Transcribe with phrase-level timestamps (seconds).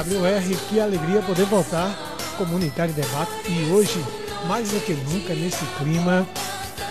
[0.00, 0.56] IWR.
[0.68, 1.94] Que alegria poder voltar
[2.38, 4.02] Comunitário Debate e hoje,
[4.46, 6.26] mais do que nunca, nesse clima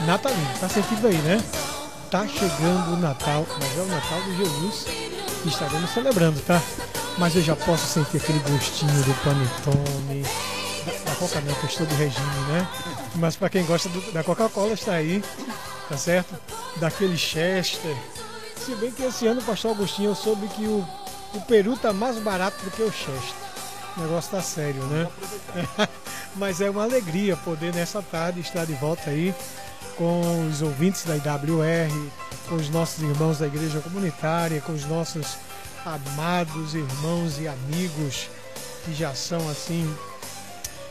[0.06, 0.48] natalino.
[0.60, 1.44] Tá sentindo aí, né?
[2.12, 4.86] Tá chegando o Natal, mas é o Natal de Jesus
[5.42, 6.62] que estaremos celebrando, tá?
[7.18, 10.24] Mas eu já posso sentir aquele gostinho do panetone,
[10.86, 12.68] da, da coca não, que eu estou de regime, né?
[13.16, 15.24] Mas para quem gosta do, da Coca-Cola está aí,
[15.88, 16.36] tá certo?
[16.78, 17.96] Daquele Chester.
[18.56, 20.86] Se bem que esse ano, pastor Agostinho, eu soube que o
[21.34, 23.50] o peru tá mais barato do que o Chester.
[23.98, 25.08] O negócio tá sério, né?
[26.36, 29.34] Mas é uma alegria poder nessa tarde estar de volta aí
[29.98, 31.92] com os ouvintes da IWR,
[32.48, 35.38] com os nossos irmãos da igreja comunitária, com os nossos
[35.86, 38.30] amados irmãos e amigos
[38.86, 39.94] que já são assim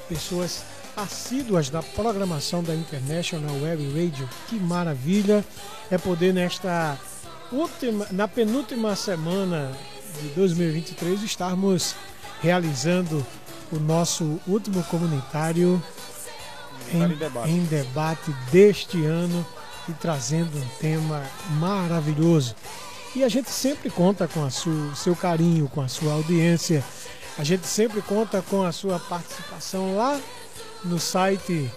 [0.08, 0.62] pessoas
[0.96, 4.28] assíduas da programação da International Web Radio.
[4.48, 5.44] Que maravilha
[5.90, 6.98] é poder nesta
[7.52, 9.72] última, na penúltima semana
[10.20, 11.94] de 2023 estarmos
[12.40, 13.24] realizando
[13.70, 15.82] o nosso último comunitário
[16.92, 17.50] em, em, debate.
[17.50, 19.46] em debate deste ano
[19.88, 21.22] e trazendo um tema
[21.58, 22.54] maravilhoso.
[23.14, 26.84] E a gente sempre conta com o seu carinho, com a sua audiência.
[27.38, 30.20] A gente sempre conta com a sua participação lá
[30.84, 31.70] no site,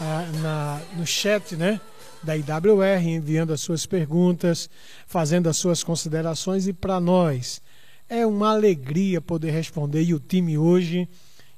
[0.00, 1.80] ah, na, no chat, né?
[2.22, 4.68] Da IWR, enviando as suas perguntas,
[5.06, 7.60] fazendo as suas considerações e para nós
[8.08, 11.08] é uma alegria poder responder e o time hoje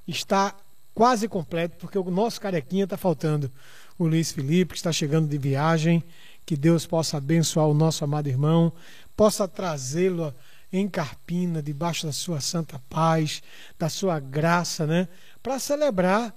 [0.07, 0.55] está
[0.93, 3.51] quase completo, porque o nosso carequinha está faltando.
[3.99, 6.03] O Luiz Felipe, que está chegando de viagem,
[6.45, 8.73] que Deus possa abençoar o nosso amado irmão,
[9.17, 10.35] possa trazê-lo
[10.73, 13.43] em Carpina, debaixo da sua santa paz,
[13.79, 15.09] da sua graça, né?
[15.43, 16.35] Para celebrar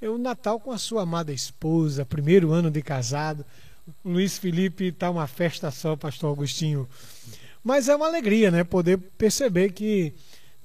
[0.00, 3.44] o Natal com a sua amada esposa, primeiro ano de casado.
[4.04, 6.88] O Luiz Felipe está uma festa só, pastor Agostinho.
[7.66, 8.62] Mas é uma alegria, né?
[8.62, 10.14] Poder perceber que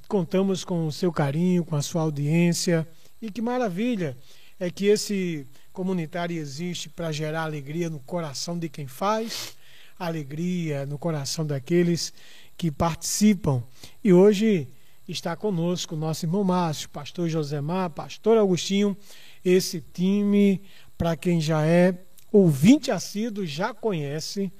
[0.07, 2.88] contamos com o seu carinho, com a sua audiência.
[3.19, 4.16] E que maravilha
[4.59, 9.57] é que esse comunitário existe para gerar alegria no coração de quem faz,
[9.97, 12.13] alegria no coração daqueles
[12.56, 13.63] que participam.
[14.03, 14.68] E hoje
[15.07, 18.95] está conosco o nosso irmão Márcio, pastor Josemar, pastor Agostinho,
[19.44, 20.62] esse time,
[21.00, 21.97] para quem já é
[22.31, 24.53] ouvinte assíduo, já conhece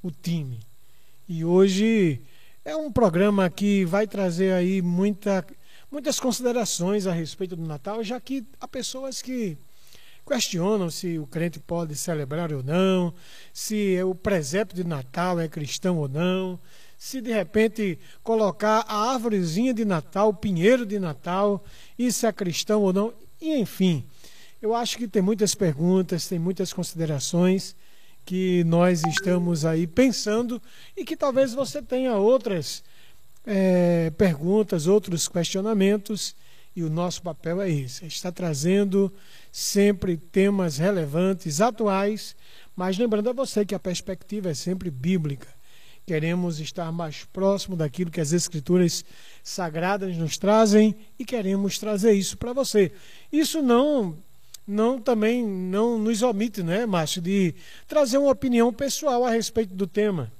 [0.00, 0.67] o time.
[1.30, 2.22] E hoje
[2.64, 5.46] é um programa que vai trazer aí muita,
[5.92, 9.58] muitas considerações a respeito do Natal, já que há pessoas que
[10.26, 13.12] questionam se o crente pode celebrar ou não,
[13.52, 16.58] se o presépio de Natal é cristão ou não,
[16.96, 21.62] se de repente colocar a árvorezinha de Natal, o pinheiro de Natal,
[21.98, 24.02] isso é cristão ou não, e enfim.
[24.62, 27.76] Eu acho que tem muitas perguntas, tem muitas considerações
[28.28, 30.60] que nós estamos aí pensando
[30.94, 32.84] e que talvez você tenha outras
[33.46, 36.36] é, perguntas, outros questionamentos.
[36.76, 39.10] E o nosso papel é esse: é está trazendo
[39.50, 42.36] sempre temas relevantes, atuais,
[42.76, 45.48] mas lembrando a você que a perspectiva é sempre bíblica.
[46.06, 49.06] Queremos estar mais próximo daquilo que as Escrituras
[49.42, 52.92] sagradas nos trazem e queremos trazer isso para você.
[53.32, 54.18] Isso não
[54.68, 57.54] não também não nos omite, né, Márcio, de
[57.88, 60.30] trazer uma opinião pessoal a respeito do tema.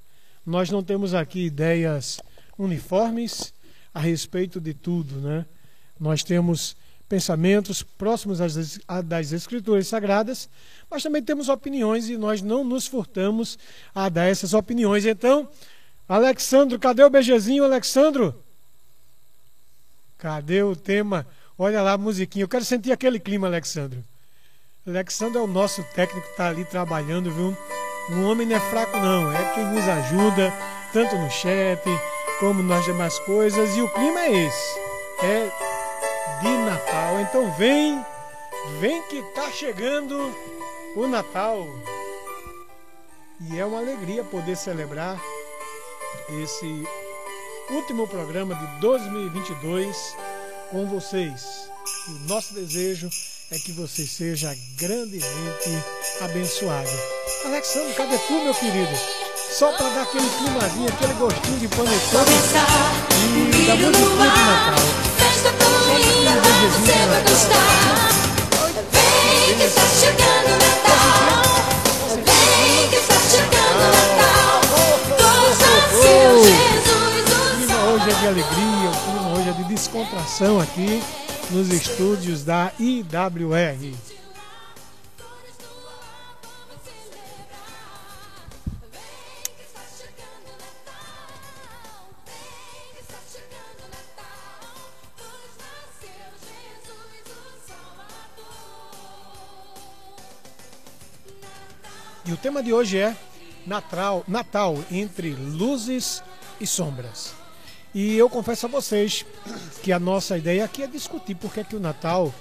[0.45, 2.21] Nós não temos aqui ideias
[2.59, 3.55] uniformes
[3.95, 5.47] a respeito de tudo, né?
[5.99, 6.77] Nós temos
[7.09, 10.49] pensamentos próximos às, das escrituras sagradas,
[10.91, 13.59] mas também temos opiniões e nós não nos furtamos
[13.95, 15.07] a dar essas opiniões.
[15.07, 15.49] Então,
[16.07, 18.45] Alexandro, cadê o beijezinho, Alexandro?
[20.19, 21.27] Cadê o tema?
[21.57, 22.45] Olha lá a musiquinha.
[22.45, 24.05] Eu quero sentir aquele clima, Alexandro.
[24.89, 27.55] Alexandre é o nosso técnico está ali trabalhando, viu?
[28.11, 29.31] Um homem não é fraco, não.
[29.31, 30.51] É quem nos ajuda,
[30.95, 31.83] tanto no chat
[32.41, 33.77] como nas demais coisas.
[33.77, 34.79] E o clima é esse.
[35.23, 35.51] É
[36.41, 37.21] de Natal.
[37.21, 38.03] Então vem,
[38.81, 40.35] vem que tá chegando
[40.97, 41.67] o Natal.
[43.43, 45.21] E é uma alegria poder celebrar
[46.43, 46.89] esse
[47.71, 50.17] último programa de 2022
[50.71, 51.69] com vocês.
[52.09, 53.11] O nosso desejo
[53.51, 55.83] é que você seja grandemente
[56.21, 56.91] abençoado.
[57.47, 58.95] Alexandre, cadê tu, meu querido?
[59.35, 62.31] Só para dar aquele climazinho, aquele gostinho de panetone
[63.17, 64.79] e da musiquinha de Natal.
[65.17, 68.11] Festa tão linda, você vai gostar.
[68.93, 71.43] Vem que está chegando o Natal.
[72.17, 74.61] Vem que está chegando o Natal.
[75.09, 75.69] Gosta
[76.03, 76.59] seu Jesus.
[77.39, 81.03] O clima hoje é de alegria, o clima hoje é de descontração aqui
[81.51, 83.95] nos estúdios da IWR.
[102.27, 103.17] E o tema de hoje é
[103.67, 106.23] Natal, Natal entre luzes
[106.61, 107.38] e sombras.
[108.01, 109.27] E eu confesso a vocês
[109.83, 112.33] que a nossa ideia aqui é discutir por que, é que o Natal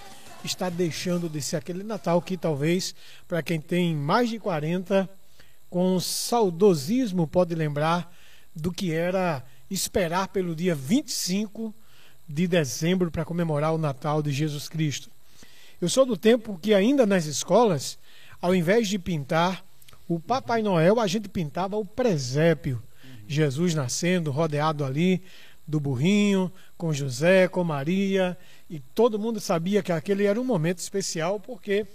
[0.44, 2.94] está deixando de ser aquele Natal que talvez,
[3.28, 5.10] para quem tem mais de 40,
[5.68, 8.16] com saudosismo pode lembrar
[8.56, 11.74] do que era esperar pelo dia 25
[12.30, 15.10] de dezembro para comemorar o Natal de Jesus Cristo.
[15.82, 17.98] Eu sou do tempo que ainda nas escolas,
[18.40, 19.66] ao invés de pintar
[20.08, 22.80] o Papai Noel, a gente pintava o presépio.
[23.28, 25.22] Jesus nascendo, rodeado ali
[25.68, 28.38] do burrinho, com José, com Maria,
[28.70, 31.86] e todo mundo sabia que aquele era um momento especial porque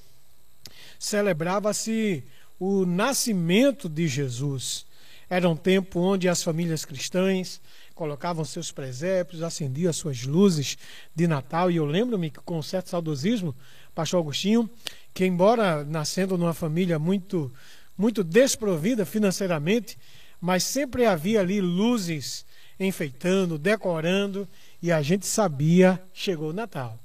[0.99, 2.23] celebrava-se
[2.61, 4.85] o nascimento de Jesus.
[5.29, 7.61] Era um tempo onde as famílias cristãs
[7.95, 10.77] colocavam seus presépios, acendiam as suas luzes
[11.15, 11.71] de Natal.
[11.71, 13.55] E eu lembro-me que, com certo saudosismo,
[13.95, 14.69] pastor Agostinho,
[15.15, 17.53] que embora nascendo numa família muito,
[17.97, 19.99] muito desprovida financeiramente,
[20.41, 22.45] mas sempre havia ali luzes
[22.85, 24.49] enfeitando, decorando,
[24.81, 26.99] e a gente sabia, chegou o Natal.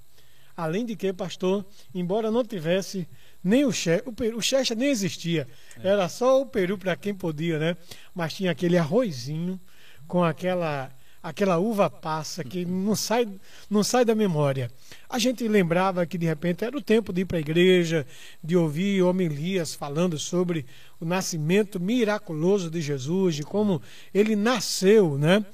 [0.55, 3.07] Além de que, pastor, embora não tivesse
[3.43, 5.47] nem o chefe, o, peru, o nem existia,
[5.81, 5.89] é.
[5.89, 7.77] era só o peru para quem podia, né?
[8.13, 9.59] Mas tinha aquele arrozinho
[10.07, 10.91] com aquela
[11.21, 13.27] aquela uva passa que não sai,
[13.69, 14.71] não sai da memória.
[15.09, 18.05] A gente lembrava que de repente era o tempo de ir para a igreja,
[18.43, 20.65] de ouvir homilias falando sobre
[20.99, 23.81] o nascimento miraculoso de Jesus, de como
[24.13, 25.45] ele nasceu, né?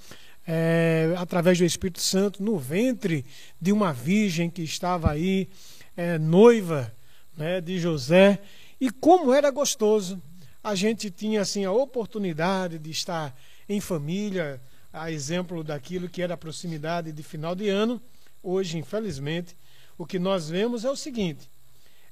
[0.46, 3.24] É, através do Espírito Santo no ventre
[3.62, 5.48] de uma virgem que estava aí
[5.96, 6.94] é, noiva
[7.38, 8.40] né, de José
[8.82, 10.22] e como era gostoso
[10.62, 13.34] a gente tinha assim a oportunidade de estar
[13.70, 14.62] em família
[14.92, 18.02] a exemplo daquilo que era a proximidade de final de ano.
[18.44, 19.56] Hoje, infelizmente,
[19.98, 21.50] o que nós vemos é o seguinte: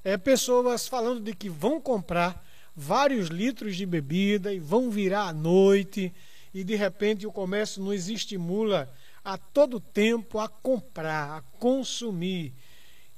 [0.02, 2.42] é pessoas falando de que vão comprar
[2.74, 6.12] vários litros de bebida e vão virar à noite
[6.54, 8.92] e de repente o comércio nos estimula
[9.24, 12.52] a todo tempo a comprar, a consumir.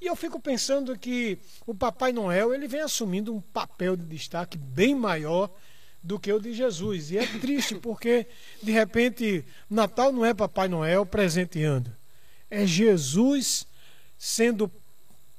[0.00, 4.58] E eu fico pensando que o Papai Noel ele vem assumindo um papel de destaque
[4.58, 5.50] bem maior
[6.02, 7.10] do que o de Jesus.
[7.10, 8.26] E é triste porque,
[8.62, 11.90] de repente, Natal não é Papai Noel presenteando.
[12.54, 13.66] É Jesus
[14.16, 14.70] sendo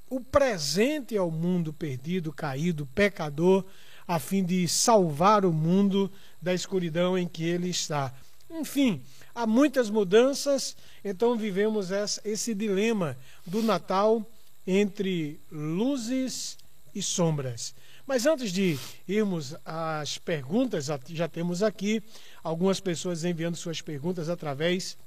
[0.10, 3.64] o presente ao mundo perdido, caído, pecador,
[4.06, 8.14] a fim de salvar o mundo da escuridão em que ele está.
[8.52, 9.02] Enfim,
[9.34, 11.88] há muitas mudanças, então vivemos
[12.26, 14.22] esse dilema do Natal
[14.68, 16.58] entre luzes
[16.94, 17.74] e sombras.
[18.06, 22.04] Mas antes de irmos às perguntas, já temos aqui
[22.44, 24.98] algumas pessoas enviando suas perguntas através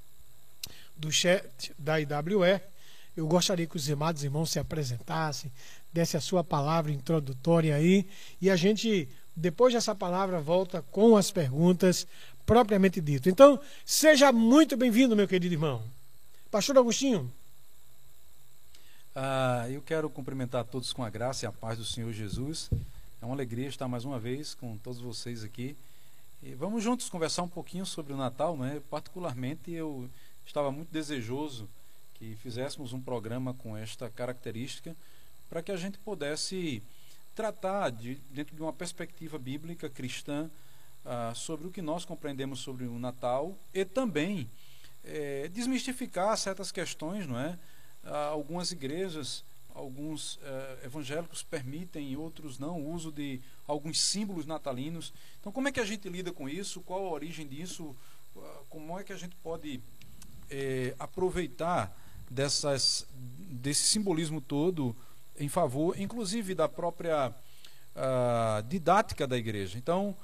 [0.98, 2.60] do chat da IWE.
[3.16, 5.50] Eu gostaria que os amados irmãos se apresentassem,
[5.92, 8.06] desse a sua palavra introdutória aí,
[8.40, 12.06] e a gente, depois dessa palavra, volta com as perguntas
[12.44, 13.28] propriamente dito.
[13.28, 15.82] Então, seja muito bem-vindo, meu querido irmão.
[16.50, 17.30] Pastor Agostinho.
[19.14, 22.70] Ah, eu quero cumprimentar todos com a graça e a paz do Senhor Jesus.
[23.20, 25.76] É uma alegria estar mais uma vez com todos vocês aqui.
[26.40, 28.80] E vamos juntos conversar um pouquinho sobre o Natal, né?
[28.88, 30.08] Particularmente eu
[30.48, 31.68] estava muito desejoso
[32.14, 34.96] que fizéssemos um programa com esta característica
[35.48, 36.82] para que a gente pudesse
[37.34, 40.50] tratar de, dentro de uma perspectiva bíblica cristã
[41.04, 44.50] ah, sobre o que nós compreendemos sobre o Natal e também
[45.04, 47.58] é, desmistificar certas questões, não é?
[48.02, 55.12] Ah, algumas igrejas, alguns eh, evangélicos permitem, outros não, o uso de alguns símbolos natalinos.
[55.38, 56.80] Então, como é que a gente lida com isso?
[56.80, 57.94] Qual a origem disso?
[58.36, 59.80] Ah, como é que a gente pode
[60.50, 61.96] eh, aproveitar
[62.30, 64.94] dessas, desse simbolismo todo
[65.38, 67.32] em favor, inclusive, da própria
[67.94, 69.78] ah, didática da igreja?
[69.78, 70.16] Então,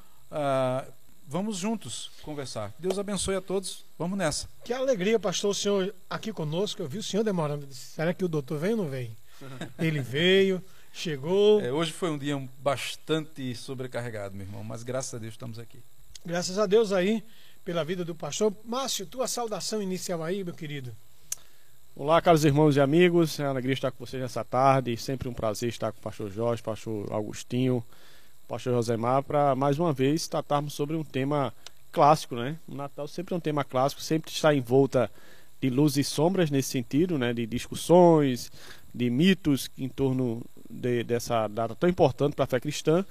[1.27, 2.73] Vamos juntos conversar.
[2.79, 3.85] Deus abençoe a todos.
[3.99, 4.49] Vamos nessa.
[4.63, 6.83] Que alegria, pastor, o senhor aqui conosco.
[6.83, 7.67] Eu vi o senhor demorando.
[7.73, 9.17] Será que o doutor vem ou não vem?
[9.79, 10.63] Ele veio,
[10.93, 11.63] chegou.
[11.63, 15.79] É, hoje foi um dia bastante sobrecarregado, meu irmão, mas graças a Deus estamos aqui.
[16.25, 17.25] Graças a Deus aí
[17.65, 18.53] pela vida do pastor.
[18.65, 20.95] Márcio, tua saudação inicial aí, meu querido.
[21.97, 23.41] Olá, caros irmãos e amigos.
[23.41, 24.97] É uma alegria estar com vocês nessa tarde.
[24.97, 27.85] Sempre um prazer estar com o pastor Jorge, pastor Augustinho
[28.47, 31.53] pastor Josemar, para mais uma vez tratarmos sobre um tema
[31.91, 32.57] clássico, né?
[32.69, 35.11] O Natal sempre é um tema clássico, sempre está em volta
[35.61, 37.33] de luz e sombras nesse sentido, né?
[37.33, 38.51] De discussões,
[38.95, 43.05] de mitos em torno de, dessa data tão importante para a fé cristã.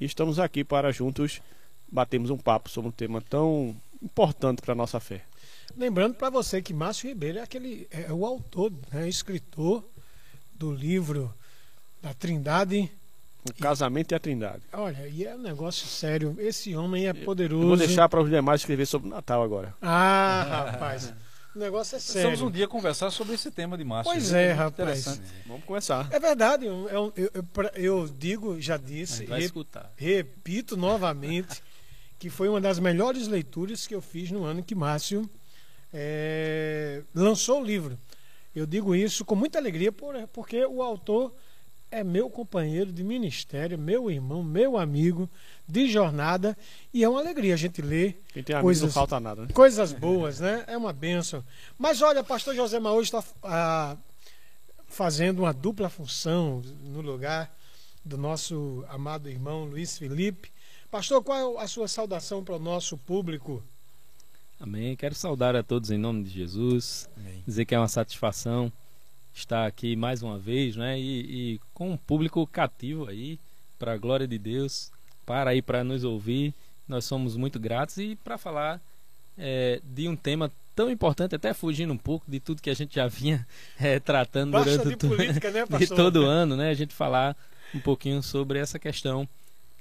[0.00, 1.42] E estamos aqui para juntos
[1.90, 5.22] batermos um papo sobre um tema tão importante para a nossa fé.
[5.76, 9.84] Lembrando para você que Márcio Ribeiro é aquele é o autor, né, escritor
[10.54, 11.32] do livro
[12.02, 12.90] da Trindade
[13.48, 14.62] O casamento e a trindade.
[14.72, 16.34] Olha, e é um negócio sério.
[16.38, 17.62] Esse homem é poderoso.
[17.62, 19.74] Eu vou deixar para os demais escrever sobre o Natal agora.
[19.80, 21.12] Ah, rapaz.
[21.54, 22.28] O negócio é sério.
[22.28, 24.12] Precisamos um dia conversar sobre esse tema de Márcio.
[24.12, 25.00] Pois é, Muito rapaz.
[25.00, 25.22] Interessante.
[25.46, 26.08] Vamos começar.
[26.10, 26.66] É verdade.
[26.66, 27.32] Eu, eu, eu,
[27.74, 29.92] eu digo, já disse, Vai re- escutar.
[29.96, 31.62] repito novamente,
[32.20, 35.28] que foi uma das melhores leituras que eu fiz no ano que Márcio
[35.92, 37.98] eh, lançou o livro.
[38.54, 41.34] Eu digo isso com muita alegria, por- porque o autor
[41.90, 45.28] é meu companheiro de ministério, meu irmão, meu amigo
[45.66, 46.56] de jornada,
[46.94, 49.48] e é uma alegria a gente ler Quem tem amigos não Coisas- falta nada, né?
[49.52, 50.64] coisas boas, né?
[50.68, 51.42] É uma benção.
[51.76, 53.96] Mas olha, pastor José Maús está ah,
[54.86, 57.52] fazendo uma dupla função no lugar
[58.04, 60.50] do nosso amado irmão Luiz Felipe.
[60.90, 63.62] Pastor, qual é a sua saudação para o nosso público?
[64.58, 64.96] Amém.
[64.96, 67.08] Quero saudar a todos em nome de Jesus.
[67.16, 67.44] Amém.
[67.46, 68.72] Dizer que é uma satisfação
[69.32, 70.98] estar aqui mais uma vez, né?
[70.98, 71.20] E,
[71.54, 73.38] e com um público cativo aí,
[73.78, 74.90] para a glória de Deus,
[75.24, 76.52] para aí para nos ouvir.
[76.88, 78.80] Nós somos muito gratos e para falar
[79.38, 82.96] eh, de um tema tão importante, até fugindo um pouco de tudo que a gente
[82.96, 83.46] já vinha
[83.78, 86.70] eh, tratando Basta durante de política, né, de todo ano, né?
[86.70, 87.36] A gente falar
[87.72, 89.28] um pouquinho sobre essa questão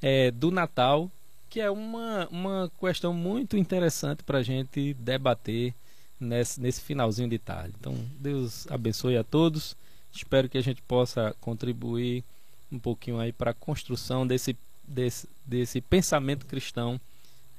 [0.02, 1.12] é, do Natal,
[1.50, 5.74] que é uma, uma questão muito interessante para a gente debater
[6.20, 7.74] nesse, nesse finalzinho de tarde.
[7.80, 9.76] Então, Deus abençoe a todos.
[10.14, 12.24] Espero que a gente possa contribuir
[12.72, 14.56] um pouquinho aí para a construção desse,
[14.88, 17.00] desse, desse pensamento cristão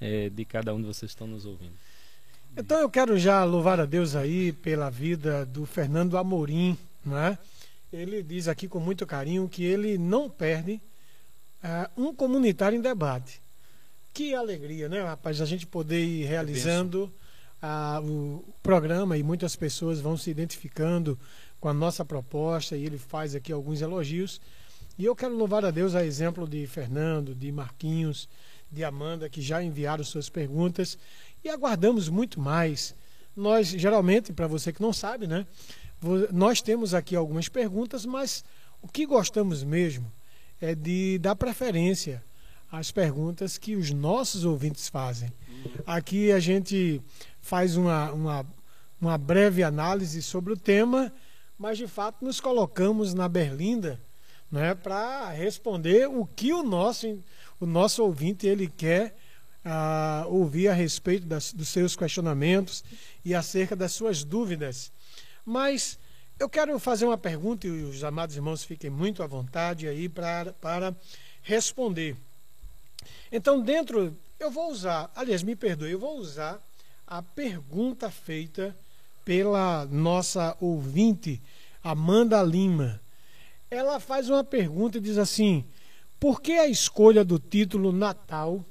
[0.01, 1.75] é, de cada um de vocês que estão nos ouvindo.
[2.57, 7.39] Então eu quero já louvar a Deus aí pela vida do Fernando Amorim, não é?
[7.93, 10.81] Ele diz aqui com muito carinho que ele não perde
[11.63, 13.43] ah, um comunitário em debate.
[14.13, 17.13] Que alegria, né, rapaz, a gente poder ir realizando
[17.63, 21.19] ah, o programa e muitas pessoas vão se identificando
[21.61, 24.41] com a nossa proposta e ele faz aqui alguns elogios.
[24.99, 28.29] E eu quero louvar a Deus a exemplo de Fernando, de Marquinhos,
[28.71, 30.99] de Amanda, que já enviaram suas perguntas
[31.45, 32.95] e aguardamos muito mais.
[33.37, 35.47] Nós, geralmente, para você que não sabe, né?
[36.33, 38.45] Nós temos aqui algumas perguntas, mas
[38.83, 40.11] o que gostamos mesmo
[40.61, 42.23] é de dar preferência
[42.71, 45.33] às perguntas que os nossos ouvintes fazem.
[45.87, 47.01] Aqui a gente
[47.41, 48.47] faz uma, uma,
[49.01, 51.13] uma breve análise sobre o tema,
[51.59, 54.01] mas de fato nos colocamos na berlinda
[54.51, 57.19] né, para responder o que o nosso,
[57.59, 59.17] o nosso ouvinte ele quer
[59.65, 62.83] ah, ouvir a respeito das, dos seus questionamentos
[63.25, 64.91] e acerca das suas dúvidas.
[65.45, 65.99] Mas
[66.41, 70.55] eu quero fazer uma pergunta e os amados irmãos fiquem muito à vontade aí para,
[70.55, 70.97] para
[71.43, 72.17] responder.
[73.31, 76.59] Então, dentro, eu vou usar, aliás, me perdoe, eu vou usar
[77.07, 78.75] a pergunta feita
[79.23, 81.39] pela nossa ouvinte,
[81.85, 82.99] Amanda Lima.
[83.71, 85.63] Ela faz uma pergunta e diz assim:
[86.19, 88.65] por que a escolha do título Natal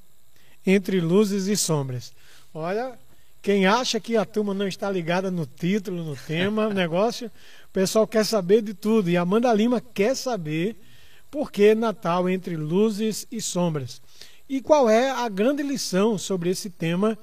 [0.66, 2.14] entre luzes e sombras?
[2.52, 2.98] Olha,
[3.42, 7.28] quem acha que a turma não está ligada no título, no tema, o negócio,
[7.70, 9.10] o pessoal quer saber de tudo.
[9.10, 10.76] E a Amanda Lima quer saber
[11.32, 14.02] por que Natal entre luzes e sombras.
[14.48, 17.18] E qual é a grande lição sobre esse tema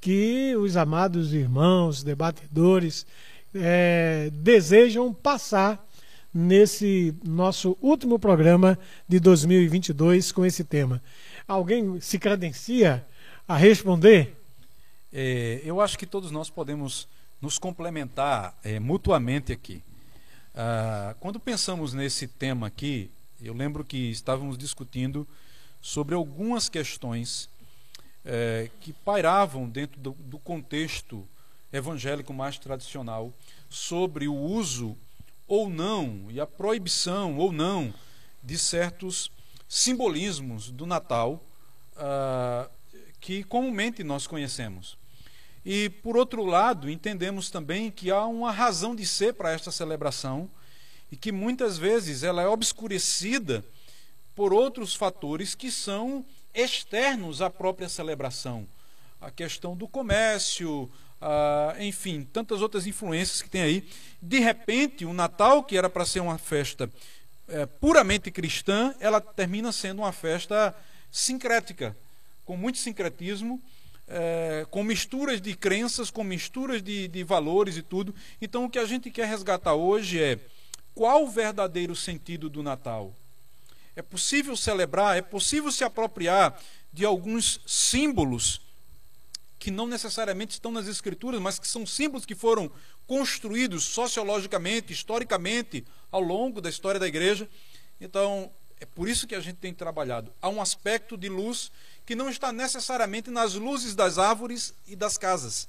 [0.00, 3.06] que os amados irmãos, debatedores,
[3.54, 5.86] eh, desejam passar
[6.32, 11.02] nesse nosso último programa de 2022 com esse tema.
[11.46, 13.04] Alguém se credencia
[13.46, 14.39] a responder?
[15.12, 17.08] É, eu acho que todos nós podemos
[17.40, 19.82] nos complementar é, mutuamente aqui.
[20.54, 25.26] Ah, quando pensamos nesse tema aqui, eu lembro que estávamos discutindo
[25.80, 27.48] sobre algumas questões
[28.24, 31.26] é, que pairavam dentro do, do contexto
[31.72, 33.32] evangélico mais tradicional
[33.68, 34.96] sobre o uso
[35.48, 37.94] ou não e a proibição ou não
[38.42, 39.30] de certos
[39.68, 41.42] simbolismos do Natal
[41.96, 42.68] ah,
[43.20, 44.99] que comumente nós conhecemos.
[45.64, 50.50] E, por outro lado, entendemos também que há uma razão de ser para esta celebração
[51.12, 53.64] e que muitas vezes ela é obscurecida
[54.34, 56.24] por outros fatores que são
[56.54, 58.66] externos à própria celebração.
[59.20, 60.90] A questão do comércio,
[61.78, 63.88] enfim, tantas outras influências que tem aí.
[64.22, 66.90] De repente, o Natal, que era para ser uma festa
[67.48, 70.74] eh, puramente cristã, ela termina sendo uma festa
[71.10, 71.96] sincrética,
[72.44, 73.60] com muito sincretismo,
[74.12, 78.12] eh, com misturas de crenças, com misturas de, de valores e tudo.
[78.42, 80.38] Então, o que a gente quer resgatar hoje é
[80.92, 83.14] qual o verdadeiro sentido do Natal?
[83.94, 86.60] É possível celebrar, é possível se apropriar
[86.92, 88.60] de alguns símbolos
[89.60, 92.68] que não necessariamente estão nas escrituras, mas que são símbolos que foram
[93.06, 97.48] construídos sociologicamente, historicamente, ao longo da história da igreja.
[98.00, 98.50] Então,
[98.82, 100.32] É por isso que a gente tem trabalhado.
[100.40, 101.70] Há um aspecto de luz
[102.04, 105.68] que não está necessariamente nas luzes das árvores e das casas.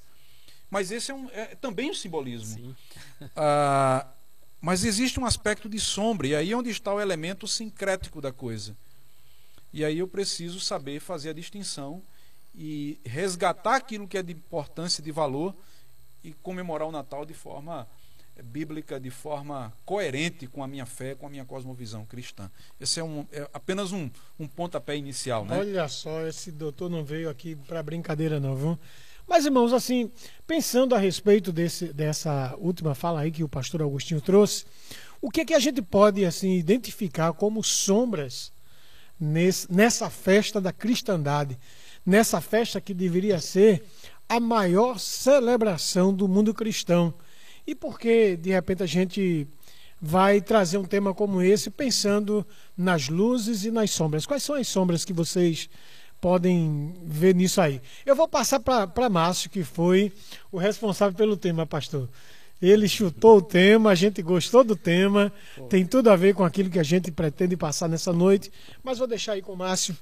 [0.70, 2.54] Mas esse é, um, é também um simbolismo.
[2.56, 2.76] Sim.
[3.36, 4.06] Ah,
[4.60, 8.32] mas existe um aspecto de sombra, e aí é onde está o elemento sincrético da
[8.32, 8.76] coisa.
[9.72, 12.02] E aí eu preciso saber fazer a distinção
[12.54, 15.54] e resgatar aquilo que é de importância, de valor,
[16.22, 17.88] e comemorar o Natal de forma
[18.42, 22.50] bíblica, de forma coerente com a minha fé, com a minha cosmovisão cristã.
[22.80, 24.08] Esse é, um, é apenas um,
[24.38, 25.58] um pontapé inicial, né?
[25.58, 28.78] Olha só, esse doutor não veio aqui para brincadeira não, viu?
[29.26, 30.10] Mas, irmãos, assim,
[30.46, 34.64] pensando a respeito desse, dessa última fala aí que o pastor Agostinho trouxe,
[35.20, 38.52] o que é que a gente pode, assim, identificar como sombras
[39.18, 41.58] nesse, nessa festa da cristandade?
[42.04, 43.84] Nessa festa que deveria ser
[44.28, 47.14] a maior celebração do mundo cristão.
[47.66, 49.46] E por que, de repente, a gente
[50.00, 52.44] vai trazer um tema como esse pensando
[52.76, 54.26] nas luzes e nas sombras?
[54.26, 55.70] Quais são as sombras que vocês
[56.20, 57.80] podem ver nisso aí?
[58.04, 60.12] Eu vou passar para Márcio, que foi
[60.50, 62.08] o responsável pelo tema, pastor.
[62.60, 65.32] Ele chutou o tema, a gente gostou do tema,
[65.68, 68.52] tem tudo a ver com aquilo que a gente pretende passar nessa noite,
[68.84, 69.96] mas vou deixar aí com o Márcio.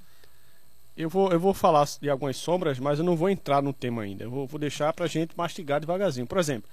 [0.95, 4.03] Eu vou, eu vou falar de algumas sombras, mas eu não vou entrar no tema
[4.03, 4.25] ainda.
[4.25, 6.27] Eu vou, vou deixar para a gente mastigar devagarzinho.
[6.27, 6.69] Por exemplo,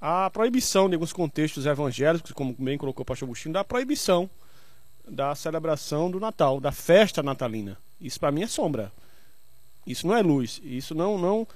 [0.00, 4.30] a proibição de alguns contextos evangélicos, como bem colocou o pastor Agostinho, da proibição
[5.06, 7.78] da celebração do Natal, da festa natalina.
[8.00, 8.92] Isso para mim é sombra.
[9.86, 10.60] Isso não é luz.
[10.62, 11.46] Isso não, não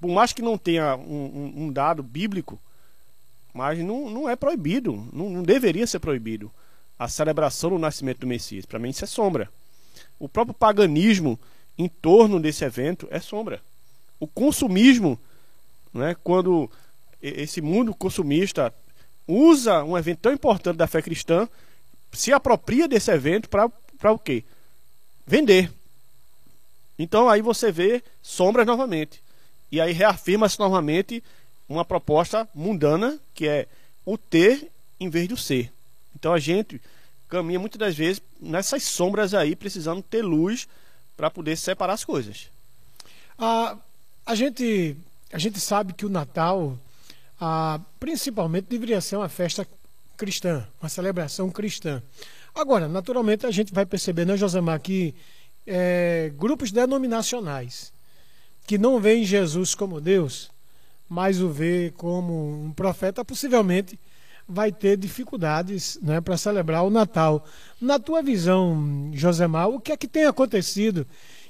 [0.00, 2.60] por mais que não tenha um, um, um dado bíblico,
[3.54, 6.50] mas não, não é proibido, não, não deveria ser proibido
[6.98, 8.66] a celebração do nascimento do Messias.
[8.66, 9.50] Para mim isso é sombra.
[10.18, 11.38] O próprio paganismo
[11.78, 13.62] em torno desse evento é sombra.
[14.20, 15.18] O consumismo,
[15.92, 16.70] né, quando
[17.28, 18.72] esse mundo consumista
[19.26, 21.48] usa um evento tão importante da fé cristã,
[22.12, 24.44] se apropria desse evento para o quê?
[25.26, 25.72] Vender.
[26.98, 29.22] Então aí você vê sombras novamente.
[29.72, 31.22] E aí reafirma-se novamente
[31.68, 33.66] uma proposta mundana, que é
[34.04, 35.72] o ter em vez do ser.
[36.14, 36.80] Então a gente
[37.28, 40.68] caminha muitas das vezes nessas sombras aí, precisando ter luz
[41.16, 42.50] para poder separar as coisas.
[43.38, 43.76] A,
[44.24, 44.96] a, gente,
[45.32, 46.78] a gente sabe que o Natal,
[47.46, 49.68] a, principalmente, deveria ser uma festa
[50.16, 52.02] cristã, uma celebração cristã.
[52.54, 55.14] Agora, naturalmente, a gente vai perceber, né, Josemar, que
[55.66, 57.92] é, grupos denominacionais
[58.66, 60.50] que não veem Jesus como Deus,
[61.06, 64.00] mas o vê como um profeta, possivelmente
[64.48, 67.44] vai ter dificuldades né, para celebrar o Natal.
[67.78, 71.06] Na tua visão, Josemar, o que é que tem acontecido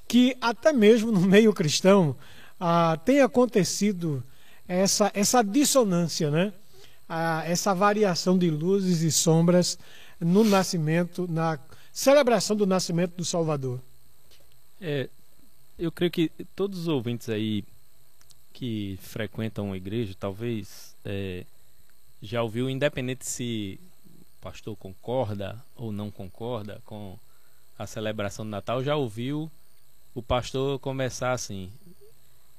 [0.09, 2.17] que até mesmo no meio cristão
[2.59, 4.25] ah, tem acontecido
[4.67, 6.53] essa, essa dissonância, né?
[7.47, 9.79] Essa variação de luzes e sombras
[10.19, 11.59] no nascimento, na
[11.93, 13.81] celebração do nascimento do Salvador?
[14.81, 15.09] É,
[15.79, 17.65] eu creio que todos os ouvintes aí
[18.53, 21.45] que frequentam a igreja, talvez é,
[22.23, 23.79] já ouviu, independente se
[24.39, 27.19] o pastor concorda ou não concorda com
[27.79, 29.51] a celebração do Natal, já ouviu
[30.15, 31.71] o pastor começar assim,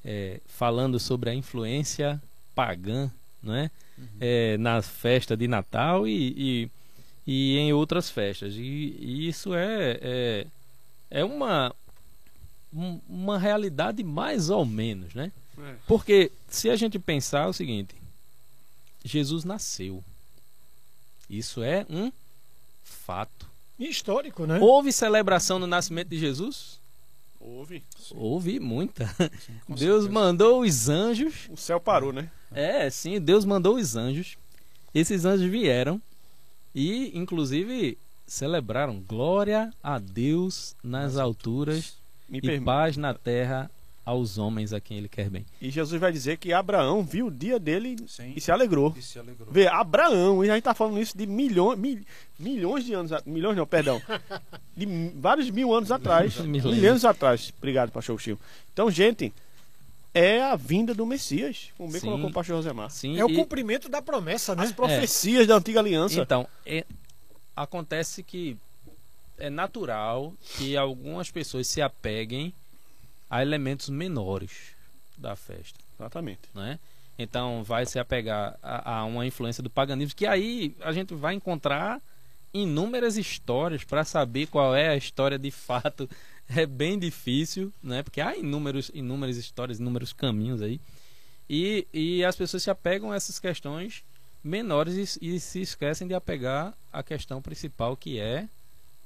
[0.05, 2.21] é, falando sobre a influência
[2.53, 4.05] pagã, né, uhum.
[4.19, 6.71] é, na festa de Natal e, e,
[7.25, 8.53] e em outras festas.
[8.55, 10.47] E, e isso é, é,
[11.09, 11.75] é uma,
[13.09, 15.31] uma realidade mais ou menos, né?
[15.57, 15.75] É.
[15.87, 17.95] Porque se a gente pensar o seguinte,
[19.03, 20.03] Jesus nasceu.
[21.29, 22.11] Isso é um
[22.83, 23.47] fato.
[23.79, 24.59] Histórico, né?
[24.59, 26.79] Houve celebração no nascimento de Jesus?
[27.45, 27.83] Houve.
[28.11, 29.05] Houve muita.
[29.39, 30.09] Sim, Deus certeza.
[30.09, 31.47] mandou os anjos.
[31.49, 32.29] O céu parou, né?
[32.51, 34.37] É, sim, Deus mandou os anjos.
[34.93, 36.01] Esses anjos vieram
[36.73, 41.97] e, inclusive, celebraram glória a Deus nas alturas
[42.29, 43.69] e paz na terra
[44.05, 45.45] aos homens a quem ele quer bem.
[45.59, 48.93] E Jesus vai dizer que Abraão viu o dia dele Sim, e se alegrou.
[48.95, 49.51] E se alegrou.
[49.51, 51.99] Vê, Abraão, e a gente está falando isso de milhões, mil,
[52.37, 53.99] milhões de anos, milhões não, perdão,
[54.77, 57.51] de vários mil anos atrás, milênios atrás.
[57.57, 58.39] Obrigado, pastor Chico.
[58.71, 59.33] Então, gente,
[60.13, 62.07] é a vinda do Messias, como bem Sim.
[62.07, 62.91] colocou o pastor Josemar.
[62.91, 64.63] Sim, é o cumprimento da promessa, né?
[64.63, 65.47] As profecias é.
[65.47, 66.21] da antiga aliança.
[66.21, 66.85] Então, é,
[67.55, 68.55] acontece que
[69.37, 72.53] é natural que algumas pessoas se apeguem
[73.29, 74.75] a elementos menores
[75.17, 75.79] da festa.
[75.97, 76.41] Exatamente.
[76.53, 76.79] Né?
[77.17, 81.33] Então vai se apegar a, a uma influência do paganismo, que aí a gente vai
[81.33, 82.01] encontrar
[82.53, 86.09] inúmeras histórias para saber qual é a história de fato.
[86.47, 88.03] É bem difícil, né?
[88.03, 90.79] Porque há inúmeros, inúmeras histórias, inúmeros caminhos aí.
[91.49, 94.03] E, e as pessoas se apegam a essas questões
[94.43, 98.47] menores e, e se esquecem de apegar à questão principal que é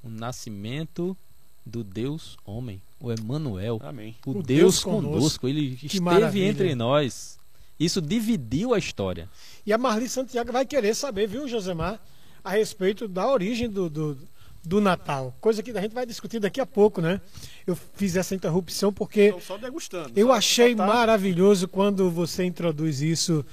[0.02, 1.16] o nascimento
[1.64, 4.14] do Deus homem, o Emanuel, Amém.
[4.26, 5.10] o, O Deus, Deus conosco.
[5.12, 5.48] conosco.
[5.48, 6.46] Ele esteve maravilha.
[6.46, 7.38] entre nós.
[7.78, 9.28] Isso dividiu a história.
[9.64, 11.98] E a Marli Santiago vai querer saber, viu, Josemar,
[12.44, 14.18] a respeito da origem do, do,
[14.62, 15.34] do Natal.
[15.40, 17.20] Coisa que a gente vai discutir daqui a pouco, né?
[17.66, 20.12] Eu fiz essa interrupção porque Estão só degustando.
[20.14, 23.44] eu só- achei maravilhoso quando você introduz isso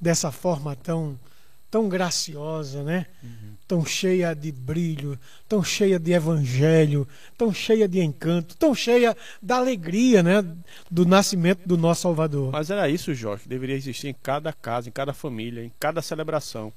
[0.00, 1.16] dessa forma tão,
[1.70, 3.06] tão graciosa, né?
[3.68, 9.56] Tão cheia de brilho, tão cheia de evangelho, tão cheia de encanto, tão cheia da
[9.56, 10.44] alegria, né?
[10.88, 12.52] Do nascimento do nosso Salvador.
[12.52, 16.00] Mas era isso, Jorge, que deveria existir em cada casa, em cada família, em cada
[16.00, 16.72] celebração.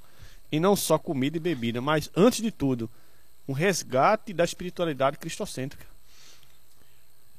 [0.52, 2.90] E não só comida e bebida, mas, antes de tudo,
[3.48, 5.86] um resgate da espiritualidade cristocêntrica.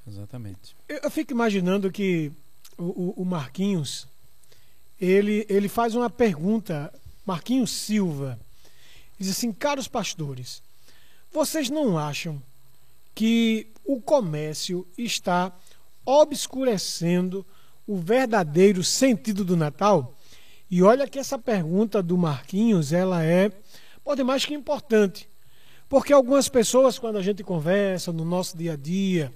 [0.07, 0.77] Exatamente.
[0.89, 2.31] Eu, eu fico imaginando que
[2.79, 4.07] o, o- o Marquinhos
[5.01, 6.93] ele, ele faz uma pergunta,
[7.27, 8.39] Marquinhos Silva,
[9.21, 10.63] diz assim, caros pastores,
[11.31, 12.43] vocês não acham
[13.15, 15.53] que o comércio está
[16.05, 17.45] obscurecendo
[17.87, 20.17] o verdadeiro sentido do Natal?
[20.71, 23.53] E olha que essa pergunta do Marquinhos, ela é,
[24.03, 25.29] pode mais que importante.
[25.89, 29.33] Porque algumas pessoas, quando a gente conversa no nosso dia a dia,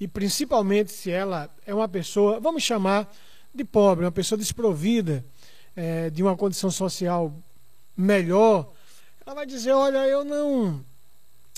[0.00, 3.14] e principalmente se ela é uma pessoa, vamos chamar
[3.54, 5.24] de pobre, uma pessoa desprovida
[5.76, 7.34] eh, de uma condição social
[7.96, 8.72] melhor,
[9.30, 10.84] ela vai dizer, olha, eu não,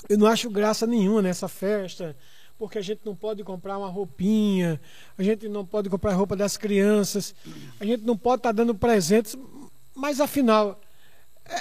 [0.07, 2.15] eu não acho graça nenhuma nessa festa,
[2.59, 4.79] porque a gente não pode comprar uma roupinha,
[5.17, 7.35] a gente não pode comprar roupa das crianças,
[7.81, 9.35] a gente não pode estar dando presentes,
[9.95, 10.79] mas afinal,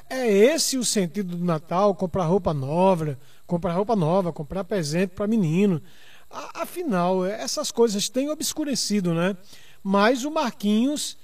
[0.09, 5.11] é, é esse o sentido do Natal, comprar roupa nova, comprar roupa nova, comprar presente
[5.11, 5.81] para menino.
[6.29, 9.37] Afinal, essas coisas têm obscurecido, né?
[9.81, 11.17] Mas o Marquinhos,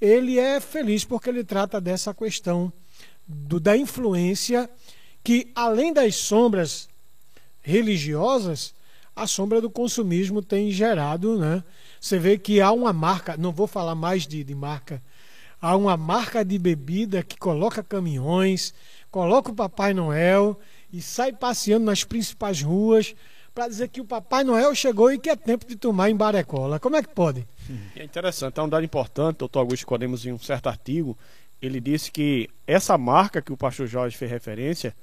[0.00, 2.72] ele é feliz porque ele trata dessa questão
[3.32, 4.68] do- da influência
[5.24, 6.88] que, além das sombras
[7.62, 8.74] religiosas,
[9.14, 11.62] a sombra do consumismo tem gerado, né?
[12.00, 15.02] Você vê que há uma marca, não vou falar mais de, de marca,
[15.60, 18.74] há uma marca de bebida que coloca caminhões,
[19.10, 20.58] coloca o Papai Noel
[20.92, 23.14] e sai passeando nas principais ruas
[23.54, 26.80] para dizer que o Papai Noel chegou e que é tempo de tomar em Barecola.
[26.80, 27.46] Como é que pode?
[27.94, 31.16] É interessante, é um dado importante, doutor Augusto Codemos, em um certo artigo,
[31.62, 34.94] ele disse que essa marca que o pastor Jorge fez referência,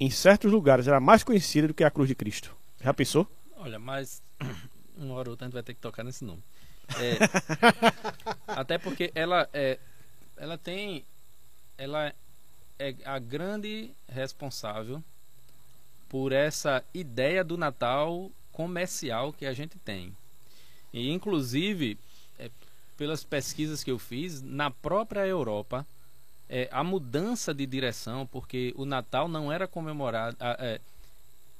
[0.00, 2.56] em certos lugares era mais conhecida do que a cruz de Cristo.
[2.80, 3.30] Já pensou?
[3.56, 4.22] Olha, mas
[4.96, 6.42] uma hora ou outra a gente vai ter que tocar nesse nome.
[6.96, 7.18] É,
[8.48, 9.78] até porque ela é,
[10.38, 11.04] ela tem,
[11.76, 12.14] ela
[12.78, 15.04] é a grande responsável
[16.08, 20.16] por essa ideia do Natal comercial que a gente tem.
[20.90, 21.98] E inclusive,
[22.38, 22.50] é,
[22.96, 25.86] pelas pesquisas que eu fiz, na própria Europa,
[26.48, 30.36] é, a mudança de direção, porque o Natal não era comemorado.
[30.40, 30.80] a- é,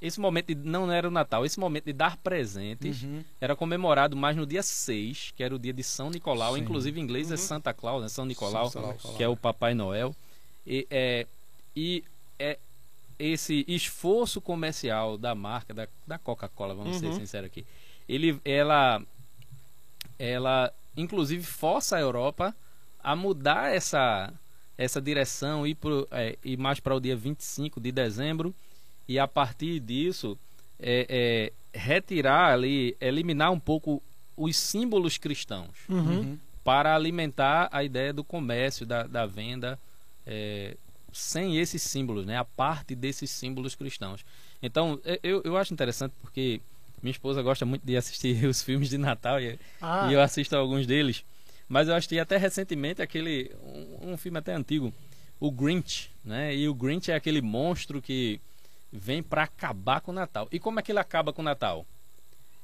[0.01, 3.05] esse momento de, não era o Natal, esse momento de dar presentes
[3.41, 6.55] era comemorado mais no dia 6, que era o dia de São Nicolau.
[6.55, 6.61] Sim.
[6.61, 8.09] Inclusive em inglês é Santa Claus, né?
[8.09, 9.17] São Nicolau, São Nicolau.
[9.17, 10.15] que é o Papai Noel.
[10.65, 11.27] E é,
[11.75, 12.05] e
[12.39, 12.57] é
[13.19, 17.15] esse esforço comercial da marca, da, da Coca-Cola, vamos ser Uhum.
[17.15, 17.67] sinceros aqui,
[18.09, 19.03] ele, ela,
[20.19, 22.55] ela inclusive força a Europa
[23.03, 24.33] a mudar essa,
[24.79, 28.55] essa direção e pro, é, ir mais para o dia 25 de dezembro
[29.09, 30.39] e a partir disso
[30.79, 34.01] é, é, retirar ali, eliminar um pouco
[34.37, 36.39] os símbolos cristãos Uhum.
[36.63, 39.79] para alimentar a ideia do comércio, da, da venda,
[40.27, 40.77] é,
[41.13, 42.37] sem esses símbolos, né?
[42.37, 44.25] a parte desses símbolos cristãos.
[44.63, 46.61] Então, e- eu, eu acho interessante porque
[47.03, 50.55] minha esposa gosta muito de assistir os filmes de Natal e, Ah, e eu assisto
[50.55, 51.25] a alguns deles.
[51.69, 53.55] Mas eu assisti até recentemente aquele.
[53.63, 54.93] Um, um filme até antigo,
[55.39, 56.55] o Grinch, né?
[56.55, 58.41] E o Grinch é aquele monstro que
[58.91, 60.49] vem para acabar com o Natal.
[60.51, 61.87] E como é que ele acaba com o Natal?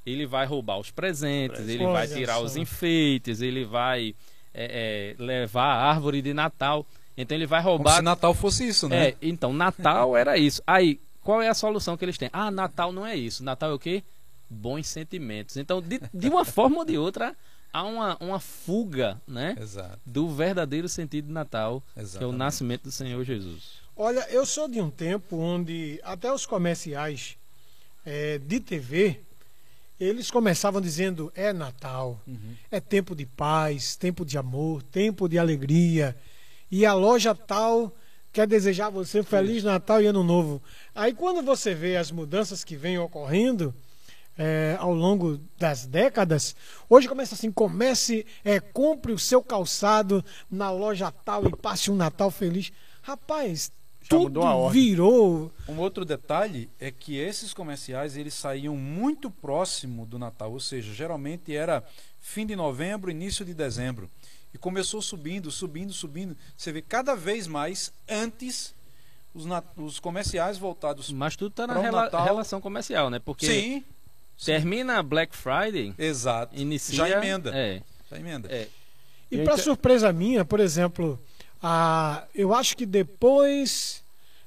[0.05, 4.15] Ele vai roubar os presentes, ele vai tirar os enfeites, ele vai
[4.53, 6.85] é, é, levar a árvore de Natal.
[7.17, 9.09] Então ele vai Como roubar se Natal fosse isso, né?
[9.09, 10.61] é, então, Natal era isso.
[10.67, 12.29] Aí, qual é a solução que eles têm?
[12.31, 13.43] Ah, Natal não é isso.
[13.43, 14.03] Natal é o quê?
[14.49, 15.57] Bons sentimentos.
[15.57, 17.35] Então, de, de uma forma ou de outra,
[17.75, 19.55] há uma, uma fuga, né?
[19.59, 19.99] Exato.
[20.05, 22.37] Do verdadeiro sentido de Natal, que é o Exatamente.
[22.37, 23.81] nascimento do Senhor Jesus.
[23.97, 27.37] Olha, eu sou de um tempo onde até os comerciais
[28.05, 29.19] eh, de TV
[29.99, 32.53] eles começavam dizendo é Natal, Uhum.
[32.69, 36.15] é tempo de paz, tempo de amor, tempo de alegria.
[36.69, 37.95] E a loja tal
[38.33, 40.61] quer desejar a você feliz Natal e Ano Novo.
[40.93, 43.73] Aí quando você vê as mudanças que vêm ocorrendo
[44.37, 46.55] eh, ao longo das décadas,
[46.89, 51.95] hoje começa assim, comece, eh, compre o seu calçado na loja tal e passe um
[51.95, 52.71] Natal feliz.
[53.01, 53.71] Rapaz,
[54.09, 54.81] tudo a ordem.
[54.83, 55.51] virou.
[55.67, 60.93] Um outro detalhe é que esses comerciais eles saíam muito próximo do Natal, ou seja,
[60.93, 61.83] geralmente era
[62.19, 64.09] fim de novembro, início de dezembro.
[64.53, 66.35] E começou subindo, subindo, subindo.
[66.55, 68.73] Você vê cada vez mais antes
[69.33, 69.45] os,
[69.75, 71.11] os comerciais voltados.
[71.11, 73.19] Mas tudo tá na rela- Natal- relação comercial, né?
[73.19, 73.83] Porque Sim,
[74.43, 76.55] termina Black Friday, exato.
[76.59, 76.95] inicia.
[76.97, 77.51] Já emenda.
[77.55, 78.49] É, Já emenda.
[78.51, 78.67] é.
[79.31, 81.19] E E para te- surpresa minha, por exemplo,
[81.61, 84.03] a, eu acho que depois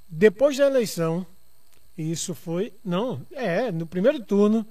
[0.08, 1.26] depois da eleição,
[1.96, 4.66] isso foi, não, é, no primeiro turno,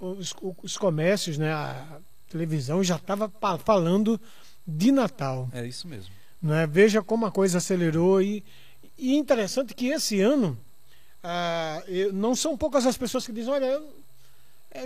[0.00, 1.98] os, os comércios, né, a
[2.30, 4.18] televisão já estava falando
[4.66, 5.48] de Natal.
[5.52, 6.14] É isso mesmo.
[6.40, 6.66] né?
[6.66, 8.42] Veja como a coisa acelerou e,
[8.96, 10.56] e interessante que esse ano
[11.22, 14.01] ah, eu- não são poucas as pessoas que dizem, olha, eu-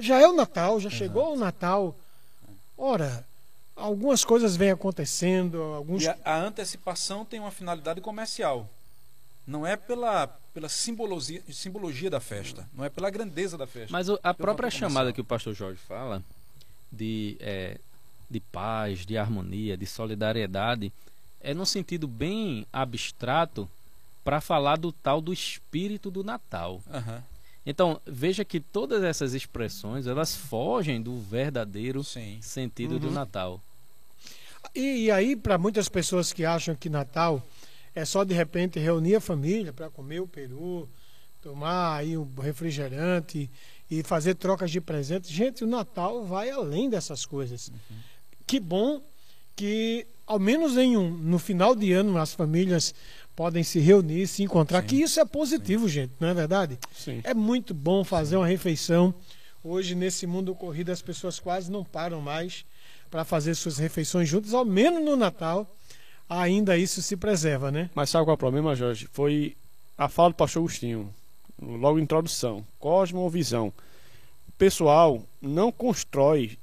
[0.01, 1.95] já é o Natal, já chegou o Natal.
[2.77, 3.25] Ora,
[3.75, 8.69] algumas coisas vêm acontecendo, alguns E a, a antecipação tem uma finalidade comercial.
[9.47, 13.93] Não é pela, pela simbologia, simbologia da festa, não é pela grandeza da festa.
[13.93, 16.23] Mas o- a própria chamada que o pastor Jorge fala
[16.91, 17.79] de, é,
[18.29, 20.93] de paz, de harmonia, de solidariedade,
[21.41, 23.69] é num sentido bem abstrato
[24.25, 26.83] para falar do tal do espírito do Natal.
[26.93, 27.23] Aham,
[27.67, 32.39] Então, veja que todas essas expressões, elas fogem do verdadeiro sim.
[32.41, 33.13] sentido do Uhum.
[33.13, 33.61] Natal.
[34.75, 37.43] E, e aí, para muitas pessoas que acham que Natal
[37.95, 40.89] é só de repente reunir a família para comer o peru,
[41.43, 43.51] tomar aí um refrigerante
[43.91, 47.73] e fazer trocas de presentes, gente, o Natal vai além dessas coisas.
[48.47, 49.03] Que bom
[49.57, 52.95] que, ao menos em um, no final de ano, as famílias
[53.35, 54.87] podem se reunir, se encontrar, Sim.
[54.87, 56.79] que isso é positivo, gente, não é verdade?
[56.93, 57.21] Sim.
[57.25, 59.15] É muito bom fazer uma refeição.
[59.65, 62.65] Hoje, nesse mundo corrido, as pessoas quase não param mais
[63.11, 65.67] para fazer suas refeições juntas, ao menos no Natal,
[66.29, 67.91] ainda isso se preserva, né?
[67.95, 69.09] Mas sabe qual é o problema, Jorge?
[69.13, 69.57] Foi
[69.97, 71.13] a fala do pastor Agostinho,
[71.61, 72.67] logo em introdução.
[72.79, 73.73] Cosmovisão.
[74.49, 76.59] O pessoal não constrói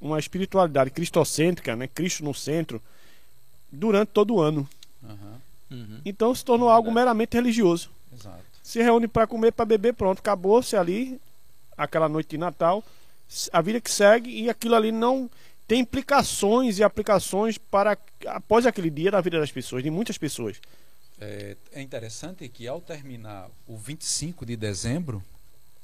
[0.00, 1.88] uma espiritualidade cristocêntrica, né?
[1.88, 2.80] Cristo no centro,
[3.70, 4.68] durante todo o ano.
[5.04, 5.38] Aham,
[5.70, 6.00] Uhum.
[6.02, 7.90] Então se tornou algo meramente religioso.
[8.10, 8.42] exato.
[8.62, 11.20] Se reúne para comer, para beber, pronto, acabou-se ali
[11.76, 12.82] aquela noite de Natal,
[13.52, 15.30] a vida que segue e aquilo ali não
[15.66, 20.58] tem implicações e aplicações para após aquele dia na vida das pessoas, de muitas pessoas.
[21.20, 25.22] É, é interessante que ao terminar o 25 de dezembro,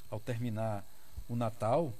[0.09, 0.83] ao terminar
[1.29, 1.93] o Natal,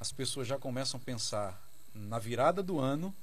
[0.00, 1.60] as pessoas já começam a pensar
[1.94, 3.14] na virada do ano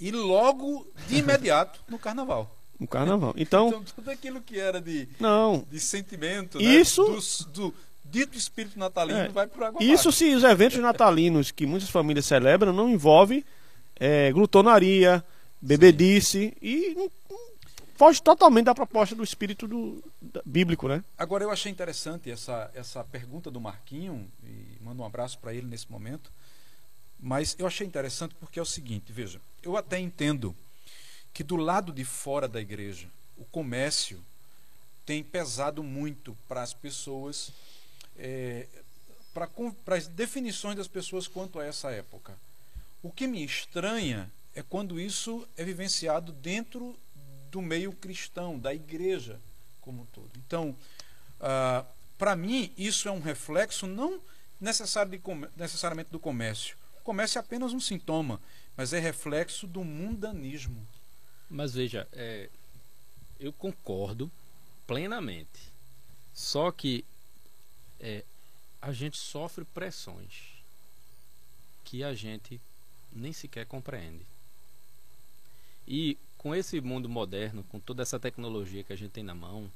[0.00, 2.54] e logo de imediato no carnaval.
[2.78, 3.34] No carnaval.
[3.36, 5.66] Então, Então tudo aquilo que era de, não.
[5.70, 9.28] de sentimento, Isso- né, dos- do, dito espírito natalino É.
[9.28, 10.12] vai por água Isso abaixo.
[10.12, 13.44] se os eventos natalinos que muitas famílias celebram não envolve
[14.02, 15.22] é, glutonaria,
[15.60, 17.38] bebedice e não- não
[18.00, 21.04] foge totalmente da proposta do espírito do, da- bíblico, né?
[21.18, 25.66] Agora eu achei interessante essa, essa pergunta do Marquinho, e mando um abraço para ele
[25.66, 26.32] nesse momento.
[27.18, 30.56] Mas eu achei interessante porque é o seguinte, veja, eu até entendo
[31.34, 34.24] que do lado de fora da igreja, o comércio
[35.04, 37.52] tem pesado muito para as pessoas,
[38.18, 38.66] é,
[39.34, 42.34] para as definições das pessoas quanto a essa época.
[43.02, 46.96] O que me estranha é quando isso é vivenciado dentro
[47.50, 49.40] do meio cristão, da igreja
[49.80, 50.30] como um todo.
[50.36, 50.76] Então,
[52.18, 54.20] para mim, isso é um reflexo não
[54.60, 55.20] necessário de
[55.56, 56.76] necessariamente do comércio.
[57.00, 58.40] O comércio é apenas um sintoma,
[58.76, 60.86] mas é reflexo do mundanismo.
[61.48, 62.48] Mas veja, é,
[63.38, 64.30] eu concordo
[64.86, 65.72] plenamente.
[66.34, 67.04] Só que
[67.98, 68.24] é,
[68.80, 70.62] a gente sofre pressões
[71.84, 72.60] que a gente
[73.12, 74.24] nem sequer compreende.
[75.88, 79.70] E com esse mundo moderno, com toda essa tecnologia que a gente tem na mão,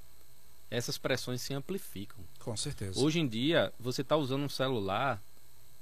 [0.70, 2.16] essas pressões se amplificam.
[2.38, 2.98] Com certeza.
[2.98, 5.22] Hoje em dia, você está usando um celular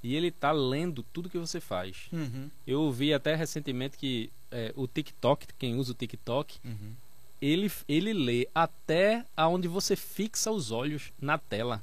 [0.02, 2.08] e ele está lendo tudo que você faz.
[2.12, 6.94] Uhum, Eu ouvi até recentemente que é, o TikTok, quem usa o TikTok, uhum.
[7.40, 11.80] ele, ele lê até aonde você fixa os olhos na tela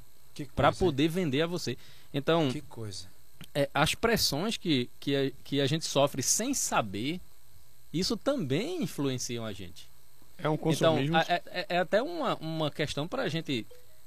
[0.53, 1.77] para poder vender a você.
[2.13, 3.07] Então, Que coisa.
[3.55, 7.21] é, as pressões que, que, a, que a gente sofre sem saber,
[7.93, 9.89] isso também influenciam a gente.
[10.37, 11.15] É um Então, consumismo.
[11.17, 13.65] a- é, é- é até uma, uma questão para a gente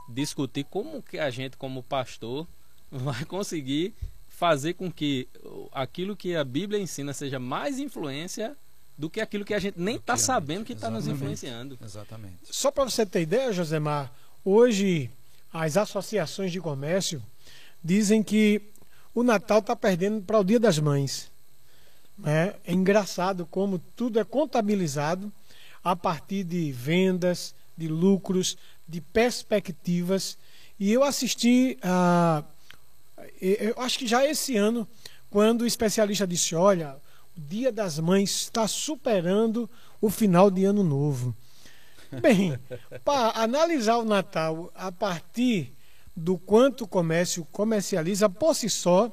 [0.08, 2.46] discutir como que a gente, como pastor,
[2.90, 3.94] vai conseguir
[4.28, 5.28] fazer com que
[5.72, 8.56] aquilo que a Bíblia ensina seja mais influência
[8.98, 11.78] do que aquilo que a gente nem está sabendo que está nos influenciando.
[11.82, 12.36] Exatamente.
[12.44, 14.12] Só para você ter ideia, Josemar,
[14.44, 15.10] hoje
[15.52, 17.22] as associações de comércio
[17.82, 18.60] dizem que
[19.14, 21.30] o Natal está perdendo para o Dia das Mães.
[22.18, 22.55] Né?
[22.64, 25.33] É engraçado como tudo é contabilizado
[25.83, 30.38] a partir de vendas, de lucros, de perspectivas.
[30.79, 32.44] E eu assisti a.
[33.40, 34.87] Eu acho que já esse ano,
[35.31, 36.96] quando o especialista disse: olha,
[37.37, 39.68] o Dia das Mães está superando
[40.01, 41.35] o final de ano novo.
[42.20, 42.59] Bem,
[43.05, 45.72] para analisar o Natal a partir
[46.14, 49.11] do quanto o comércio comercializa por si só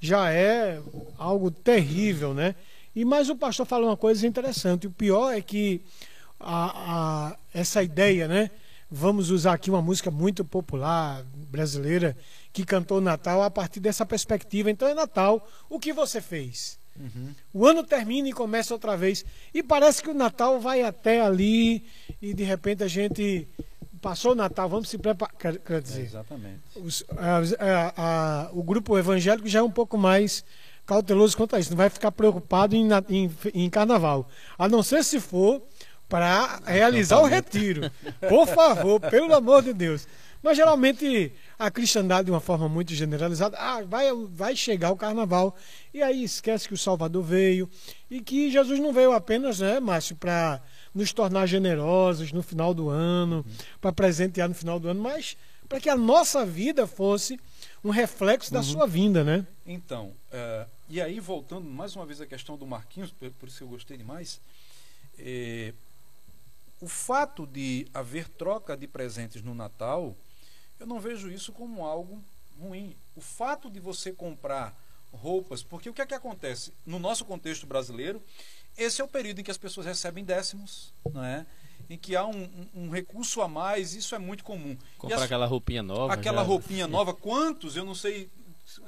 [0.00, 0.80] já é
[1.18, 2.54] algo terrível, né?
[2.96, 4.86] E mais o pastor falou uma coisa interessante.
[4.86, 5.82] O pior é que
[6.40, 8.50] a, a, essa ideia, né?
[8.90, 12.16] Vamos usar aqui uma música muito popular brasileira
[12.52, 14.70] que cantou o Natal a partir dessa perspectiva.
[14.70, 15.46] Então é Natal.
[15.68, 16.80] O que você fez?
[16.98, 17.32] Uhum.
[17.54, 19.24] O ano termina e começa outra vez.
[19.54, 21.84] E parece que o Natal vai até ali
[22.20, 23.46] e de repente a gente
[24.00, 25.34] passou o Natal, vamos se preparar.
[25.36, 26.60] Quer, quer É, dizer, exatamente.
[26.76, 30.44] os- a- a- a- o grupo evangélico já é um pouco mais
[30.86, 31.70] cauteloso quanto a isso.
[31.70, 34.28] Não vai ficar preocupado em, em- em carnaval.
[34.58, 35.62] A não ser se for
[36.08, 37.90] para realizar o retiro.
[38.28, 40.06] Por favor, pelo amor de Deus.
[40.42, 45.54] Mas geralmente a cristandade, de uma forma muito generalizada, ah, vai, vai chegar o carnaval.
[45.92, 47.68] E aí esquece que o Salvador veio
[48.10, 50.60] e que Jesus não veio apenas, né, Márcio, para
[50.94, 53.44] nos tornar generosos no final do ano,
[53.80, 55.36] para presentear no final do ano, mas
[55.68, 57.38] para que a nossa vida fosse
[57.84, 59.46] um reflexo da sua vinda, né?
[59.64, 63.58] Então, eh, e aí voltando mais uma vez à questão do Marquinhos, por, por isso
[63.58, 64.40] que eu gostei demais,
[65.16, 65.72] eh,
[66.80, 70.16] o fato de haver troca de presentes no Natal,
[70.78, 72.20] eu não vejo isso como algo
[72.60, 72.96] ruim.
[73.14, 74.74] O fato de você comprar
[75.12, 76.72] roupas, porque o que é que acontece?
[76.86, 78.22] No nosso contexto brasileiro,
[78.76, 81.46] esse é o período em que as pessoas recebem décimos, não é?
[81.88, 84.76] em que há um, um- um recurso a mais, isso é muito comum.
[84.96, 86.12] Comprar as- aquela roupinha nova.
[86.14, 88.30] aquela já- roupinha nova, quantos, eu não sei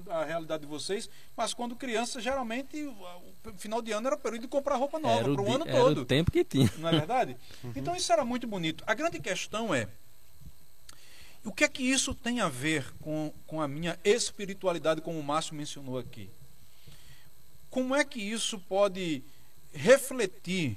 [0.09, 4.43] a realidade de vocês, mas quando criança, geralmente, o final de ano era o período
[4.43, 6.03] de comprar roupa nova Era para o ano era todo.
[6.03, 6.73] o tempo que tinha.
[6.79, 7.37] Não é verdade?
[7.75, 8.85] Então isso era muito bonito.
[8.87, 9.89] A grande questão é
[11.45, 15.25] o que é que isso tem a ver com, com a minha espiritualidade, como o
[15.25, 16.31] Márcio mencionou aqui?
[17.69, 19.25] Como é que isso pode
[19.73, 20.77] refletir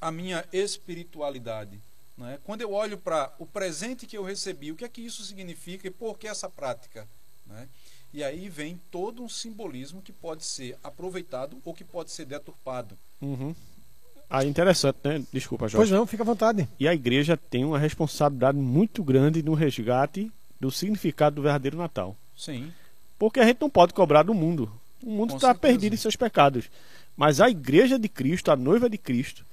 [0.00, 1.78] a minha espiritualidade?
[2.16, 2.38] Não é?
[2.44, 5.86] Quando eu olho para o presente que eu recebi, o que é que isso significa
[5.86, 7.06] e por que essa prática?
[7.46, 7.66] Não é?
[8.12, 12.96] E aí vem todo um simbolismo que pode ser aproveitado ou que pode ser deturpado.
[13.20, 13.54] Uhum.
[14.28, 15.22] Ah, interessante, né?
[15.32, 15.92] Desculpa, Pois Jorge.
[15.92, 16.68] não, fica à vontade.
[16.78, 22.16] E a igreja tem uma responsabilidade muito grande no resgate do significado do verdadeiro Natal.
[22.36, 22.72] Sim.
[23.18, 24.70] Porque a gente não pode cobrar do mundo.
[25.02, 26.70] O mundo está perdido em seus pecados.
[27.16, 29.44] Mas a igreja de Cristo, a noiva de Cristo,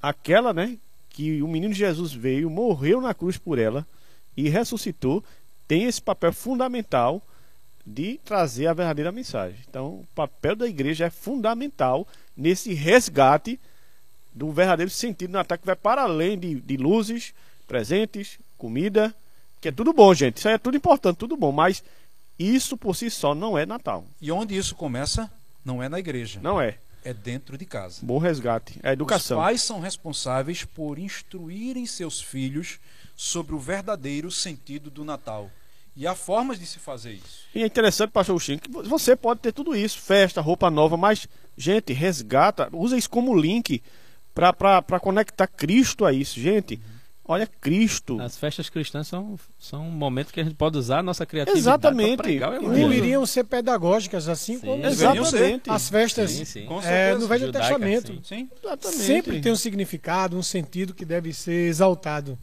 [0.00, 3.86] aquela, né, que o menino Jesus veio, morreu na cruz por ela
[4.36, 5.22] e ressuscitou,
[5.66, 7.22] tem esse papel fundamental
[7.84, 9.58] de trazer a verdadeira mensagem.
[9.68, 12.06] Então, o papel da igreja é fundamental
[12.36, 13.58] nesse resgate
[14.32, 17.34] do verdadeiro sentido do Natal, que vai para além de, de luzes,
[17.66, 19.14] presentes, comida,
[19.60, 20.38] que é tudo bom, gente.
[20.38, 21.82] Isso aí é tudo importante, tudo bom, mas
[22.38, 24.04] isso por si só não é Natal.
[24.20, 25.30] E onde isso começa?
[25.64, 26.40] Não é na igreja.
[26.42, 26.78] Não é.
[27.04, 28.00] É dentro de casa.
[28.02, 28.78] Bom resgate.
[28.82, 29.38] É educação.
[29.38, 32.78] Os pais são responsáveis por instruírem seus filhos
[33.16, 35.50] sobre o verdadeiro sentido do Natal.
[35.96, 37.44] E há formas de se fazer isso.
[37.54, 40.96] E é interessante, pastor Agostinho, que vo- você pode ter tudo isso, festa, roupa nova,
[40.96, 41.26] mas,
[41.56, 43.82] gente, resgata, usa isso como link
[44.34, 46.38] para conectar Cristo a isso.
[46.40, 46.80] Gente,
[47.30, 48.20] olha Cristo.
[48.20, 51.60] As festas cristãs são, são um momento que a gente pode usar a nossa criatividade
[51.60, 52.16] Exatamente.
[52.16, 52.88] para pregar o evangelho.
[52.88, 54.60] Deveriam ser pedagógicas, assim Sim.
[54.60, 54.86] como.
[54.86, 55.70] Exatamente.
[55.70, 56.66] as festas Sim, sim.
[56.66, 58.12] Com é, no Velho Judaica, Testamento.
[58.14, 58.20] sim.
[58.24, 58.50] Sim.
[58.62, 59.02] Exatamente.
[59.02, 62.38] Sempre tem um significado, um sentido que deve ser exaltado.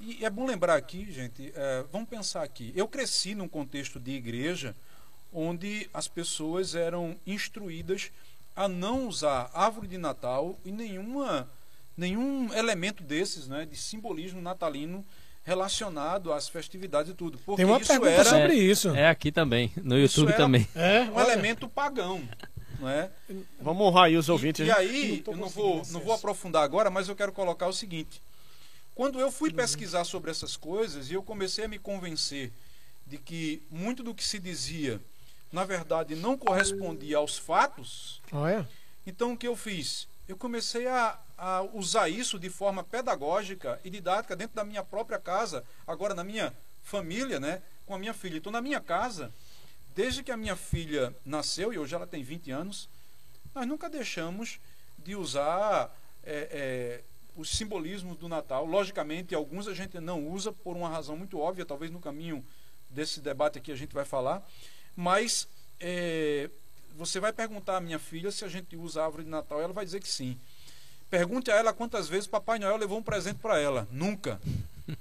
[0.00, 2.72] E é bom lembrar aqui, gente, é, vamos pensar aqui.
[2.76, 4.76] Eu cresci num contexto de igreja
[5.32, 8.10] onde as pessoas eram instruídas
[8.54, 11.48] a não usar árvore de Natal e nenhuma,
[11.96, 15.04] nenhum elemento desses, né, de simbolismo natalino
[15.44, 17.38] relacionado às festividades e tudo.
[17.38, 18.88] Porque Tem uma isso pergunta era sobre isso.
[18.94, 20.68] É aqui também, no Isso YouTube também.
[20.74, 22.20] É, um olha, elemento pagão.
[22.80, 23.10] Não é?
[23.60, 24.66] Vamos honrar aí os E, ouvintes.
[24.66, 24.74] e né?
[24.76, 28.20] aí, Não eu não vou, não vou aprofundar agora, mas eu quero colocar o seguinte.
[28.94, 32.50] Quando eu fui pesquisar sobre essas coisas e eu comecei a me convencer
[33.06, 35.00] de que muito do que se dizia,
[35.52, 38.68] na verdade, não correspondia aos fatos, olha.
[39.06, 40.08] então o que eu fiz?
[40.28, 45.18] Eu comecei a, a usar isso de forma pedagógica e didática dentro da minha própria
[45.18, 46.52] casa, agora na minha
[46.82, 48.36] família, né, com a minha filha.
[48.36, 49.32] Então, na minha casa,
[49.94, 52.88] desde que a minha filha nasceu, e hoje ela tem 20 anos,
[53.54, 54.60] nós nunca deixamos
[54.98, 57.04] de usar é, é,
[57.36, 58.66] os simbolismos do Natal.
[58.66, 62.44] Logicamente, alguns a gente não usa por uma razão muito óbvia, talvez no caminho
[62.90, 64.46] desse debate aqui a gente vai falar,
[64.94, 65.48] mas
[65.78, 66.50] é,
[66.96, 69.84] você vai perguntar à minha filha se a gente usa árvore de Natal, ela vai
[69.84, 70.36] dizer que sim.
[71.10, 73.86] Pergunte a ela quantas vezes Papai Noel levou um presente para ela.
[73.92, 74.40] Nunca.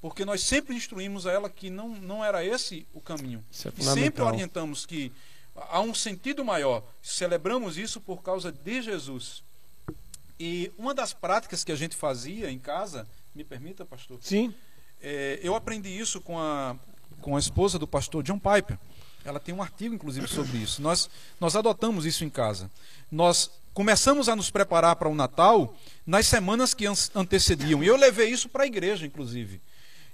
[0.00, 3.44] Porque nós sempre instruímos a ela que não, não era esse o caminho.
[3.64, 5.10] É E sempre orientamos que
[5.56, 6.84] há um sentido maior.
[7.02, 9.42] Celebramos isso por causa de Jesus.
[10.38, 14.54] E uma das práticas que a gente fazia em casa, me permita, pastor, Sim.
[15.02, 16.76] é, eu aprendi isso com a,
[17.20, 18.78] com a esposa do pastor John Piper.
[19.24, 20.80] Ela tem um artigo, inclusive, sobre isso.
[20.80, 21.08] Nós,
[21.40, 22.70] nós adotamos isso em casa.
[23.10, 27.82] Nós começamos a nos preparar para o Natal nas semanas que an- antecediam.
[27.82, 29.60] E eu levei isso para a igreja, inclusive.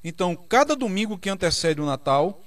[0.03, 2.43] Então, cada domingo que antecede o Natal,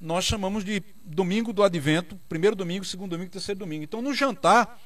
[0.00, 3.84] nós chamamos de domingo do advento, primeiro domingo, segundo domingo, terceiro domingo.
[3.84, 4.80] Então, no jantar,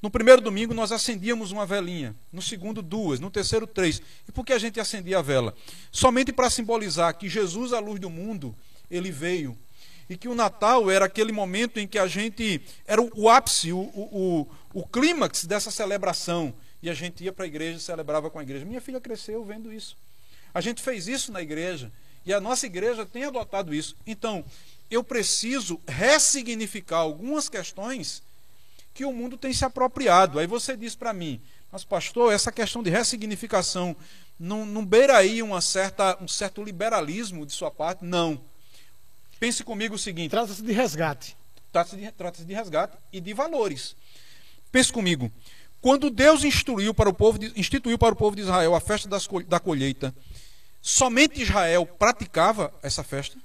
[0.00, 4.00] no primeiro domingo nós acendíamos uma velinha, no segundo duas, no terceiro três.
[4.28, 5.54] E por que a gente acendia a vela?
[5.90, 8.54] Somente para simbolizar que Jesus, a luz do mundo,
[8.90, 9.58] ele veio.
[10.10, 13.72] E que o Natal era aquele momento em que a gente era o, o ápice,
[13.72, 16.52] o, o, o, clímax dessa celebração.
[16.82, 18.64] E a gente ia para a igreja e celebrava com a igreja.
[18.64, 19.96] Minha filha cresceu vendo isso.
[20.52, 21.92] A gente fez isso na igreja
[22.26, 23.94] e a nossa igreja tem adotado isso.
[24.04, 24.44] Então,
[24.90, 28.20] eu preciso ressignificar algumas questões
[28.92, 30.40] que o mundo tem se apropriado.
[30.40, 31.40] Aí você diz para mim,
[31.70, 33.94] mas pastor, essa questão de ressignificação
[34.36, 38.04] não, não beira aí uma certa, um certo liberalismo de sua parte?
[38.04, 38.49] Não.
[39.40, 41.36] Pense comigo o seguinte: Trata-se de resgate.
[41.72, 43.96] trata-se de, trata de resgate e de valores.
[44.70, 45.32] Pense comigo.
[45.80, 49.08] Quando Deus instruiu para o povo de, instituiu para o povo de Israel a festa
[49.08, 50.14] das da colheita,
[50.82, 53.38] somente Israel praticava essa festa?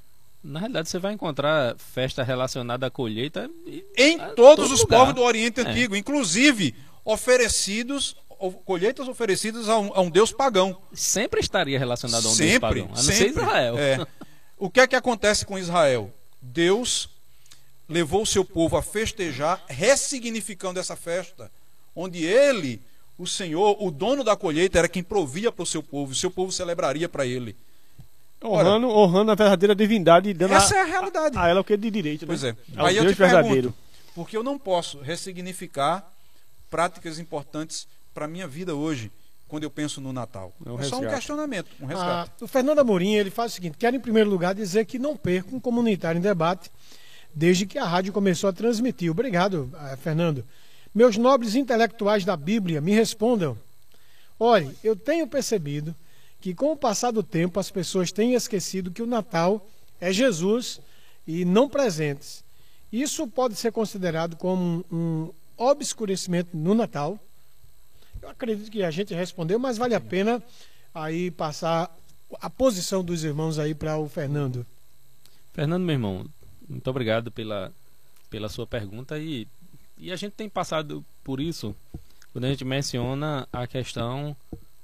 [0.43, 4.81] Na realidade, você vai encontrar festa relacionada à colheita e- Em a todos todo os
[4.81, 4.99] lugar.
[4.99, 5.63] povos do Oriente É.
[5.63, 10.79] Antigo, inclusive oferecidos, ou- colheitas oferecidas a um, a um Deus pagão.
[10.93, 13.41] sempre estaria relacionado a um Deus sempre, pagão, a não ser sempre.
[13.43, 13.77] Israel.
[13.77, 14.05] É.
[14.57, 16.13] O que é que acontece com Israel?
[16.41, 17.09] Deus
[17.87, 21.51] levou o seu povo a festejar, ressignificando essa festa,
[21.95, 22.81] onde ele,
[23.17, 26.31] o Senhor, o dono da colheita, era quem provia para o seu povo, o seu
[26.31, 27.55] povo celebraria para ele.
[28.43, 31.37] Honrando, honrando a verdadeira divindade dando Essa a, é a realidade.
[31.37, 32.27] a ela o que é de direito.
[32.27, 32.55] Pois né?
[32.75, 32.79] é.
[32.79, 33.73] Ao Aí eu Deus te pergunto, verdadeiro.
[34.13, 36.05] porque eu não posso ressignificar
[36.69, 39.11] práticas importantes para a minha vida hoje,
[39.47, 40.53] quando eu penso no Natal.
[40.65, 42.43] É um É só um questionamento, um Ah, resgate.
[42.43, 45.55] o Fernando Amorim ele faz o seguinte: quero em primeiro lugar dizer que não perco
[45.55, 46.71] um comunitário em debate
[47.33, 49.11] desde que a rádio começou a transmitir.
[49.11, 50.43] Obrigado, ah, Fernando.
[50.93, 53.57] Meus nobres intelectuais da Bíblia, me respondam.
[54.39, 55.93] Olhe, eu tenho percebido
[56.39, 59.65] que com o passar do tempo as pessoas têm esquecido que o Natal
[59.99, 60.79] é Jesus
[61.27, 62.43] e não presentes.
[62.91, 67.19] Isso pode ser considerado como um, um obscurecimento no Natal.
[68.26, 70.41] Eu acredito que a gente respondeu, mas vale a pena
[70.91, 71.95] aí passar
[72.41, 74.65] a posição dos irmãos aí para o Fernando.
[75.53, 76.26] Fernando, meu irmão,
[76.67, 77.71] muito obrigado pela,
[78.28, 79.47] pela sua pergunta e,
[79.95, 81.76] e a gente tem passado por isso
[82.34, 84.36] quando a gente menciona a questão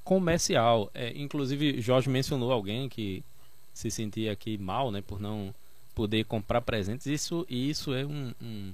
[0.04, 0.92] comercial.
[0.94, 3.24] É, inclusive, Jorge mencionou alguém que
[3.74, 5.52] se sentia aqui mal, né, por não
[5.96, 7.08] poder comprar presentes.
[7.08, 8.74] Isso, isso é um, um,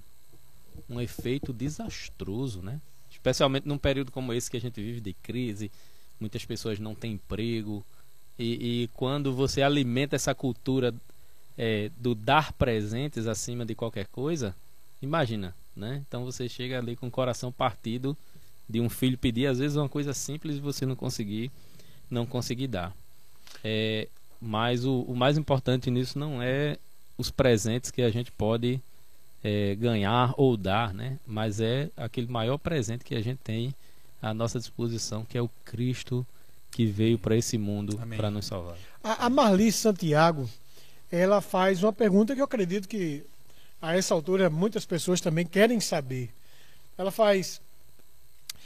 [0.90, 2.82] um efeito desastroso, né?
[3.18, 5.72] Especialmente num período como esse que a gente vive de crise,
[6.20, 7.84] muitas pessoas não têm emprego
[8.38, 10.94] e, e quando você alimenta essa cultura
[11.58, 14.56] é, do dar presentes acima de qualquer coisa,
[15.02, 16.04] imagina, né?
[16.08, 18.16] Então você chega ali com o coração partido
[18.70, 21.52] de um filho pedir às vezes uma coisa simples e você não conseguir,
[22.10, 22.96] não conseguir dar.
[23.64, 24.08] É,
[24.40, 26.78] mas o, o mais importante nisso não é
[27.18, 28.80] os presentes que a gente pode
[29.48, 31.18] é, ganhar ou dar, né?
[31.26, 33.74] Mas é aquele maior presente que a gente tem
[34.22, 36.26] à nossa disposição, que é o Cristo
[36.70, 38.76] que veio para esse mundo para nos salvar.
[39.02, 40.50] A, a Marli Santiago,
[41.10, 43.24] ela faz uma pergunta que eu acredito que
[43.82, 46.30] a essa altura muitas pessoas também querem saber.
[46.98, 47.62] Ela faz: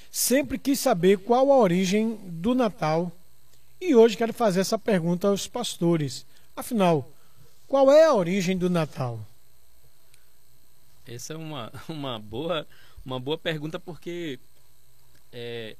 [0.10, 3.12] sempre quis saber qual a origem do Natal
[3.80, 6.26] e hoje quero fazer essa pergunta aos pastores.
[6.56, 7.08] Afinal,
[7.68, 9.20] qual é a origem do Natal?
[11.14, 12.68] Essa é uma, uma, boa,
[13.06, 14.40] uma boa pergunta porque
[15.32, 15.76] é,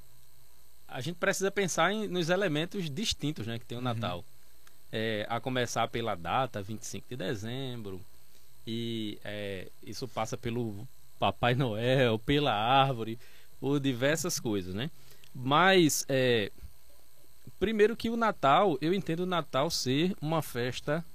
[0.88, 4.24] a gente precisa pensar em, nos elementos distintos né, que tem o Natal.
[4.92, 8.02] É, a começar pela data, 25 de dezembro,
[8.68, 10.86] e é, isso passa pelo
[11.18, 13.18] Papai Noel, pela árvore,
[13.60, 14.92] por diversas coisas, né?
[15.34, 16.52] Mas, é,
[17.58, 21.06] primeiro que o Natal, eu entendo o Natal ser uma festa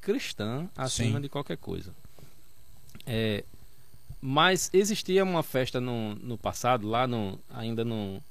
[0.00, 1.22] cristã acima Sim.
[1.22, 1.94] de qualquer coisa.
[3.06, 3.44] É,
[4.20, 8.22] mas existia uma festa no, no passado, lá no, ainda no,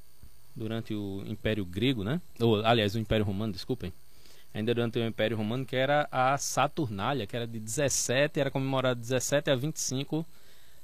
[0.55, 2.21] durante o Império Grego, né?
[2.39, 3.93] Ou, aliás, o Império Romano, desculpem.
[4.53, 8.95] Ainda durante o Império Romano, que era a Saturnália, que era de 17, era comemorada
[8.95, 10.25] de 17 a 25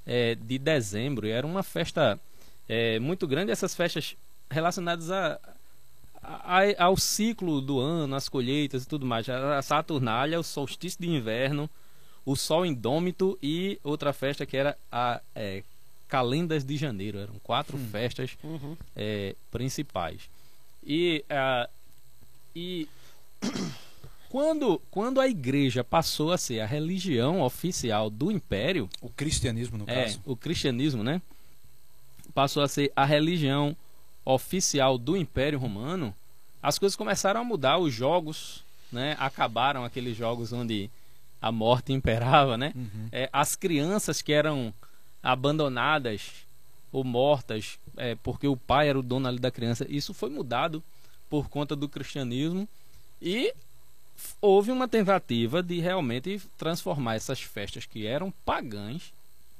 [0.05, 1.27] é, de dezembro.
[1.27, 2.19] E era uma festa
[2.69, 3.51] é, muito grande.
[3.51, 4.15] Essas festas
[4.49, 5.39] relacionadas a,
[6.23, 9.27] a- ao ciclo do ano, as colheitas e tudo mais.
[9.29, 11.69] A Saturnália, o solstício de inverno,
[12.27, 15.63] o Sol Indômito e outra festa que era a é,
[16.09, 17.19] Calendas de Janeiro.
[17.19, 18.75] Eram quatro festas Uhum.
[18.93, 20.29] é, principais.
[20.85, 21.69] E, ah,
[22.53, 22.85] e
[24.29, 29.85] quando, quando a igreja passou a ser a religião oficial do império, O cristianismo, no
[29.89, 30.21] é, caso.
[30.25, 31.21] o cristianismo, né?
[32.33, 33.75] Passou a ser a religião
[34.25, 36.13] oficial do Império Romano.
[36.61, 39.15] As coisas começaram a mudar, os jogos, né?
[39.17, 40.89] Acabaram aqueles jogos onde
[41.41, 42.73] a morte imperava, né?
[42.75, 43.07] Uhum.
[43.11, 44.73] É, as crianças que eram
[45.21, 46.31] abandonadas
[46.91, 50.83] ou mortas é, porque o pai era o dono ali da criança, isso foi mudado
[51.29, 52.67] por conta do cristianismo
[53.21, 53.53] e
[54.41, 59.13] houve uma tentativa de realmente transformar essas festas que eram pagãs,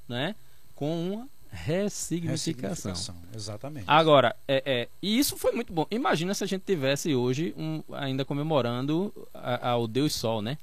[0.07, 0.35] né,
[0.75, 2.91] com uma ressignificação.
[2.91, 3.85] Ressignificação, Exatamente.
[3.87, 5.85] Agora, é, é, e isso foi muito bom.
[5.91, 10.57] Imagina se a gente tivesse hoje um, ainda comemorando a- ao Deus Sol, né?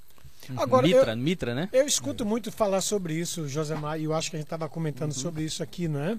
[0.57, 1.69] Agora, eu, Mitra, Mitra, né?
[1.73, 5.13] eu escuto muito falar sobre isso, Josemar, e eu acho que a gente estava comentando
[5.13, 6.19] sobre isso aqui, né?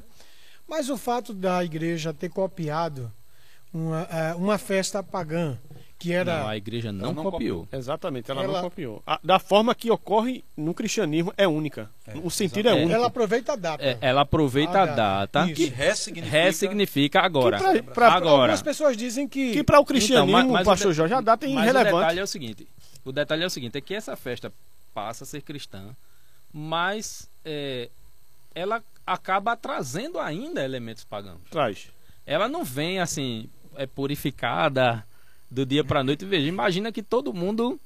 [0.67, 3.11] Mas o fato da igreja ter copiado
[3.73, 5.57] uma, eh, uma festa pagã,
[5.99, 6.39] que era.
[6.39, 7.67] Não, a igreja não, não copiou.
[7.71, 9.03] Exatamente, ela, Ela- não copiou.
[9.05, 11.89] A- da forma que ocorre no cristianismo é única.
[12.07, 12.85] É, o sentido é exatamente.
[12.85, 12.95] único.
[12.95, 13.83] ela aproveita a data.
[13.83, 14.95] É, ela aproveita a dá.
[15.25, 15.61] data Isso.
[15.61, 16.37] E ressignifica.
[16.37, 17.57] ressignifica agora.
[17.57, 19.51] Que pra- pra- agora, Algumas pessoas dizem que.
[19.53, 21.57] Que para o cristianismo, Então, mas- mas o pastor de- Jorge, a data é mas
[21.57, 21.95] o irrelevante.
[21.95, 22.67] detalhe é o seguinte:
[23.05, 24.51] o detalhe é o seguinte, é que essa festa
[24.93, 25.95] passa a ser cristã,
[26.51, 27.89] mas é,
[28.53, 31.39] ela acaba trazendo ainda elementos pagãos.
[31.51, 31.89] Traz.
[32.25, 35.05] Ela não vem assim é purificada
[35.51, 36.25] do dia para noite.
[36.25, 37.79] Veja, imagina que todo mundo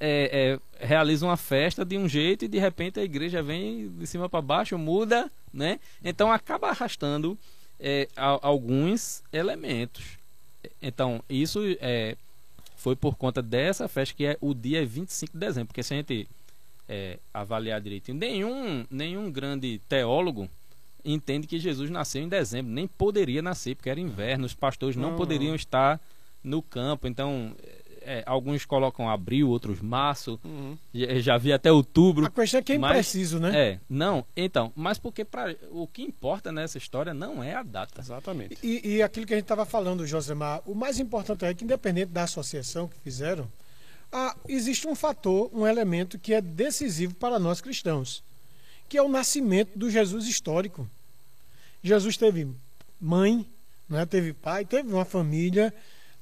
[0.00, 4.06] é, é, realiza uma festa de um jeito e de repente a igreja vem de
[4.06, 5.78] cima para baixo, muda, né?
[6.02, 7.36] Então acaba arrastando
[7.80, 10.04] é, a- alguns elementos.
[10.80, 12.16] Então isso é,
[12.84, 15.96] foi por conta dessa festa que é o dia 25 de dezembro, porque se a
[15.96, 16.28] gente
[16.86, 20.50] é, avaliar direitinho, nenhum, nenhum grande teólogo
[21.02, 25.12] entende que Jesus nasceu em dezembro, nem poderia nascer, porque era inverno, os pastores não
[25.12, 25.16] Não.
[25.16, 25.98] poderiam estar
[26.42, 27.56] no campo, então
[28.06, 30.76] é, alguns colocam abril, outros março, Uhum.
[30.94, 32.26] já, já vi até outubro.
[32.26, 33.52] A questão é que é Mas- impreciso, né?
[33.58, 38.00] É, não, então, mas porque pra, o que importa nessa história não é a data.
[38.00, 38.56] Exatamente.
[38.62, 42.12] E, e aquilo que a gente estava falando, Josemar, o mais importante é que, independente
[42.12, 43.46] da associação que fizeram,
[44.12, 48.22] ah, existe um fator, um elemento que é decisivo para nós cristãos,
[48.88, 50.88] que é o nascimento do Jesus histórico.
[51.82, 52.48] Jesus teve
[53.00, 53.44] mãe,
[53.88, 55.74] né, teve pai, teve uma família,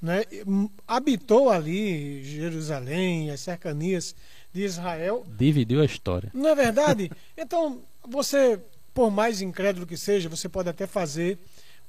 [0.02, 4.14] né, hum, habitou ali Jerusalém, as cercanias
[4.52, 6.30] de Israel, Dividiu a história.
[6.34, 7.10] não é verdade?
[7.38, 8.60] Então, você,
[8.92, 11.38] por mais incrédulo que seja, você pode até fazer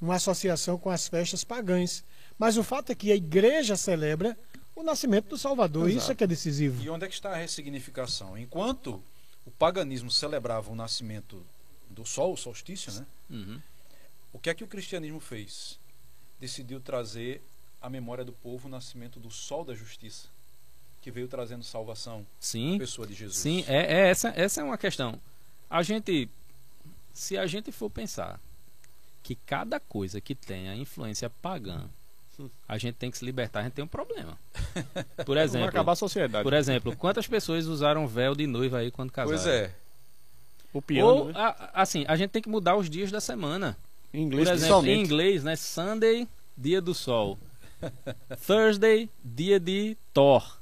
[0.00, 2.04] uma associação com as festas pagãs.
[2.38, 4.36] Mas o fato é que a igreja celebra
[4.74, 5.88] o nascimento do Salvador.
[5.88, 6.02] Exato.
[6.02, 6.82] Isso é que é decisivo.
[6.82, 8.36] E onde é que está a ressignificação?
[8.38, 9.02] Enquanto
[9.46, 11.44] o paganismo celebrava o nascimento
[11.90, 13.06] do sol, o solstício, né?
[13.30, 13.60] Uhum.
[14.32, 15.78] O que é que o cristianismo fez?
[16.40, 17.40] Decidiu trazer
[17.84, 20.26] à memória do povo o nascimento do sol da justiça,
[21.02, 23.36] que veio trazendo salvação à Sim, pessoa de Jesus.
[23.36, 25.20] sim, é, é essa, essa é uma questão.
[25.68, 26.28] A gente,
[27.12, 28.40] se a gente for pensar
[29.22, 31.84] que cada coisa que tenha influência pagã,
[32.66, 34.38] a gente tem que se libertar, a gente tem um problema.
[35.26, 36.42] Por exemplo, acabar a sociedade.
[36.42, 39.36] por exemplo, quantas pessoas usaram véu de noiva aí quando casaram?
[39.38, 39.72] Pois é.
[40.72, 41.32] O piano, Ou, né?
[41.36, 43.76] a- assim, a gente tem que mudar os dias da semana.
[44.12, 45.54] em inglês Por exemplo, em inglês, né?
[45.54, 46.26] Sunday,
[46.56, 47.38] dia do sol.
[48.46, 50.58] Thursday, dia de Thor.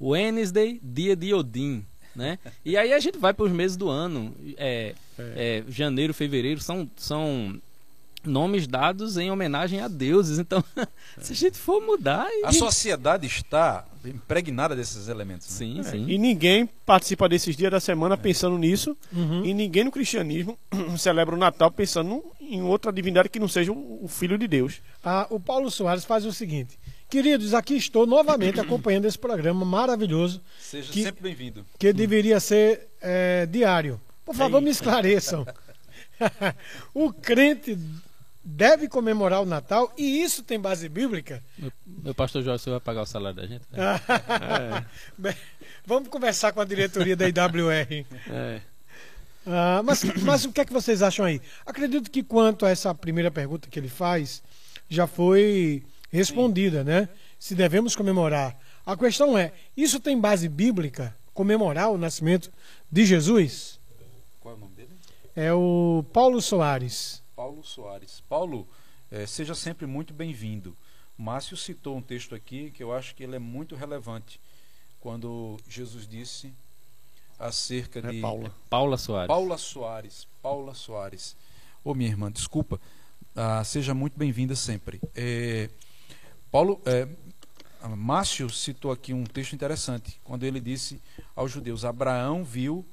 [0.00, 2.38] Wednesday, dia de Odin, né?
[2.64, 4.34] E aí a gente vai para os meses do ano.
[4.56, 7.60] É, é, janeiro, fevereiro são, são
[8.26, 10.38] nomes dados em homenagem a deuses.
[10.38, 10.62] Então,
[11.20, 12.26] se a gente for mudar...
[12.44, 15.48] A sociedade está impregnada desses elementos.
[15.48, 15.56] né?
[15.56, 16.04] Sim, É, sim.
[16.08, 18.96] E ninguém participa desses dias da semana pensando nisso.
[19.12, 19.44] Uhum.
[19.44, 20.58] E ninguém no cristianismo
[20.98, 24.80] celebra o Natal pensando em outra divindade que não seja o Filho de Deus.
[25.02, 26.78] Ah, o Paulo Soares faz o seguinte.
[27.10, 31.64] Queridos, aqui estou novamente acompanhando esse programa maravilhoso Seja Que- sempre bem-vindo.
[31.78, 34.00] que deveria ser é, diário.
[34.24, 35.46] Por favor, É me esclareçam.
[36.94, 37.78] o crente
[38.46, 41.42] deve comemorar o Natal e isso tem base bíblica?
[41.58, 43.64] Meu, meu pastor Jorge, você vai pagar o salário da gente?
[43.72, 44.84] É,
[45.18, 45.34] Bem,
[45.84, 48.06] Vamos conversar com a diretoria da IWR.
[48.30, 48.60] é.
[49.48, 51.40] Ah, mas, mas o que é que vocês acham aí?
[51.64, 54.42] Acredito que quanto a essa primeira pergunta que ele faz,
[54.88, 57.08] já foi respondida, né?
[57.38, 58.58] Se devemos comemorar.
[58.84, 61.16] A questão é, isso tem base bíblica?
[61.32, 62.50] Comemorar o nascimento
[62.90, 63.78] de Jesus?
[64.40, 64.90] Qual é o nome dele?
[65.36, 67.22] É o Paulo Soares.
[67.36, 68.22] Paulo Soares.
[68.30, 68.66] Paulo,
[69.10, 70.74] eh, seja sempre muito bem-vindo.
[71.18, 74.40] Márcio citou um texto aqui que eu acho que ele é muito relevante.
[74.98, 76.52] Quando Jesus disse
[77.38, 78.54] acerca É de Paula.
[78.70, 79.28] Paula Soares.
[79.28, 80.26] Paula Soares.
[80.42, 81.36] Paula Soares.
[81.84, 82.80] Ô, minha irmã, desculpa.
[83.34, 84.98] Ah, seja muito bem-vinda sempre.
[85.14, 85.68] É,
[86.50, 87.06] Paulo, é,
[87.86, 91.02] Márcio citou aqui um texto interessante, quando ele disse
[91.34, 92.84] aos judeus: Abraão viu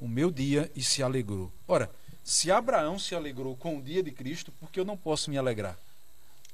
[0.00, 1.52] o meu dia e se alegrou.
[1.66, 1.90] Ora,
[2.28, 5.38] se Abraão se alegrou com o dia de Cristo, por que eu não posso me
[5.38, 5.78] alegrar?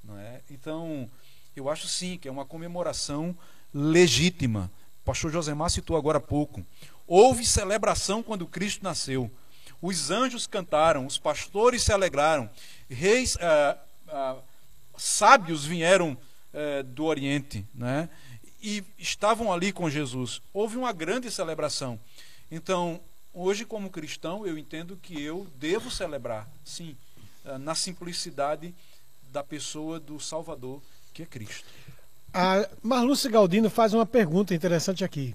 [0.04, 0.40] Não é?
[0.48, 1.10] Então,
[1.56, 3.36] eu acho sim que é uma comemoração
[3.74, 4.70] legítima.
[5.02, 6.64] O pastor Josemar citou agora há pouco.
[7.08, 9.28] Houve celebração quando Cristo nasceu.
[9.82, 12.48] Os anjos cantaram, os pastores se alegraram,
[12.88, 14.36] reis, ah, ah,
[14.96, 16.16] sábios vieram
[16.52, 18.08] eh, do Oriente, né?
[18.62, 20.40] E estavam ali com Jesus.
[20.52, 21.98] Houve uma grande celebração.
[22.48, 23.00] Então,
[23.34, 26.96] hoje, como cristão, eu entendo que eu devo celebrar, sim,
[27.44, 28.74] ah, na simplicidade
[29.32, 30.80] da pessoa do Salvador,
[31.12, 31.66] que é Cristo.
[32.32, 35.34] A Marlúcia Galdino faz uma pergunta interessante aqui.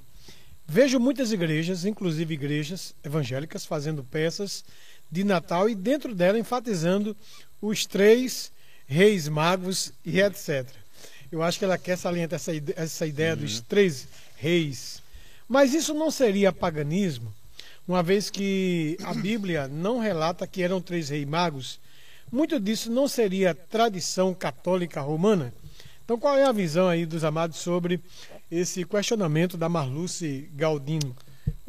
[0.66, 4.64] Vejo muitas igrejas, inclusive igrejas evangélicas, fazendo peças
[5.12, 7.16] de Natal e dentro dela enfatizando
[7.62, 8.52] os três
[8.86, 10.68] reis magos e etc.
[11.32, 15.02] Eu acho que ela quer salientar essa, essa ideia dos três reis.
[15.48, 17.34] Mas isso não seria paganismo,
[17.90, 21.80] uma vez que a Bíblia não relata que eram três reis magos?
[22.32, 25.52] Muito disso não seria tradição católica romana?
[26.06, 28.00] Então, qual é a visão aí dos amados sobre
[28.52, 31.16] esse questionamento da Marluce Galdino?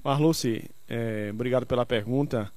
[0.04, 2.52] Marluce, é, obrigado pela pergunta.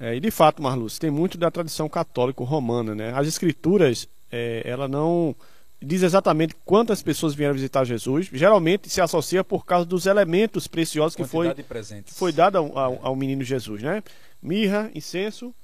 [0.00, 3.12] É, e de fato, Marluce, tem muito da tradição católico-romana, né?
[3.14, 5.36] As escrituras, é, ela não
[5.84, 8.28] diz exatamente quantas pessoas vieram visitar Jesus.
[8.32, 11.46] Geralmente se associa por causa dos elementos preciosos que foi,
[12.14, 14.02] foi dado ao, ao- ao menino Jesus, né?
[14.42, 15.54] Mirra, incenso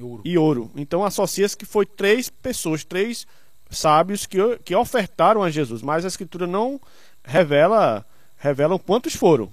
[0.00, 0.22] Ouro.
[0.24, 0.70] e ouro.
[0.76, 3.26] Então associa-se que foi três pessoas, três
[3.70, 6.80] sábios que, que ofertaram a Jesus, mas a escritura não
[7.24, 8.04] revela
[8.36, 9.52] revelam quantos foram.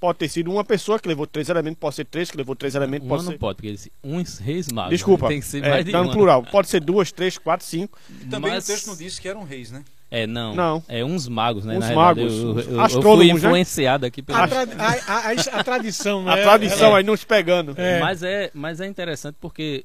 [0.00, 2.74] Pode ter sido uma pessoa que levou três elementos, pode ser três que levou três
[2.76, 3.38] elementos, Um pode não ser.
[3.38, 4.90] pode, porque eles uns reis magos.
[4.90, 5.28] Desculpa, né?
[5.30, 6.12] Tem que ser é, mais de tá no uma.
[6.12, 6.42] plural.
[6.44, 7.98] Pode ser duas, três, quatro, cinco.
[8.30, 9.82] Também Mas- o texto não disse que eram reis, né?
[10.10, 10.54] É, não.
[10.54, 10.82] Não.
[10.88, 11.74] É uns magos, né?
[11.76, 12.20] Uns na verdade.
[12.20, 13.32] magos, Eu, eu- eu fui né?
[13.34, 14.38] influenciado aqui pelo.
[14.38, 16.32] A, tra- a- a- a- tradição, né?
[16.32, 17.74] A tradição Ela- aí não se pegando.
[17.76, 17.98] É.
[18.00, 19.84] Mas, é, mas é interessante porque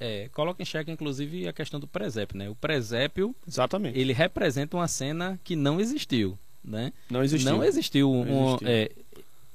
[0.00, 2.48] é, coloca em xeque, inclusive, a questão do presépio, né?
[2.48, 3.96] O presépio, Exatamente.
[3.98, 6.92] ele representa uma cena que não existiu, né?
[7.08, 7.52] Não existiu.
[7.52, 8.10] Não existiu.
[8.10, 8.68] um- Não existiu.
[8.68, 8.90] é,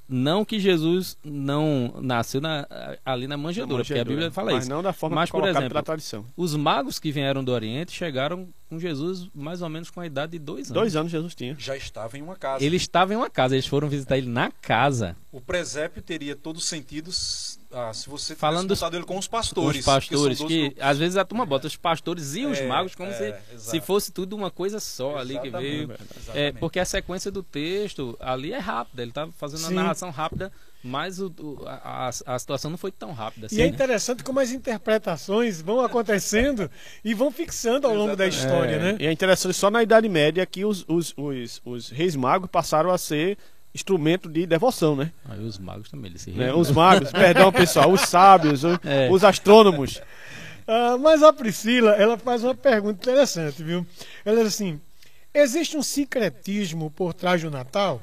[0.08, 2.66] não que Jesus não nasceu na-
[3.04, 4.70] ali na manjedoura, porque a Bíblia fala mas isso.
[4.70, 6.24] não da forma Mas, por exemplo, pela tradição.
[6.36, 10.32] Os magos que vieram do Oriente chegaram com Jesus mais ou menos com a idade
[10.32, 10.74] de dois anos.
[10.82, 11.54] Dois anos Jesus tinha.
[11.58, 12.64] Já estava em uma casa.
[12.64, 15.16] Ele estava em uma casa, eles foram visitar ele na casa.
[15.30, 19.28] O presépio teria todos os sentidos ah, se você Falando dos- ele com os Os
[19.28, 19.84] pastores.
[19.84, 23.10] pastores, são que, às vezes a turma bota os pastores e os É, magos como
[23.10, 23.70] é, se, exato.
[23.70, 25.92] se fosse tudo uma coisa só ali que Exatamente, veio.
[25.92, 26.58] É, exatamente.
[26.58, 29.72] porque a sequência do texto ali é rápida, ele tá fazendo Sim.
[29.74, 30.50] uma narração rápida,
[30.82, 33.56] mas o, o- a, a- a situação não foi tão rápida assim.
[33.56, 33.70] E é né?
[33.70, 36.70] interessante como as interpretações vão acontecendo
[37.04, 38.96] e vão fixando ao longo da história, É, né?
[39.00, 42.90] E é interessante só na Idade Média que os, os, os, os reis magos passaram
[42.90, 43.36] a ser
[43.78, 45.12] instrumento de devoção, né?
[45.28, 46.46] Aí os magos também, eles se Né?
[46.46, 46.58] riram.
[46.60, 49.08] Os magos, perdão pessoal, os sábios, o- É.
[49.10, 50.00] os astrônomos.
[50.66, 53.86] Ah, mas a Priscila, ela faz uma pergunta interessante, viu?
[54.24, 54.80] Ela diz assim:
[55.32, 58.02] existe um sincretismo por trás do Natal?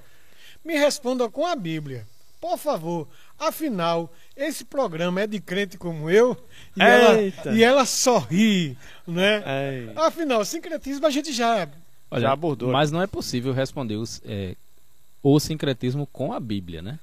[0.63, 2.07] Me responda com a Bíblia,
[2.41, 3.07] por favor.
[3.37, 6.35] Afinal, esse programa é de crente como eu
[6.75, 7.51] e, ela, Eita.
[7.51, 9.43] e ela sorri, né?
[9.45, 11.67] É, Afinal, sincretismo a gente já
[12.09, 12.71] Olha, Já abordou.
[12.71, 14.55] Mas não é possível responder os, é,
[15.33, 16.99] o sincretismo com a Bíblia, né?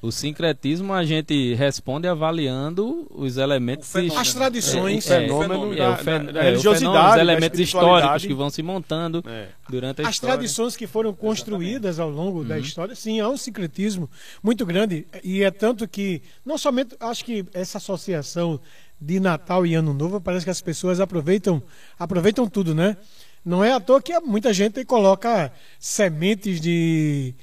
[0.00, 4.20] O sincretismo a gente responde avaliando os elementos O fenômeno.
[4.20, 7.20] as tradições, É, fenômeno é, da, o fen- da- da é, o religiosidade, fenômeno, os
[7.20, 9.48] elementos históricos que vão se montando É.
[9.68, 10.34] durante a as história.
[10.36, 12.44] tradições que foram construídas ao longo Uhum.
[12.48, 14.10] da história, sim, há um sincretismo
[14.42, 15.06] muito grande.
[15.22, 18.58] E é tanto que, não somente, acho que essa associação
[19.00, 21.62] de Natal e Ano Novo, parece que as pessoas aproveitam,
[21.98, 22.96] aproveitam tudo, né?
[23.44, 27.34] Não é à toa que muita gente coloca sementes de.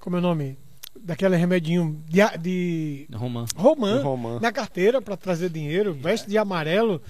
[0.00, 0.56] Como é o nome?
[0.98, 3.44] Daquele remedinho de, de Romã.
[3.54, 4.38] romã, romã.
[4.40, 7.02] na carteira para trazer dinheiro, veste de amarelo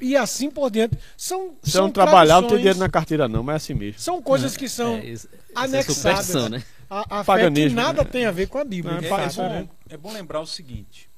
[0.00, 0.98] e assim por diante.
[1.16, 4.00] São, Se são não trabalhar, não tem dinheiro na carteira, não, mas é assim mesmo.
[4.00, 5.94] São coisas que são É, isso- é anexadas
[6.26, 6.64] superstição, né?
[6.90, 8.08] a, a fé que Paganismo, nada né?
[8.10, 8.94] tem a ver com a Bíblia.
[9.00, 9.62] É, É, é né?
[9.62, 11.08] bom, é bom lembrar o seguinte: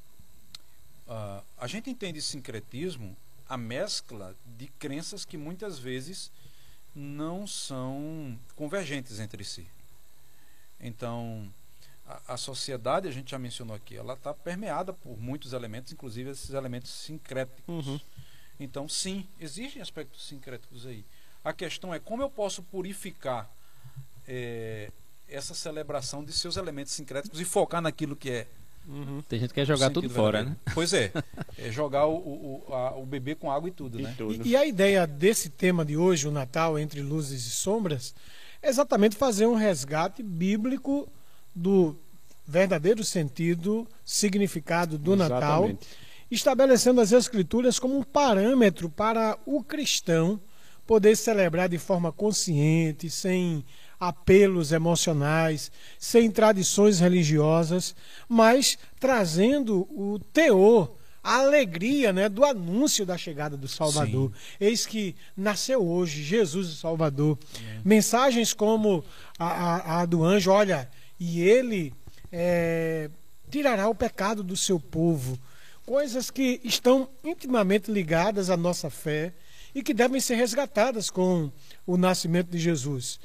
[1.08, 3.16] ah, a gente entende sincretismo
[3.48, 6.30] a mescla de crenças que muitas vezes
[6.95, 9.66] não são convergentes entre si.
[10.80, 11.53] Então,
[12.07, 16.30] a, a sociedade, a gente já mencionou aqui, ela está permeada por muitos elementos, inclusive
[16.30, 17.86] esses elementos sincréticos.
[17.86, 18.01] Uhum.
[18.59, 21.05] Então, sim, existem aspectos sincréticos aí.
[21.45, 23.49] A questão é como eu posso purificar
[24.26, 24.91] é,
[25.28, 28.47] essa celebração de seus elementos sincréticos e focar naquilo que é
[29.28, 30.45] Tem gente que quer jogar tudo fora, né?
[30.45, 30.74] verdadeiro.
[30.74, 31.12] Pois é,
[31.59, 32.16] é jogar o,
[32.68, 34.14] o, a- o bebê com água e tudo, E né?
[34.16, 34.47] tudo.
[34.47, 38.14] E, e a ideia desse tema de hoje, o Natal entre luzes e sombras,
[38.62, 41.07] é exatamente fazer um resgate bíblico
[41.55, 41.97] do
[42.47, 45.86] verdadeiro sentido, significado do Natal, Exatamente.
[46.30, 50.41] estabelecendo as Escrituras como um parâmetro para o cristão
[50.86, 53.62] poder celebrar de forma consciente, sem
[54.01, 57.94] apelos emocionais, sem tradições religiosas,
[58.28, 64.32] mas trazendo o teor, a alegria né, do anúncio da chegada do Salvador.
[64.61, 67.36] Eis que nasceu hoje Jesus o Salvador.
[67.84, 69.05] Mensagens como
[69.38, 70.88] a, a- a do anjo, olha,
[71.18, 71.92] e ele
[72.30, 73.11] é,
[73.51, 75.38] tirará o pecado do seu povo.
[75.84, 79.32] Coisas que estão intimamente ligadas à nossa fé
[79.74, 81.51] e que devem ser resgatadas com
[81.86, 83.18] o nascimento de Jesus.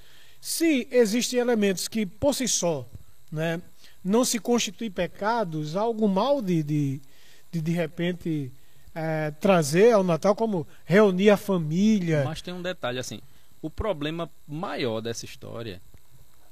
[0.43, 2.85] Se existem elementos que, por si só,
[3.31, 3.61] né,
[4.03, 7.01] não se constituem pecados, há algo mal de, de,
[7.49, 8.51] de, de repente,
[8.93, 12.25] eh, trazer ao Natal, como reunir a família.
[12.25, 13.21] Mas tem um detalhe assim,
[13.61, 15.81] o problema maior dessa história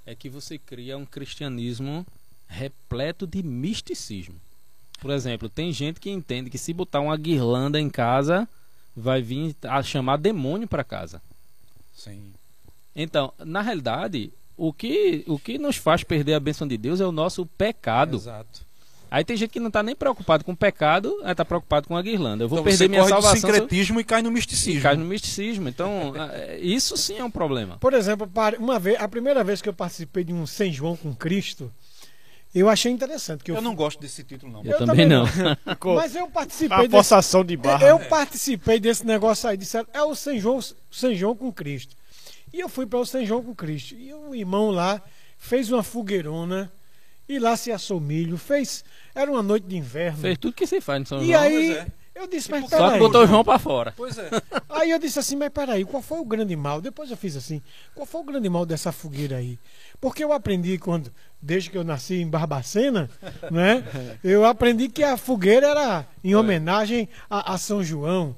[0.06, 2.08] é que você cria um cristianismo
[2.48, 4.40] repleto de misticismo.
[5.02, 8.48] Por exemplo, tem gente que entende que se botar uma guirlanda em casa
[8.96, 11.22] vai vir a chamar demônio para casa.
[11.94, 12.32] Sim.
[12.96, 17.06] Então, na realidade, o que o que nos faz perder a bênção de Deus é
[17.06, 18.18] o nosso pecado.
[18.18, 18.70] Exato.
[19.10, 21.98] Aí tem gente que não está nem preocupado com o pecado, aí tá preocupado com
[21.98, 22.46] a guirlanda.
[22.46, 23.42] Eu vou Então perder você minha corre do salvação.
[23.42, 24.82] se eu- sincretismo e cai no e misticismo.
[24.82, 25.68] cai no misticismo.
[25.68, 27.78] Então, é, isso sim é um problema.
[27.78, 31.14] Por exemplo, uma vez, a primeira vez que eu participei de um São João com
[31.14, 31.70] Cristo,
[32.56, 33.44] eu achei interessante.
[33.44, 34.64] Que eu, Eu não gosto desse título, não.
[34.64, 35.26] Eu, Eu também também não.
[35.74, 37.86] Ficou Mas eu participei a desse, forçação de barra.
[37.86, 38.06] Eu né?
[38.06, 41.98] participei desse negócio aí, disseram, é o São João, São João com Cristo.
[42.54, 43.96] E eu fui para o São João com Cristo.
[43.96, 45.02] E o irmão lá
[45.38, 46.72] fez uma fogueirona
[47.28, 48.84] e lá se assou milho, fez.
[49.16, 50.20] Era uma noite de inverno.
[50.20, 51.40] Fez tudo que se faz no São e João.
[51.42, 51.88] aí pois é.
[52.16, 53.00] eu disse, mas Tipo, Só que peraí.
[53.00, 53.94] botou o João pra fora.
[53.96, 54.30] Pois é.
[54.70, 56.82] Aí eu disse assim, mas peraí, qual foi o grande mal?
[56.82, 57.62] Depois eu fiz assim,
[57.94, 59.60] qual foi o grande mal dessa fogueira aí?
[60.00, 63.10] Porque eu aprendi quando, desde que eu nasci em Barbacena,
[63.52, 63.84] né?
[64.24, 68.36] Eu aprendi que a fogueira era em homenagem a, a São João.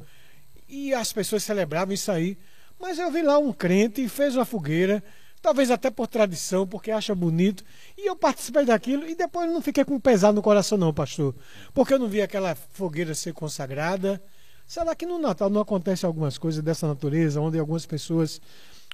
[0.67, 2.37] E as pessoas celebravam isso aí.
[2.83, 5.01] Mas eu vi lá um crente e fez uma fogueira,
[5.41, 7.63] talvez até por tradição, porque acha bonito.
[7.97, 11.33] E eu participei daquilo e depois não fiquei com pesado no coração, não, pastor.
[11.73, 14.21] Porque eu não vi aquela fogueira ser consagrada.
[14.67, 18.41] Será que no Natal não acontece algumas coisas dessa natureza, onde algumas pessoas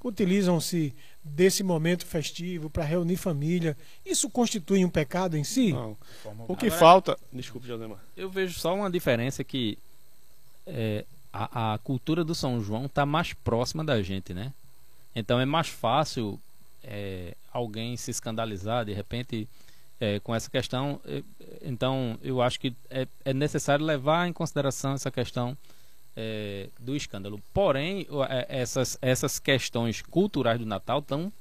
[0.03, 3.75] utilizam-se desse momento festivo para reunir família?
[4.05, 5.73] Isso constitui um pecado em si?
[5.73, 5.97] Não.
[6.47, 7.17] O que Agora- falta.
[7.33, 7.97] Desculpe, Josemar.
[8.15, 9.79] Eu vejo só uma diferença que
[10.67, 14.53] é, a, a cultura do São João está mais próxima da gente, né?
[15.15, 16.39] Então é mais fácil
[16.83, 19.47] é, alguém se escandalizar de repente
[19.99, 20.99] é, com essa questão.
[21.05, 21.21] É,
[21.61, 25.57] então eu acho que é, é necessário levar em consideração essa questão
[26.15, 27.41] é, do escândalo.
[27.53, 31.31] Porém, é, essas, essas questões culturais do Natal estão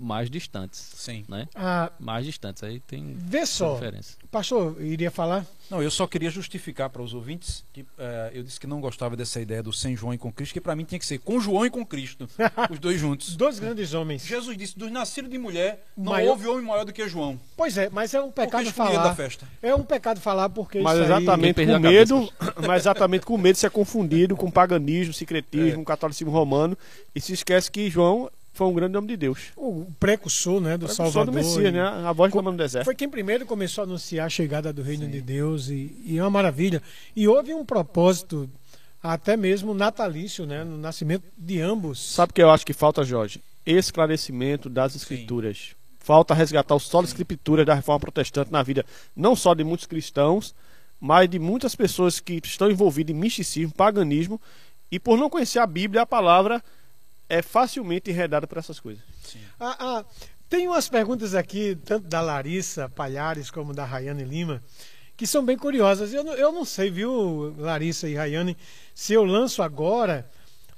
[0.00, 1.24] mais distantes, Sim.
[1.28, 1.46] né?
[1.54, 2.62] Ah, Mais distantes.
[2.62, 4.16] Aí tem vê só, diferença.
[4.30, 5.44] pastor, iria falar?
[5.70, 9.14] Não, eu só queria justificar para os ouvintes que eh, eu disse que não gostava
[9.16, 11.38] dessa ideia do sem João e com Cristo, que para mim tinha que ser com
[11.38, 12.28] João e com Cristo,
[12.68, 13.36] os dois juntos.
[13.36, 14.24] Dois grandes homens.
[14.26, 17.38] Jesus disse: dos nascidos de mulher, não Maior- houve homem maior do que João.
[17.56, 19.14] Pois é, mas é um Porque pecado escolhido da falar.
[19.14, 19.46] festa.
[19.62, 22.32] É um pecado falar porque Mas exatamente com medo,
[22.66, 26.76] mas exatamente com medo de ser confundido com paganismo, secretismo, catolicismo romano
[27.14, 29.38] e se esquece que João foi um grande homem de Deus.
[29.56, 31.26] o precursor, né, do Precursor Salvador.
[31.26, 31.80] do Messias, e- né?
[31.82, 32.84] A voz clamando no deserto.
[32.84, 36.22] Foi quem primeiro começou a anunciar a chegada do reino de Deus e, e é
[36.22, 36.82] uma maravilha.
[37.14, 38.50] E houve um propósito
[39.02, 42.14] até mesmo natalício, né, no nascimento de ambos.
[42.14, 43.40] Sabe o que eu acho que falta, Jorge?
[43.64, 45.74] Esclarecimento das escrituras.
[45.98, 48.84] Falta resgatar o solo escrituras da reforma protestante na vida,
[49.14, 50.54] não só de muitos cristãos,
[50.98, 54.40] mas de muitas pessoas que estão envolvidas em misticismo, paganismo,
[54.90, 56.62] e por não conhecer a Bíblia, a palavra
[57.30, 59.02] é facilmente enredada por essas coisas.
[59.58, 60.04] Ah, ah,
[60.48, 64.60] tem umas perguntas aqui, tanto da Larissa Palhares como da Rayane Lima,
[65.16, 66.12] que são bem curiosas.
[66.12, 68.56] Eu não, eu não sei, viu, Larissa e Rayane,
[68.92, 70.28] se eu lanço agora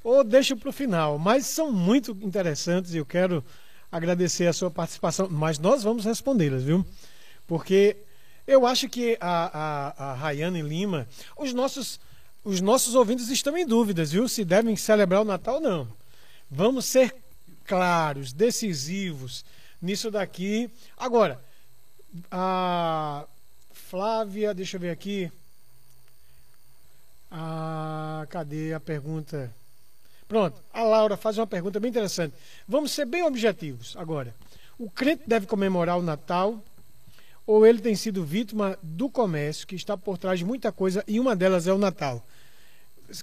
[0.05, 3.43] ou deixo para o final, mas são muito interessantes e eu quero
[3.91, 6.85] agradecer a sua participação, mas nós vamos respondê-las, viu?
[7.47, 7.97] Porque
[8.47, 11.99] eu acho que a, a, a Rayane Lima, os nossos,
[12.45, 14.29] os nossos ouvintes estão em dúvidas, viu?
[14.29, 16.02] Se devem celebrar o Natal ou não.
[16.55, 17.15] Vamos ser
[17.65, 19.43] claros, decisivos
[19.81, 20.71] nisso daqui.
[20.99, 21.43] Agora,
[22.31, 23.25] a
[23.73, 25.33] Flávia, deixa eu ver aqui.
[27.31, 29.51] Ah, cadê a pergunta?
[30.29, 32.37] Pronto, a Laura faz uma pergunta bem interessante.
[32.69, 34.35] Vamos ser bem objetivos agora.
[34.79, 36.63] O crente deve comemorar o Natal
[37.47, 41.19] ou ele tem sido vítima do comércio que está por trás de muita coisa e
[41.19, 42.23] uma delas é o Natal?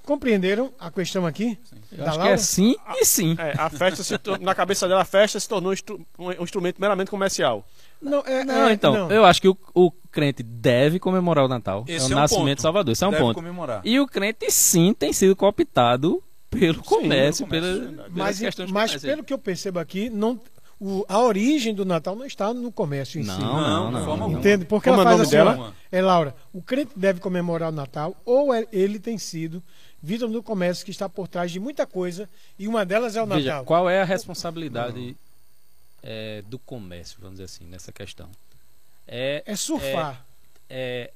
[0.03, 1.57] Compreenderam a questão aqui?
[1.91, 3.35] Eu acho que é sim e sim.
[3.39, 6.79] É, a festa se na cabeça dela, a festa se tornou um instru- um instrumento
[6.79, 7.65] meramente comercial.
[8.01, 9.11] Não, é, Não, é, então, não.
[9.11, 11.83] eu acho que o, o crente deve comemorar o Natal.
[11.87, 12.55] Esse é é o um nascimento ponto.
[12.57, 12.91] de Salvador.
[12.91, 13.35] Esse é um Deve ponto.
[13.35, 13.81] comemorar.
[13.83, 18.55] E o crente sim tem sido cooptado pelo comércio, pelo comércio, pela, pelas Mas, mas
[18.71, 19.01] comércio.
[19.01, 20.39] pelo que eu percebo aqui, não,
[20.79, 23.41] o- a origem do Natal não está no comércio em Não, si.
[23.41, 24.31] não, Não, não.
[24.39, 24.65] Entende?
[24.65, 25.73] Porque Como ela é faz assim, dela?
[25.91, 29.61] é Laura, o crente deve comemorar o Natal ou é- ele tem sido
[30.01, 33.25] vítima do comércio que está por trás de muita coisa e uma delas é o
[33.25, 33.65] Veja, Natal.
[33.65, 35.15] qual é a responsabilidade
[36.01, 38.29] é, do comércio, vamos dizer assim, nessa questão?
[39.05, 40.25] É, É surfar.
[40.69, 41.11] é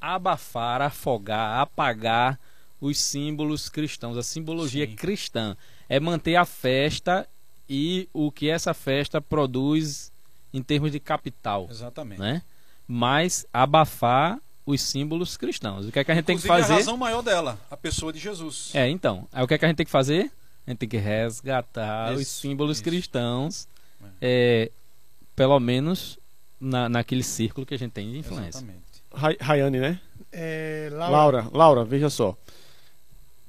[0.00, 2.38] abafar, afogar, apagar
[2.80, 4.94] os símbolos cristãos, a simbologia Sim.
[4.94, 5.56] cristã.
[5.88, 7.26] É manter a festa
[7.68, 10.12] e o que essa festa produz
[10.52, 12.20] em termos de capital, Exatamente.
[12.20, 12.42] né?
[12.86, 15.86] Mas abafar os símbolos cristãos.
[15.86, 16.72] O que é que a gente tem que Inclusive, fazer?
[16.74, 18.70] a razão maior dela, a pessoa de Jesus.
[18.74, 19.26] É, então.
[19.32, 20.30] Aí o que é que a gente tem que fazer?
[20.66, 22.84] A gente tem que resgatar os Isso, símbolos isso.
[22.84, 23.68] cristãos,
[24.20, 24.70] é,
[25.36, 26.18] pelo menos
[26.60, 28.58] na, naquele círculo que a gente tem de influência.
[28.58, 28.82] Exatamente.
[29.14, 30.00] Ray- Rayane, né?
[30.32, 32.36] É, Laura, Laura, Laura, veja só.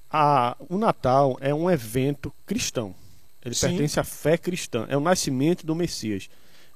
[0.10, 2.94] A- o Natal é um evento cristão.
[3.48, 3.70] Ele Sim.
[3.70, 4.86] pertence à fé cristã.
[4.90, 6.30] É o nascimento do Messias.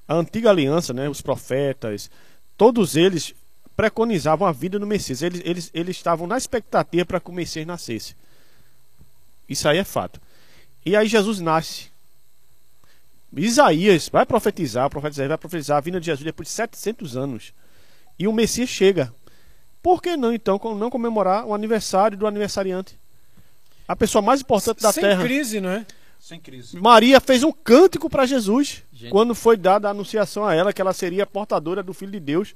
[0.08, 2.10] A antiga aliança, né, os profetas,
[2.56, 3.34] todos eles
[3.76, 5.20] preconizavam a vida do Messias.
[5.20, 8.16] Eles, eles, eles estavam na expectativa para que o Messias nascesse.
[9.46, 10.18] Isso aí é fato.
[10.84, 11.92] E aí Jesus nasce.
[13.34, 17.16] Isaías vai profetizar, o profeta Isaías vai profetizar a vinda de Jesus depois de 700
[17.16, 17.52] anos.
[18.18, 19.14] E o Messias chega.
[19.82, 22.98] Por que não, então, não comemorar o aniversário do aniversariante?
[23.86, 25.22] A pessoa mais importante da sem terra.
[25.22, 25.84] crise, não é?
[26.22, 26.76] Sem crise.
[26.78, 29.10] Maria fez um cântico para Jesus Gente.
[29.10, 32.54] quando foi dada a anunciação a ela que ela seria portadora do Filho de Deus.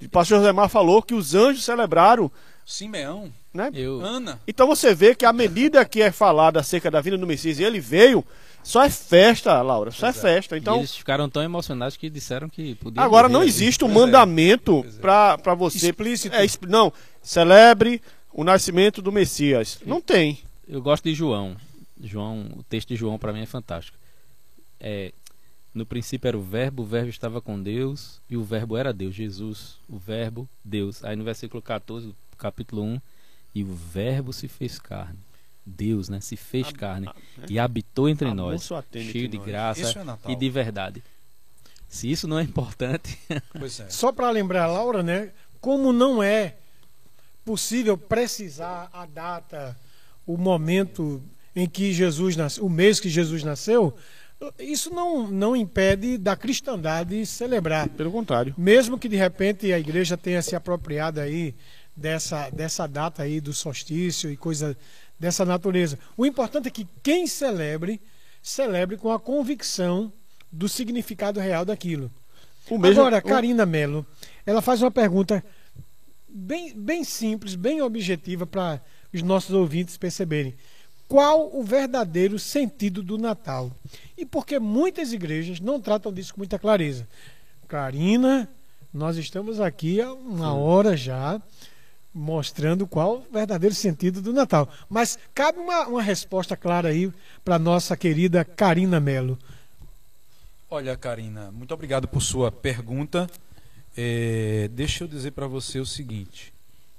[0.00, 2.30] O pastor José Mar falou que os anjos celebraram,
[2.64, 3.72] Simeão, né?
[3.74, 4.40] Eu, Ana.
[4.46, 7.64] Então você vê que à medida que é falado acerca da vinda do Messias e
[7.64, 8.24] ele veio,
[8.62, 10.34] só é festa, Laura, só é, Pois é.
[10.34, 10.56] festa.
[10.56, 13.02] e Então, eles ficaram tão emocionados que disseram que podia.
[13.02, 14.00] agora não existe um Pois é.
[14.00, 15.00] mandamento é.
[15.00, 16.36] para você Explícito.
[16.36, 18.00] É, não, celebre
[18.32, 19.80] o nascimento do Messias.
[19.84, 20.38] Não tem.
[20.68, 21.56] Eu gosto de João.
[22.00, 23.96] João, o texto de João para mim é fantástico.
[24.78, 25.12] É,
[25.74, 29.14] no princípio era o verbo, o verbo estava com Deus e o verbo era Deus,
[29.14, 31.04] Jesus, o verbo, Deus.
[31.04, 33.00] Aí no versículo 14, capítulo 1,
[33.54, 35.18] e o verbo se fez carne.
[35.64, 37.14] Deus, né, se fez Ab- carne ah,
[37.48, 39.46] e habitou entre Amor nós, cheio de nós.
[39.46, 41.02] graça é e de verdade.
[41.88, 43.18] Se isso não é importante,
[43.58, 43.88] Pois é.
[43.90, 45.32] Só para lembrar a Laura, né?
[45.60, 46.56] Como não é
[47.44, 49.76] possível precisar a data,
[50.26, 51.20] o momento
[51.56, 53.96] em que Jesus nasceu, o mês que Jesus nasceu,
[54.58, 57.88] isso não, não impede da cristandade celebrar.
[57.88, 58.54] Pelo contrário.
[58.58, 61.54] Mesmo que de repente a igreja tenha se apropriado aí
[61.96, 64.76] dessa, dessa data aí do solstício e coisa
[65.18, 65.98] dessa natureza.
[66.14, 67.98] O importante é que quem celebre,
[68.42, 70.12] celebre com a convicção
[70.52, 72.10] do significado real daquilo.
[72.68, 74.04] O mesmo, Agora, Karina Mello,
[74.44, 75.42] ela faz uma pergunta
[76.28, 78.82] bem, bem simples, bem objetiva para
[79.14, 80.54] os nossos ouvintes perceberem.
[81.08, 83.70] Qual o verdadeiro sentido do Natal?
[84.16, 87.06] E por que muitas igrejas não tratam disso com muita clareza?
[87.68, 88.48] Karina,
[88.92, 91.40] nós estamos aqui há uma hora já
[92.12, 94.68] mostrando qual o verdadeiro sentido do Natal.
[94.88, 97.12] Mas cabe uma, uma resposta clara aí
[97.44, 99.38] para nossa querida Karina Mello.
[100.68, 103.28] Olha, Karina, muito obrigado por sua pergunta.
[103.96, 106.55] É, deixa eu dizer para você o seguinte.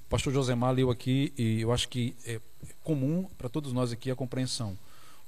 [0.07, 2.39] O pastor Josemar leu aqui e eu acho que é
[2.81, 4.79] comum para todos nós aqui a compreensão.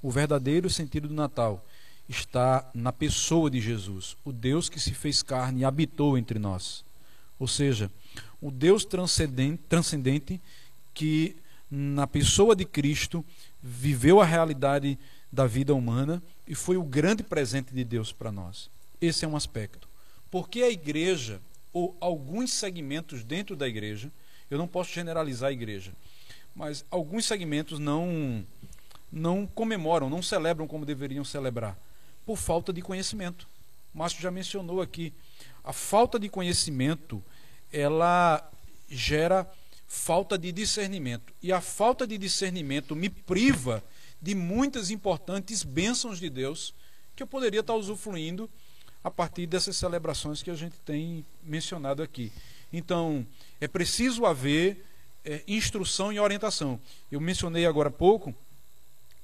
[0.02, 1.66] O verdadeiro sentido do Natal
[2.08, 6.86] está na pessoa de Jesus, o Deus que se fez carne e habitou entre nós.
[7.38, 7.92] Ou seja,
[8.42, 10.40] o Deus transcendente, transcendente
[10.94, 11.36] que
[11.70, 13.24] na pessoa de Cristo
[13.62, 14.98] viveu a realidade
[15.30, 18.70] da vida humana e foi o grande presente de Deus para nós.
[19.02, 19.90] Esse é um aspecto.
[20.32, 21.42] Porque a igreja,
[21.74, 24.10] ou alguns segmentos dentro da igreja,
[24.50, 25.92] eu não posso generalizar a igreja,
[26.56, 28.46] mas alguns segmentos não
[29.12, 31.78] não comemoram, não celebram como deveriam celebrar,
[32.26, 33.48] por falta de conhecimento.
[33.94, 35.12] O Márcio já mencionou aqui,
[35.64, 37.24] a falta de conhecimento,
[37.72, 38.48] ela
[38.88, 39.50] gera
[39.88, 41.34] falta de discernimento.
[41.42, 43.84] E a falta de discernimento me priva
[44.22, 46.74] de muitas importantes bênçãos de Deus
[47.16, 48.50] que eu poderia estar usufruindo
[49.04, 52.32] a partir dessas celebrações que a gente tem mencionado aqui.
[52.72, 53.26] Então,
[53.62, 54.86] é preciso haver
[55.26, 56.80] é, instrução e orientação.
[57.12, 58.34] Eu mencionei agora há pouco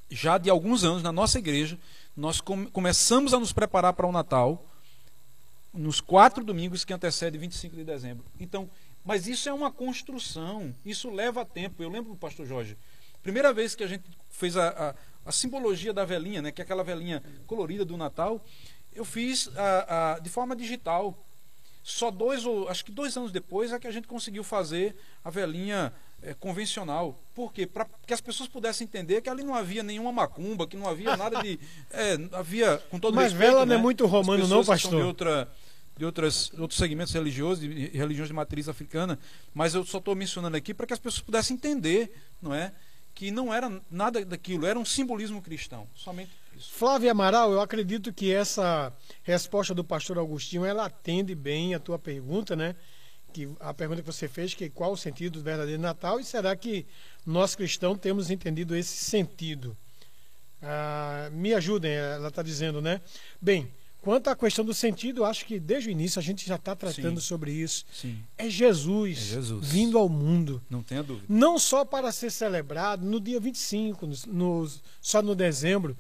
[0.09, 1.79] já de alguns anos na nossa igreja,
[2.15, 4.63] nós come- começamos a nos preparar para o Natal
[5.73, 8.23] nos quatro domingos que antecedem 25 de dezembro.
[8.39, 8.69] Então,
[9.03, 11.81] mas isso é uma construção, isso leva tempo.
[11.81, 12.77] Eu lembro do pastor Jorge,
[13.23, 16.63] primeira vez que a gente fez a, a, a simbologia da velhinha, né, que é
[16.63, 18.43] aquela velhinha colorida do Natal,
[18.93, 21.24] eu fiz a, a, de forma digital.
[21.87, 25.29] Só dois ou acho que dois anos depois é que a gente conseguiu fazer a
[25.29, 27.21] velhinha eh, convencional.
[27.35, 27.67] Por quê?
[27.67, 31.15] Para que as pessoas pudessem entender que ali não havia nenhuma macumba, que não havia
[31.15, 31.59] nada de.
[31.91, 33.51] é, havia, com todo Mas respeito.
[33.51, 34.99] vela não é né, muito romano não, pastor?
[34.99, 35.47] De outra,
[35.95, 39.19] de outras, outros segmentos religiosos, de religiões de matriz africana,
[39.53, 42.11] mas eu só estou mencionando aqui para que as pessoas pudessem entender,
[42.41, 42.73] não é?
[43.13, 45.87] Que não era nada daquilo, era um simbolismo cristão.
[45.93, 46.71] Somente isso.
[46.71, 48.91] Flávia Amaral, eu acredito que essa
[49.23, 52.75] resposta do pastor Agostinho, ela atende bem a tua pergunta, né?
[53.33, 56.55] Que a pergunta que você fez, que qual o sentido do verdadeiro Natal e será
[56.55, 56.85] que
[57.25, 59.75] nós cristãos temos entendido esse sentido?
[60.61, 63.01] Ah, me ajudem, ela está dizendo, né?
[63.41, 63.69] Bem,
[64.01, 67.19] quanto à questão do sentido, acho que desde o início a gente já está tratando
[67.19, 67.27] Sim.
[67.27, 67.85] sobre isso.
[67.93, 69.67] Sim, É Jesus, É Jesus.
[69.67, 71.25] vindo ao mundo não tenha dúvida.
[71.29, 75.95] não só para ser celebrado no dia 25, no, no- só no dezembro.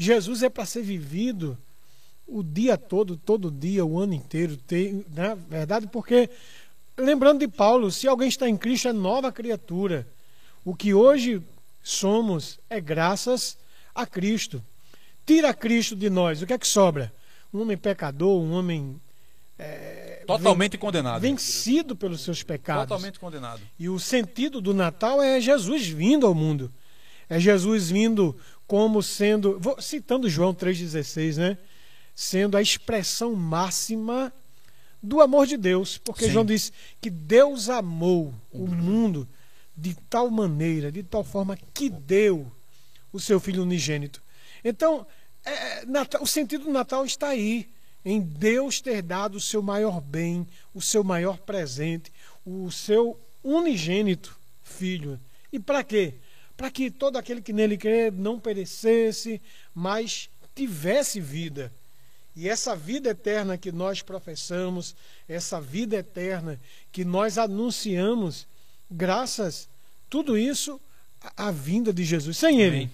[0.00, 1.58] Jesus é para ser vivido
[2.26, 4.56] o dia todo, todo dia, o ano inteiro.
[4.56, 6.30] Tem, na verdade, porque,
[6.96, 10.08] lembrando de Paulo, se alguém está em Cristo, é nova criatura.
[10.64, 11.42] O que hoje
[11.82, 13.58] somos é graças
[13.94, 14.64] a Cristo.
[15.26, 17.12] Tira Cristo de nós, o que é que sobra?
[17.52, 18.98] Um homem pecador, um homem
[20.26, 21.20] Totalmente condenado.
[21.20, 22.88] vencido pelos seus pecados.
[22.88, 23.60] Totalmente condenado.
[23.78, 26.72] E o sentido do Natal é Jesus vindo ao mundo.
[27.28, 28.34] É Jesus vindo
[28.70, 31.58] como sendo, vou, citando João 3,16, né?
[32.14, 34.32] Sendo a expressão máxima
[35.02, 35.98] do amor de Deus.
[35.98, 36.30] Porque Sim.
[36.30, 39.28] João diz que Deus amou o mundo
[39.76, 42.46] de tal maneira, de tal forma que deu
[43.12, 44.22] o seu Filho unigênito.
[44.62, 45.04] Então,
[45.44, 47.68] é, Natal- o sentido do Natal está aí,
[48.04, 52.12] em Deus ter dado o seu maior bem, o seu maior presente,
[52.46, 55.18] o seu unigênito Filho.
[55.52, 56.14] E para quê?
[56.60, 59.40] Para que todo aquele que nele crê não perecesse,
[59.74, 61.72] mas tivesse vida.
[62.36, 64.94] E essa vida eterna que nós professamos,
[65.26, 66.60] essa vida eterna
[66.92, 68.46] que nós anunciamos,
[68.90, 69.70] graças
[70.10, 70.78] tudo isso
[71.34, 72.36] à vinda de Jesus.
[72.36, 72.90] Sem ele, Amém.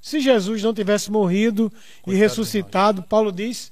[0.00, 3.70] se Jesus não tivesse morrido e Coitado de ressuscitado, Paulo diz,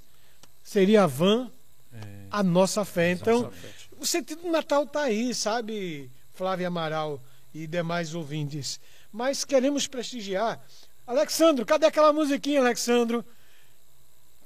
[0.63, 1.51] seria vã
[1.93, 1.99] É,
[2.31, 3.11] a nossa fé.
[3.11, 3.69] Então, nossa fé.
[3.99, 7.21] o sentido do Natal está aí, sabe, Flávia Amaral
[7.53, 8.79] e demais ouvintes.
[9.17, 10.61] Mas queremos prestigiar.
[11.07, 13.25] Alexandro, cadê aquela musiquinha, Alexandro?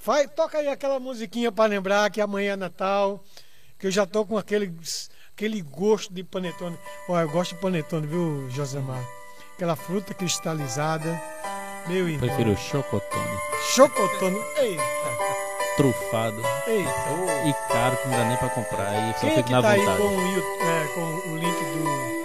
[0.05, 3.25] Vai, toca aí aquela musiquinha para lembrar que amanhã é Natal,
[3.77, 4.73] que eu já tô com aquele,
[5.35, 6.79] aquele gosto de panetone.
[7.09, 9.05] Olha, eu gosto de panetone, viu, Josemar?
[9.55, 11.21] Aquela fruta cristalizada.
[11.89, 12.29] Meu irmão.
[12.29, 13.39] Prefiro chocotone,
[13.75, 14.39] Chocotone.
[14.57, 14.83] Eita,
[15.77, 17.49] trufado eita.
[17.49, 19.11] e caro que não dá nem pra comprar.
[19.11, 19.99] E só Quem é fico que na tá aí vontade.
[19.99, 22.20] com o, é, com o link do.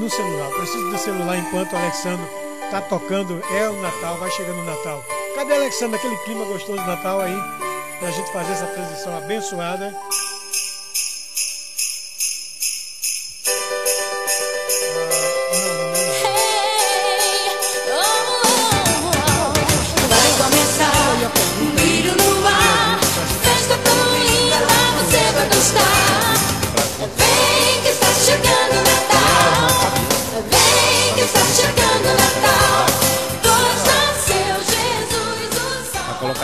[0.00, 0.50] No celular?
[0.52, 2.26] Preciso do celular enquanto o Alexandre
[2.70, 3.42] tá tocando.
[3.52, 5.04] É o Natal, vai chegando o Natal.
[5.34, 5.96] Cadê Alexandre?
[5.96, 7.36] Aquele clima gostoso do Natal aí,
[7.98, 9.94] pra gente fazer essa transição abençoada.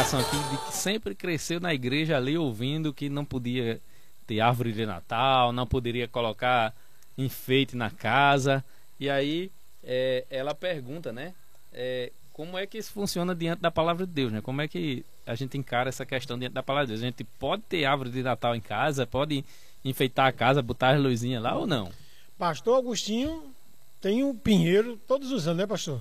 [0.06, 3.80] Colocação aqui de que sempre cresceu na igreja ali ouvindo que não podia
[4.24, 6.72] ter árvore de Natal, não poderia colocar
[7.18, 8.64] enfeite na casa.
[9.00, 9.50] E aí
[9.82, 11.34] é, ela pergunta, né?
[11.76, 14.40] é, como é que isso funciona diante da palavra de Deus, né?
[14.40, 17.02] Como é que a gente encara essa questão diante da palavra de Deus?
[17.02, 19.44] A gente pode ter árvore de Natal em casa, pode
[19.84, 21.90] enfeitar a casa, botar as luzinhas lá ou não?
[22.38, 23.42] Pastor Agostinho
[24.00, 26.00] tem o pinheiro todos os anos, né, pastor?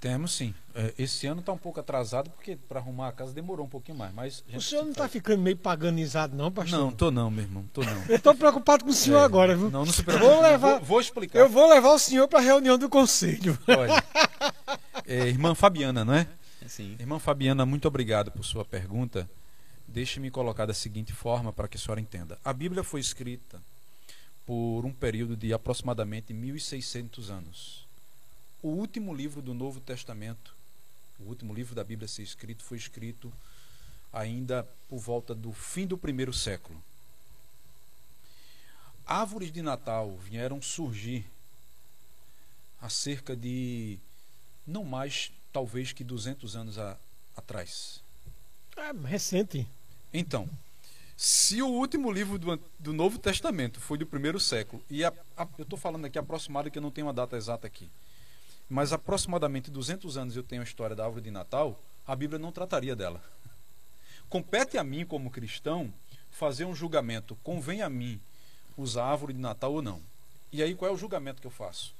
[0.00, 0.54] Temos sim.
[0.76, 3.98] É, esse ano está um pouco atrasado porque para arrumar a casa demorou um pouquinho
[3.98, 4.14] mais.
[4.14, 5.06] Mas O senhor não faz.
[5.06, 6.78] está ficando meio paganizado, não, pastor?
[6.78, 8.02] Não, tô não, meu irmão, tô não.
[8.08, 9.70] Eu estou preocupado com o senhor É, agora, viu?
[9.70, 10.30] Não, não se preocupe.
[10.30, 11.38] Vou levar- Vou, vou explicar.
[11.40, 13.58] Eu vou levar o senhor para a reunião do conselho.
[13.66, 14.04] Olha,
[15.04, 16.28] é, irmã Fabiana, não é?
[16.64, 19.28] Assim, Irmã Fabiana, muito obrigado por sua pergunta.
[19.88, 22.38] Deixe-me colocar da seguinte forma para que a senhora entenda.
[22.44, 23.60] A Bíblia foi escrita
[24.46, 27.87] por um período de aproximadamente 1600 anos.
[28.62, 30.54] O último livro do Novo Testamento,
[31.20, 33.32] o último livro da Bíblia a ser escrito, foi escrito
[34.12, 36.82] ainda por volta do fim do primeiro século.
[39.06, 41.24] Árvores de Natal vieram surgir
[42.80, 43.98] há cerca de
[44.66, 46.96] não mais, talvez que 200 anos a-
[47.36, 48.00] atrás.
[48.76, 49.66] É recente.
[50.12, 50.48] Então,
[51.16, 55.48] se o último livro do, do Novo Testamento foi do primeiro século, e a- a-
[55.56, 57.88] eu estou falando aqui aproximado que eu não tenho uma data exata aqui,
[58.68, 62.52] mas aproximadamente 200 anos eu tenho a história da árvore de Natal, a Bíblia não
[62.52, 63.22] trataria dela.
[64.28, 65.92] Compete a mim, como cristão,
[66.30, 67.36] fazer um julgamento.
[67.42, 68.20] Convém a mim
[68.76, 70.02] usar a árvore de Natal ou não?
[70.52, 71.94] E aí, qual é o julgamento que eu faço?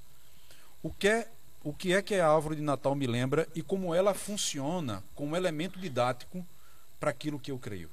[0.83, 1.31] O que é,
[1.62, 5.37] o que, é que a árvore de Natal me lembra e como ela funciona como
[5.37, 6.47] elemento didático
[7.01, 7.91] para aquilo que eu creio?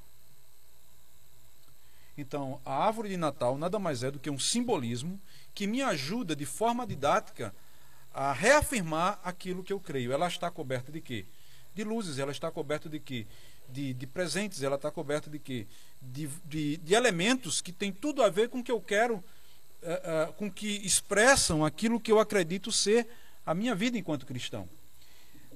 [2.17, 5.19] Então, a árvore de Natal nada mais é do que um simbolismo
[5.53, 7.53] que me ajuda de forma didática
[8.15, 10.13] a reafirmar aquilo que eu creio.
[10.13, 11.25] Ela está coberta de quê?
[11.75, 13.27] De luzes, ela está coberta de quê?
[13.67, 15.67] De, de presentes, ela está coberta de quê?
[16.01, 19.21] De, de, de elementos que tem tudo a ver com o que eu quero,
[19.83, 23.05] eh, eh, com que expressam aquilo que eu acredito ser
[23.45, 24.69] a minha vida enquanto cristão.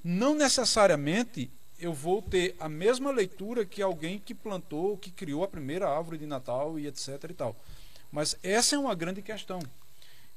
[0.03, 1.49] Não necessariamente
[1.79, 6.17] eu vou ter a mesma leitura que alguém que plantou, que criou a primeira árvore
[6.17, 7.55] de Natal e etc e tal.
[8.11, 9.61] Mas essa é uma grande questão.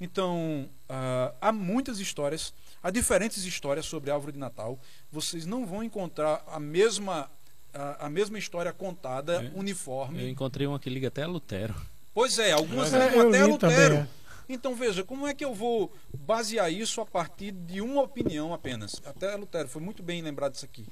[0.03, 4.77] Então, ah, há muitas histórias, há diferentes histórias sobre a árvore de Natal.
[5.13, 7.31] Vocês não vão encontrar a mesma,
[7.73, 9.53] a, a mesma história contada, É.
[9.59, 10.21] uniforme.
[10.25, 11.75] Eu encontrei uma que liga até a Lutero.
[12.13, 13.59] Pois é, algumas É, ligam até li Lutero.
[13.59, 14.09] também, é.
[14.49, 19.01] Então veja, como é que eu vou basear isso a partir de uma opinião apenas?
[19.07, 20.85] Até Lutero, foi muito bem lembrado isso aqui.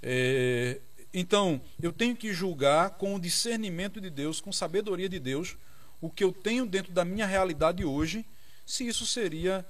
[0.00, 0.80] É,
[1.12, 5.56] então, eu tenho que julgar com o discernimento de Deus, com sabedoria de Deus,
[6.00, 8.24] o que eu tenho dentro da minha realidade hoje,
[8.64, 9.64] se isso seria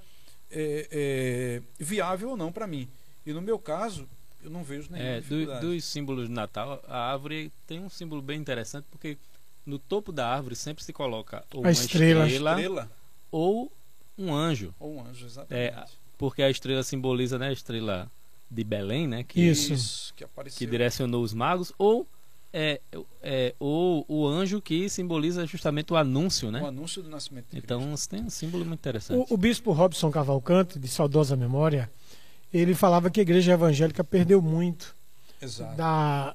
[0.51, 2.87] é, é, viável ou não para mim.
[3.25, 4.07] E no meu caso,
[4.43, 5.65] eu não vejo nenhuma É, do- dificuldade.
[5.65, 9.17] dos símbolos de Natal, a árvore tem um símbolo bem interessante porque
[9.65, 12.25] no topo da árvore sempre se coloca ou A uma estrela.
[12.27, 12.91] estrela, Estrela
[13.31, 13.71] ou
[14.17, 15.73] um anjo, ou um anjo, exatamente.
[15.75, 15.85] É,
[16.17, 18.09] porque a estrela simboliza né, a estrela
[18.49, 20.13] de Belém, né, que, Isso.
[20.15, 20.59] que apareceu.
[20.59, 22.07] que direcionou os magos, ou
[22.57, 22.79] é,
[23.21, 26.61] é, ou o anjo que simboliza justamente o anúncio, né?
[26.61, 28.09] o anúncio do nascimento de Então Cristo.
[28.11, 29.27] tem um símbolo muito interessante.
[29.29, 31.91] O, o bispo Robson Cavalcante, de saudosa memória,
[32.53, 34.95] ele falava que a igreja evangélica perdeu muito
[35.41, 35.75] Exato.
[35.75, 36.33] da,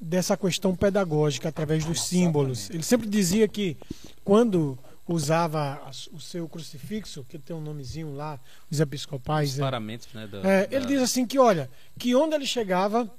[0.00, 2.24] dessa questão pedagógica através dos Exatamente.
[2.26, 2.70] símbolos.
[2.70, 3.76] Ele sempre dizia que
[4.24, 5.80] quando usava
[6.12, 8.38] o seu crucifixo, que tem um nomezinho lá,
[8.70, 9.52] os episcopais.
[9.52, 10.26] Os é, paramentos, né?
[10.26, 11.68] da- é, da- ele diz assim que, olha,
[11.98, 13.10] que onde ele chegava,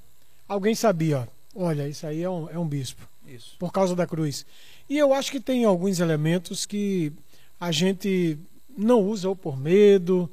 [0.47, 3.55] alguém sabia, ó, olha, isso aí é um, é um bispo Isso.
[3.57, 4.45] por causa da cruz.
[4.89, 7.11] E eu acho que tem alguns elementos que
[7.59, 8.37] a gente
[8.77, 10.29] não usa ou por medo,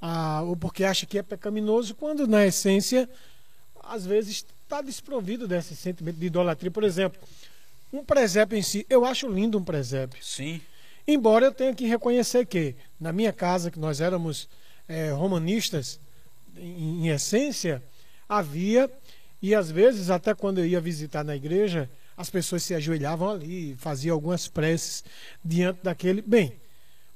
[0.00, 3.08] ah, ou porque acha que é pecaminoso, quando na essência,
[3.82, 6.70] às vezes, está desprovido desse sentimento de idolatria.
[6.70, 7.20] Por exemplo,
[7.92, 10.24] um presépio em si, eu acho lindo um presépio.
[10.24, 10.60] Sim.
[11.06, 14.48] Embora eu tenha que reconhecer que, na minha casa, que nós éramos
[14.88, 15.98] eh, romanistas,
[16.56, 17.82] em, em essência,
[18.28, 18.88] havia,
[19.42, 23.74] e às vezes, até quando eu ia visitar na igreja, as pessoas se ajoelhavam ali,
[23.76, 25.02] faziam algumas preces
[25.42, 26.20] diante daquele.
[26.20, 26.52] Bem,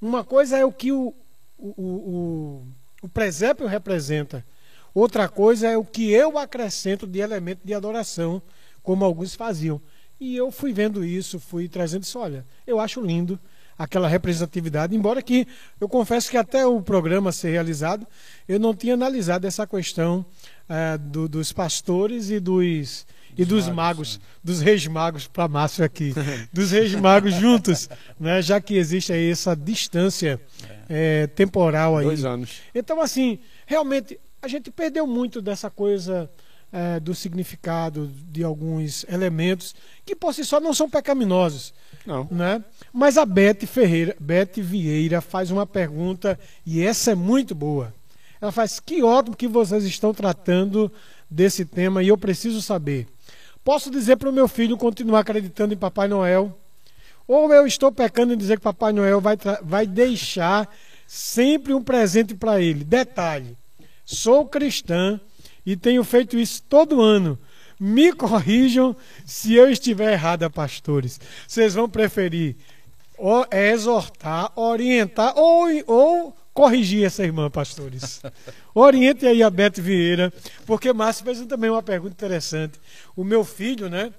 [0.01, 1.15] uma coisa é o que o,
[1.59, 2.67] o, o,
[3.03, 4.45] o, presépio representa,
[4.95, 8.41] outra coisa é o que eu acrescento de elemento de adoração,
[8.83, 9.81] como alguns faziam.
[10.19, 12.19] E eu fui vendo isso, fui trazendo isso.
[12.19, 13.39] Olha, eu acho lindo
[13.79, 15.47] aquela representatividade, embora que
[15.81, 18.07] eu confesso que até o programa ser realizado,
[18.49, 20.25] eu não tinha analisado essa questão
[20.69, 23.07] eh, do- dos pastores e dos,
[23.37, 26.15] e dos magos, magos, dos reis magos para Márcio aqui,
[26.53, 27.89] dos reis magos juntos,
[28.19, 30.41] né, já que existe aí essa distância
[30.89, 32.05] eh, temporal aí.
[32.07, 32.61] Dois anos.
[32.75, 36.31] Então, assim, realmente, a gente perdeu muito dessa coisa
[36.77, 41.73] eh, do significado de alguns elementos que por si só não são pecaminosos,
[42.05, 42.27] Não.
[42.29, 42.65] né?
[42.93, 46.37] Mas a Beth Ferreira, Beth Vieira faz uma pergunta
[46.67, 47.95] e essa é muito boa.
[48.41, 50.91] Ela faz: "Que ótimo que vocês estão tratando
[51.31, 53.07] desse tema e eu preciso saber.
[53.63, 56.59] Posso dizer para o meu filho continuar acreditando em Papai Noel?
[57.29, 60.69] Ou eu estou pecando em dizer que Papai Noel vai, vai deixar
[61.07, 62.83] sempre um presente para ele?
[62.83, 63.57] Detalhe:
[64.05, 65.21] sou cristã
[65.65, 67.39] e tenho feito isso todo ano.
[67.79, 68.95] Me corrijam
[69.27, 71.21] se eu estiver errada, pastores.
[71.47, 72.57] Vocês vão preferir
[73.19, 78.23] o- exortar, orientar ou, ou corrigir essa irmã, pastores?
[78.75, 80.33] Oriente aí a Beth Vieira,
[80.67, 82.79] porque Márcio fez também uma pergunta interessante.
[83.17, 84.13] O meu filho, né,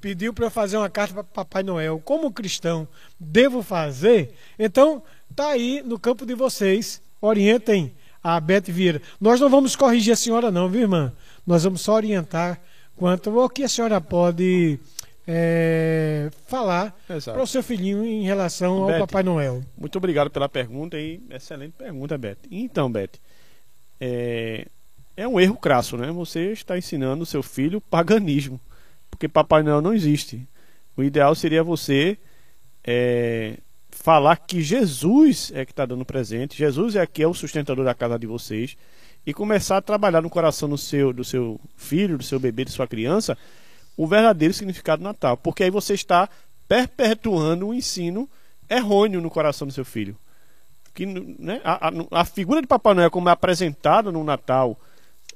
[0.00, 2.00] pediu para eu fazer uma carta para Papai Noel.
[2.02, 2.88] Como cristão,
[3.20, 4.34] devo fazer?
[4.58, 5.02] Então,
[5.36, 7.00] tá aí no campo de vocês.
[7.20, 9.02] Orientem a Beth Vieira.
[9.20, 11.12] Nós não vamos corrigir a senhora, não, viu, irmã?
[11.46, 12.60] Nós vamos só orientar
[12.96, 14.78] quanto ao que a senhora pode
[15.26, 18.98] é, falar para o seu filhinho em relação ao Beth.
[19.00, 19.62] Papai Noel.
[19.76, 22.38] Muito obrigado pela pergunta e excelente pergunta, Beth.
[22.50, 23.18] Então, Beth,
[24.00, 24.66] é,
[25.16, 26.10] é um erro crasso, né?
[26.12, 28.60] Você está ensinando o seu filho paganismo,
[29.10, 30.46] porque Papai Noel não existe.
[30.96, 32.18] O ideal seria você
[32.84, 33.58] é,
[34.02, 37.94] falar que Jesus é que está dando presente, Jesus é que é o sustentador da
[37.94, 38.76] casa de vocês,
[39.24, 42.72] e começar a trabalhar no coração do seu, do seu filho, do seu bebê, de
[42.72, 43.38] sua criança,
[43.96, 45.36] o verdadeiro significado do Natal.
[45.36, 46.28] Porque aí você está
[46.66, 48.28] perpetuando um ensino
[48.68, 50.16] errôneo no coração do seu filho.
[50.92, 51.92] Que, né, a, a,
[52.22, 54.76] a figura de Papai Noel, como é apresentada no Natal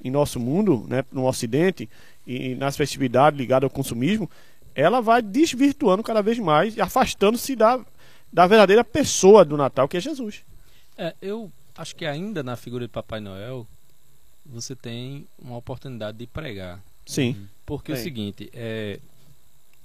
[0.02, 1.88] em nosso mundo, né, no Ocidente,
[2.26, 4.28] e nas festividades ligadas ao consumismo,
[4.74, 7.80] ela vai desvirtuando cada vez mais e afastando-se da,
[8.32, 10.42] da verdadeira pessoa do Natal, que é Jesus.
[10.96, 13.66] É, eu acho que ainda na figura de Papai Noel
[14.44, 16.82] você tem uma oportunidade de pregar.
[17.04, 17.48] Sim.
[17.64, 19.00] Porque é o seguinte, é,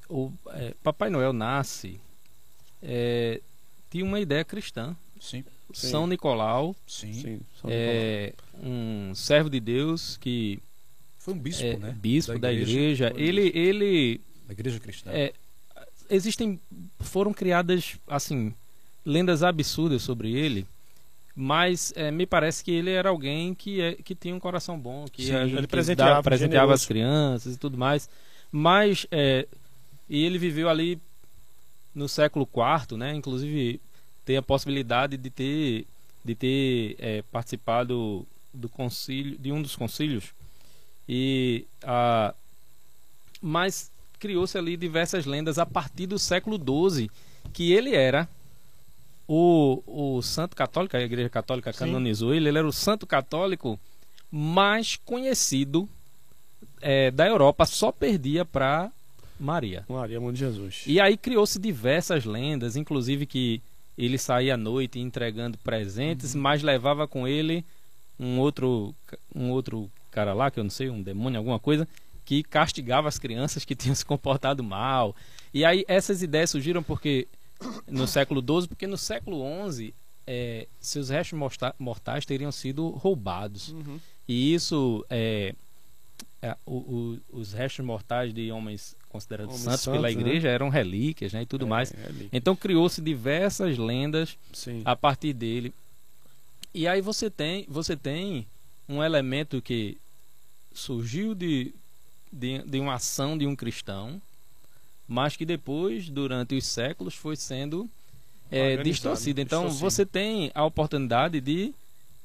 [0.09, 1.99] o é, Papai Noel nasce
[2.81, 3.41] é,
[3.89, 4.95] de uma ideia cristã.
[5.19, 5.43] Sim,
[5.73, 5.87] Sim.
[5.87, 7.13] São Nicolau sim.
[7.13, 10.59] Sim, só é um servo de Deus que
[11.17, 11.95] Foi um bispo, é né?
[11.97, 13.11] bispo da igreja.
[13.11, 15.11] Foi Ele, ele Da igreja cristã.
[15.11, 15.33] é,
[16.11, 16.59] existem
[16.99, 18.53] foram criadas assim
[19.05, 20.67] lendas absurdas sobre ele
[21.35, 25.05] mas é, me parece que ele era alguém que, é, que tinha um coração bom
[25.07, 28.09] que, Sim, ele presenteava, dava- presenteava as crianças e tudo mais.
[28.51, 29.47] Mas é,
[30.09, 30.99] e ele viveu ali
[31.95, 33.15] no século IV né?
[33.15, 33.79] Inclusive
[34.25, 35.87] tem a possibilidade de ter
[36.23, 40.25] de ter é, participado do concílio de um dos concílios.
[41.07, 42.35] E a
[43.41, 43.89] mas
[44.21, 47.09] criou-se ali diversas lendas a partir do século XII
[47.51, 48.29] que ele era
[49.27, 53.79] o, o santo católico, a igreja católica canonizou ele, ele era o santo católico
[54.29, 55.89] mais conhecido
[56.81, 58.91] eh, da Europa, só perdia para
[59.39, 59.83] Maria.
[59.89, 60.83] Maria, mãe de Jesus.
[60.85, 63.59] E aí criou-se diversas lendas, inclusive que
[63.97, 67.65] ele saía à noite entregando presentes, mas levava com ele
[68.19, 68.93] um outro,
[69.35, 71.87] um outro cara lá, que eu não sei, um demônio, alguma coisa,
[72.31, 75.13] que castigava as crianças que tinham se comportado mal.
[75.53, 77.27] E aí essas ideias surgiram porque
[77.85, 79.93] no século XII, porque no século XI
[80.25, 83.69] eh, seus restos morta- mortais teriam sido roubados.
[83.69, 83.99] Uhum.
[84.29, 85.53] E isso é,
[86.41, 90.21] é, o- o- os restos mortais de homens considerados Homens santos, pela santos, né?
[90.29, 91.91] igreja eram relíquias né, e tudo mais.
[91.93, 92.29] É, ali.
[92.31, 94.81] Então criou-se diversas lendas Sim.
[94.85, 95.73] a partir dele.
[96.73, 98.47] E aí você tem, você tem
[98.87, 99.97] um elemento que
[100.73, 101.73] surgiu de,
[102.31, 104.21] de, de uma ação de um cristão,
[105.07, 107.89] mas que depois, durante os séculos, foi sendo
[108.49, 109.41] é, Organizado, distorcido.
[109.41, 109.89] Então distorcido.
[109.91, 111.73] você tem a oportunidade de,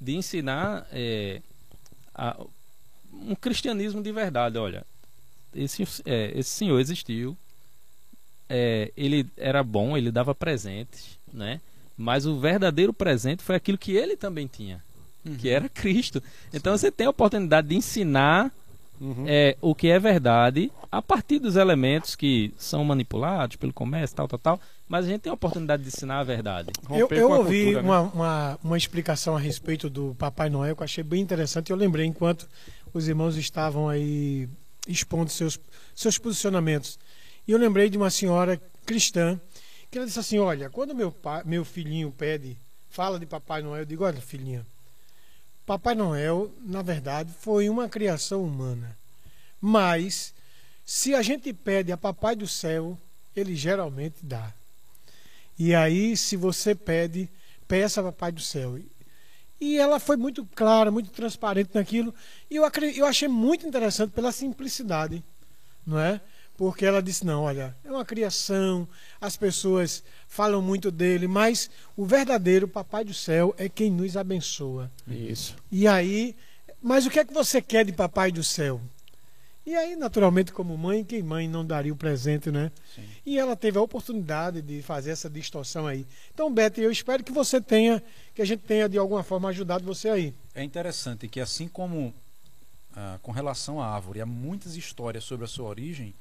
[0.00, 1.40] de ensinar é,
[2.14, 2.36] a-
[3.12, 4.58] um cristianismo de verdade.
[4.58, 4.84] Olha,
[5.54, 7.36] esse, é, esse senhor existiu,
[8.96, 11.60] ele era bom, ele dava presentes, né?
[11.96, 14.84] Mas o verdadeiro presente foi aquilo que ele também tinha,
[15.40, 16.22] que era Cristo.
[16.52, 18.52] Então você tem a oportunidade de ensinar
[19.00, 19.24] Uhum.
[19.26, 24.28] é, o que é verdade a partir dos elementos que são manipulados pelo comércio, tal,
[24.28, 24.60] tal, tal.
[24.88, 26.70] Mas a gente tem a oportunidade de ensinar a verdade.
[26.90, 27.88] Eu, eu ouvi cultura, né?
[27.88, 31.70] uma, uma, uma explicação a respeito do Papai Noel que eu achei bem interessante.
[31.70, 32.48] Eu lembrei enquanto
[32.94, 34.48] os irmãos estavam aí
[34.86, 35.58] expondo seus,
[35.94, 36.98] seus posicionamentos.
[37.46, 39.40] E eu lembrei de uma senhora cristã
[39.90, 42.56] que ela disse assim: Olha, quando meu, pai, meu filhinho pede,
[42.88, 44.64] fala de Papai Noel, eu digo: Olha, filhinha,
[45.66, 48.96] Papai Noel, na verdade, foi uma criação humana.
[49.60, 50.32] Mas,
[50.84, 52.96] se a gente pede a Papai do Céu,
[53.34, 54.52] ele geralmente dá.
[55.58, 57.28] E aí, se você pede,
[57.66, 58.78] peça a Papai do Céu.
[59.60, 62.14] E ela foi muito clara, muito transparente naquilo.
[62.48, 62.64] E eu,
[62.94, 65.20] eu achei muito interessante pela simplicidade,
[65.84, 66.20] não é?
[66.56, 68.88] Porque ela disse: não, olha, é uma criação,
[69.20, 74.90] as pessoas falam muito dele, mas o verdadeiro Papai do Céu é quem nos abençoa.
[75.06, 75.54] Isso.
[75.70, 76.34] E aí,
[76.82, 78.80] mas o que é que você quer de Papai do Céu?
[79.66, 82.70] E aí, naturalmente, como mãe, quem mãe não daria o presente, né?
[82.94, 83.02] Sim.
[83.26, 86.06] E ela teve a oportunidade de fazer essa distorção aí.
[86.32, 88.00] Então, Beto, eu espero que você tenha,
[88.32, 90.32] que a gente tenha de alguma forma ajudado você aí.
[90.54, 92.14] É interessante que assim como
[92.98, 96.14] ah, com relação à árvore, há muitas histórias sobre a sua origem,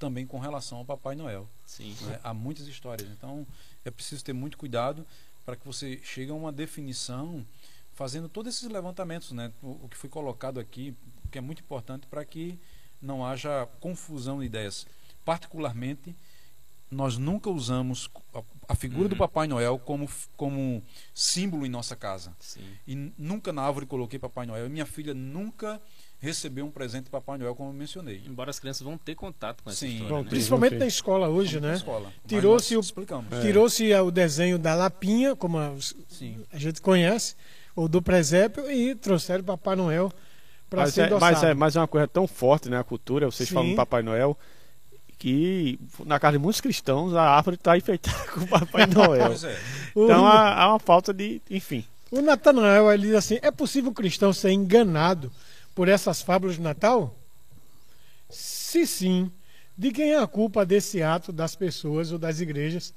[0.00, 1.48] também com relação ao Papai Noel.
[1.66, 1.94] Sim.
[2.00, 2.18] né?
[2.24, 3.08] Há muitas histórias.
[3.10, 3.46] Então
[3.84, 5.06] é preciso ter muito cuidado
[5.44, 7.46] para que você chegue a uma definição
[7.92, 9.52] fazendo todos esses levantamentos, né?
[9.62, 10.96] O, o que foi colocado aqui,
[11.30, 12.58] que é muito importante para que
[13.00, 14.86] não haja confusão de ideias.
[15.24, 16.16] Particularmente,
[16.90, 19.18] nós nunca usamos a, a figura do Uhum.
[19.18, 20.82] Papai Noel como, como
[21.14, 22.34] símbolo em nossa casa.
[22.40, 22.64] Sim.
[22.86, 24.66] E nunca na árvore coloquei Papai Noel.
[24.66, 25.80] E minha filha nunca
[26.20, 28.22] recebeu um presente de Papai Noel, como eu mencionei.
[28.26, 30.02] Embora as crianças vão ter contato com essa Sim.
[30.02, 30.22] história.
[30.24, 30.28] Né?
[30.30, 31.74] Principalmente na escola hoje, Na né?
[31.74, 32.12] escola.
[32.26, 32.80] Tirou-se o-.
[33.30, 33.40] É.
[33.40, 35.72] Tirou-se o desenho da lapinha, como a,
[36.08, 36.36] Sim.
[36.52, 37.34] a gente conhece,
[37.74, 40.12] ou do presépio, e trouxeram Papai Noel
[40.68, 41.32] para ser é, endossado.
[41.34, 42.78] mas, é, mas é uma coisa tão forte, né?
[42.78, 43.54] A cultura, vocês Sim.
[43.54, 44.38] falam do Papai Noel,
[45.18, 49.26] que na casa de muitos cristãos a árvore está enfeitada com o Papai Noel.
[49.26, 49.58] Pois é.
[49.94, 51.40] O- Então há, há uma falta de.
[51.50, 51.84] Enfim.
[52.10, 55.30] O Natanael ele diz assim: é possível um cristão ser enganado
[55.74, 57.16] por essas fábulas de Natal?
[58.28, 59.30] Se sim,
[59.76, 62.94] de quem é a culpa desse ato das pessoas ou das igrejas?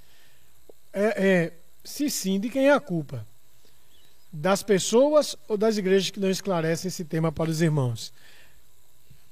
[0.91, 3.25] É, é, se sim, de quem é a culpa?
[4.31, 8.11] Das pessoas ou das igrejas que não esclarecem esse tema para os irmãos?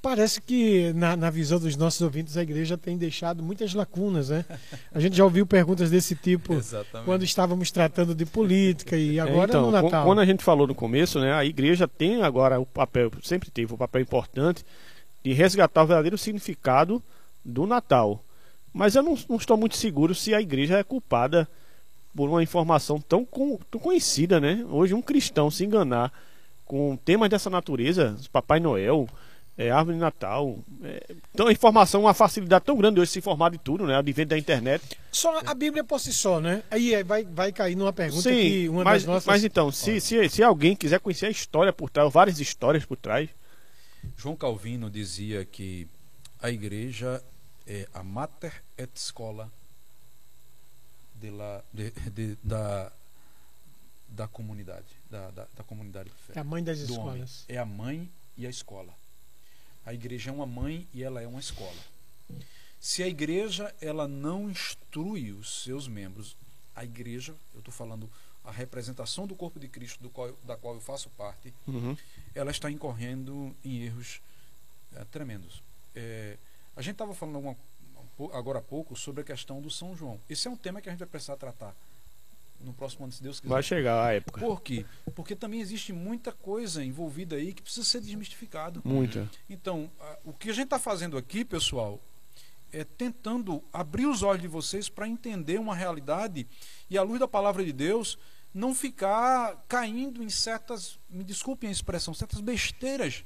[0.01, 4.43] Parece que, na, na visão dos nossos ouvintes, a igreja tem deixado muitas lacunas, né?
[4.91, 7.05] A gente já ouviu perguntas desse tipo Exatamente.
[7.05, 10.03] quando estávamos tratando de política e agora então, no Natal.
[10.03, 11.31] quando a gente falou no começo, né?
[11.33, 14.65] A igreja tem agora o papel, sempre teve o papel importante
[15.23, 17.01] de resgatar o verdadeiro significado
[17.45, 18.23] do Natal.
[18.73, 21.47] Mas eu não, não estou muito seguro se a igreja é culpada
[22.15, 24.65] por uma informação tão, con- tão conhecida, né?
[24.69, 26.11] Hoje um cristão se enganar
[26.65, 29.07] com temas dessa natureza, Papai Noel,
[29.67, 33.19] é, árvore de Natal, é, então a informação, uma facilidade tão grande hoje de se
[33.19, 33.95] informar de tudo, né?
[33.95, 34.83] Advento da internet.
[35.11, 36.63] Só a Bíblia por si só, né?
[36.71, 39.25] Aí é, vai, vai cair numa pergunta Sim, que uma mas, das nossas.
[39.27, 42.97] mas então, se, se, se alguém quiser conhecer a história por trás, várias histórias por
[42.97, 43.29] trás,
[44.17, 45.87] João Calvino dizia que
[46.41, 47.21] a igreja
[47.67, 49.51] é a mater et escola
[51.15, 52.91] de la- de- de- da,
[54.09, 56.33] da comunidade, da, da, da comunidade de fé.
[56.35, 57.21] É a mãe das do homem.
[57.23, 57.45] escolas.
[57.47, 58.91] É a mãe e a escola.
[59.85, 61.75] A igreja é uma mãe e ela é uma escola.
[62.79, 66.35] Se a igreja ela não instrui os seus membros,
[66.75, 68.09] a igreja, eu estou falando
[68.43, 71.95] a representação do corpo de Cristo do qual, da qual eu faço parte, Uhum.
[72.33, 74.19] ela está incorrendo em erros
[74.95, 75.61] eh, tremendos.
[75.95, 76.37] Eh,
[76.75, 77.55] a gente estava falando um
[78.17, 80.19] pou- agora há pouco sobre a questão do São João.
[80.27, 81.75] Esse é um tema que a gente vai precisar tratar
[82.63, 83.53] no próximo ano, se Deus quiser.
[83.53, 84.39] vai chegar a época.
[84.39, 84.85] Por quê?
[85.15, 88.81] Porque também existe muita coisa envolvida aí que precisa ser desmistificado.
[88.83, 89.29] Muita.
[89.49, 89.89] Então,
[90.23, 91.99] o que a gente está fazendo aqui, pessoal,
[92.71, 96.47] é tentando abrir os olhos de vocês para entender uma realidade
[96.89, 98.17] e, à luz da palavra de Deus,
[98.53, 103.23] não ficar caindo em certas, me desculpem a expressão, certas besteiras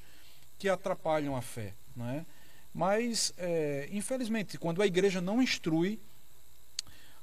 [0.57, 1.73] que atrapalham a fé.
[1.95, 2.25] Não é?
[2.73, 5.99] Mas, é, infelizmente, quando a igreja não instrui,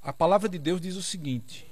[0.00, 1.66] a palavra de Deus diz o seguinte: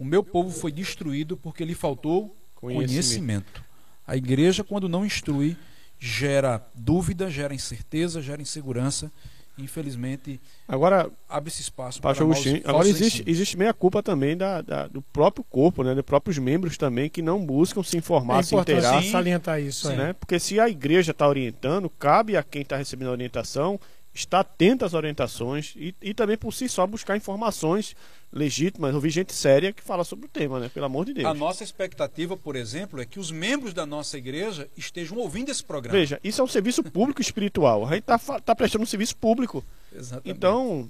[0.00, 2.88] O meu povo foi destruído porque lhe faltou Conhecimento.
[2.90, 3.64] conhecimento.
[4.06, 5.56] A igreja, quando não instrui,
[5.98, 9.12] gera dúvida, gera incerteza, gera insegurança.
[9.58, 14.86] Infelizmente, Agora, abre-se espaço para maus- agora existe, existe meio a culpa também da, da-
[14.86, 15.94] do próprio corpo, né?
[15.94, 19.02] Dos próprios membros também que não buscam se informar, é se inteirar.
[19.04, 19.90] Salientar isso.
[19.90, 19.96] É.
[19.96, 20.12] né?
[20.14, 23.78] Porque se a igreja está orientando, cabe a quem está recebendo a orientação
[24.12, 27.94] estar atento às orientações e, e também por si só buscar informações
[28.32, 30.68] legítimas, ouvir gente séria que fala sobre o tema, né?
[30.68, 31.26] Pelo amor de Deus.
[31.26, 35.64] A nossa expectativa, por exemplo, é que os membros da nossa igreja estejam ouvindo esse
[35.64, 35.98] programa.
[35.98, 37.86] Veja, isso é um serviço público espiritual.
[37.86, 39.64] A gente está tá prestando um serviço público.
[39.92, 40.30] Exatamente.
[40.30, 40.88] Então,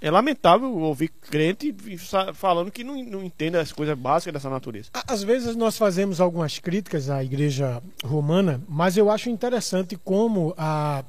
[0.00, 1.74] é lamentável ouvir crente
[2.34, 4.90] falando que não, não entende as coisas básicas dessa natureza.
[4.92, 11.04] Às vezes nós fazemos algumas críticas à igreja romana, mas eu acho interessante como a,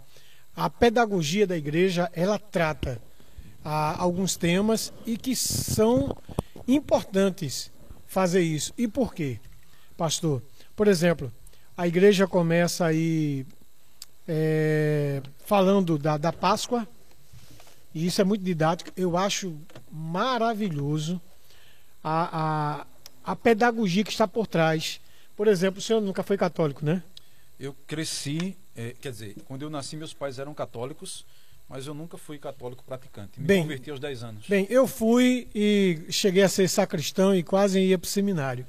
[0.56, 3.02] a pedagogia da igreja ela trata
[3.64, 6.15] ah, alguns temas e que são
[6.68, 7.72] importantes
[8.07, 8.73] fazer isso.
[8.77, 9.40] E por quê,
[9.98, 10.41] pastor?
[10.76, 11.32] Por exemplo,
[11.76, 13.45] a igreja começa aí
[14.27, 16.88] é, falando da, da Páscoa,
[17.94, 18.91] e isso é muito didático.
[18.95, 19.56] Eu acho
[19.91, 21.22] maravilhoso
[22.03, 22.84] a,
[23.23, 24.99] a, a pedagogia que está por trás.
[25.36, 27.02] Por exemplo, o senhor nunca foi católico, né?
[27.60, 31.26] Eu cresci, eh, quer dizer, quando eu nasci, meus pais eram católicos,
[31.68, 33.39] mas eu nunca fui católico praticante.
[33.39, 34.47] Me Bem, converti aos 10 anos.
[34.47, 38.65] Bem, eu fui e cheguei a ser sacristão e quase ia para o seminário.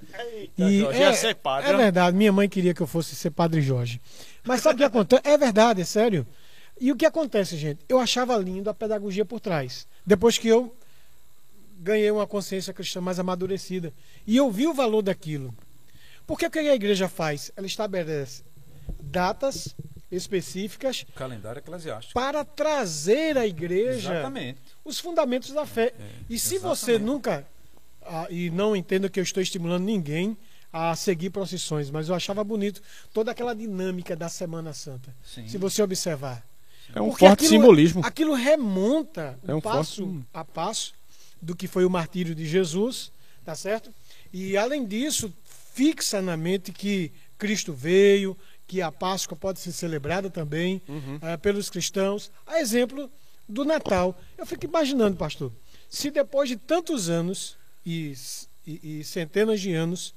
[0.56, 3.60] E Jorge, ia ser padre, é verdade, minha mãe queria que eu fosse ser padre
[3.60, 4.00] Jorge.
[4.44, 5.22] Mas sabe o que acontece?
[5.24, 6.26] É verdade, é sério.
[6.80, 7.80] E o que acontece, gente?
[7.88, 9.86] Eu achava lindo a pedagogia por trás.
[10.04, 10.74] Depois que eu
[11.78, 13.92] ganhei uma consciência cristã mais amadurecida.
[14.26, 15.54] E eu vi o valor daquilo.
[16.26, 17.52] Porque o que a igreja faz?
[17.56, 18.42] Ela estabelece
[19.00, 19.74] datas
[20.10, 22.14] específicas O calendário eclesiástico.
[22.14, 24.60] para trazer à igreja Exatamente.
[24.84, 25.94] os fundamentos da fé.
[26.28, 27.02] e se você exatamente.
[27.12, 27.46] nunca,
[28.02, 30.36] ah, e não entendo que eu estou estimulando ninguém
[30.72, 35.14] a seguir procissões, mas eu achava bonito toda aquela dinâmica da Semana Santa.
[35.24, 35.48] Sim.
[35.48, 36.44] Se você observar.
[36.94, 38.02] É um Porque forte aquilo- simbolismo.
[38.04, 40.92] Aquilo remonta É um passo forte- a passo
[41.42, 43.10] do que foi o martírio de Jesus,
[43.44, 43.92] tá certo?
[44.32, 45.32] E além disso,
[45.74, 51.18] fixa na mente que Cristo veio, que a Páscoa pode ser celebrada também Uhum.
[51.22, 52.30] eh, pelos cristãos.
[52.46, 53.10] A exemplo
[53.48, 54.18] do Natal.
[54.36, 55.52] Eu fico imaginando, pastor,
[55.88, 58.12] se depois de tantos anos e,
[58.66, 60.12] e- e centenas de anos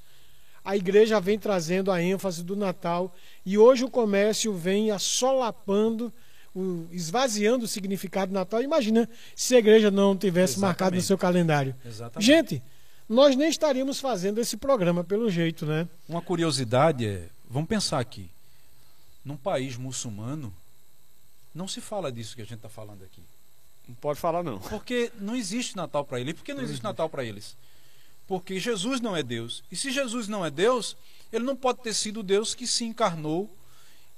[0.64, 3.14] a igreja vem trazendo a ênfase do Natal
[3.46, 6.12] e hoje o comércio vem assolapando,
[6.54, 8.60] o- esvaziando o significado do Natal.
[8.62, 11.06] Imagina se a igreja não tivesse marcado no Exatamente.
[11.06, 11.74] seu calendário.
[11.86, 12.26] Exatamente.
[12.26, 12.62] Gente,
[13.08, 15.88] nós nem estaríamos fazendo esse programa pelo jeito, né?
[16.08, 18.28] Uma curiosidade é, vamos pensar aqui,
[19.24, 20.52] num país muçulmano,
[21.54, 23.22] não se fala disso que a gente está falando aqui.
[23.88, 24.58] Não pode falar, não.
[24.58, 26.30] Porque não existe Natal para ele.
[26.30, 27.56] E por que não existe Natal para eles?
[28.26, 29.64] Porque Jesus não é Deus.
[29.70, 30.96] E se Jesus não é Deus,
[31.32, 33.50] ele não pode ter sido Deus que se encarnou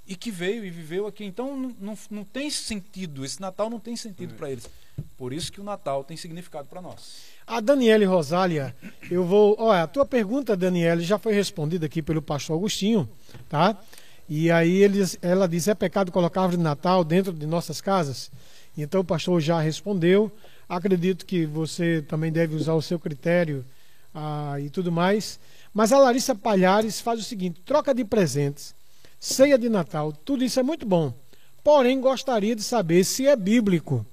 [0.06, 1.24] e que veio e viveu aqui.
[1.24, 3.24] Então não, não, não tem sentido.
[3.24, 4.68] Esse Natal não tem sentido para eles.
[5.16, 7.22] Por isso que o Natal tem significado para nós.
[7.46, 8.76] A Daniele Rosália,
[9.10, 9.56] eu vou.
[9.58, 13.08] Olha, a tua pergunta, Daniele, já foi respondida aqui pelo pastor Agostinho,
[13.48, 13.76] tá?
[14.28, 18.30] E aí eles, ela diz: é pecado colocar árvore de Natal dentro de nossas casas?
[18.76, 20.30] Então o pastor já respondeu.
[20.68, 23.64] Acredito que você também deve usar o seu critério
[24.14, 25.38] ah, e tudo mais.
[25.74, 28.74] Mas a Larissa Palhares faz o seguinte: troca de presentes,
[29.20, 31.12] ceia de Natal, tudo isso é muito bom.
[31.62, 34.04] Porém, gostaria de saber se é bíblico.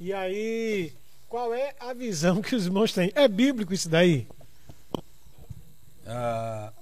[0.00, 0.92] E aí,
[1.28, 3.12] qual é a visão que os irmãos têm?
[3.14, 4.26] É bíblico isso daí?
[6.06, 6.72] Ah,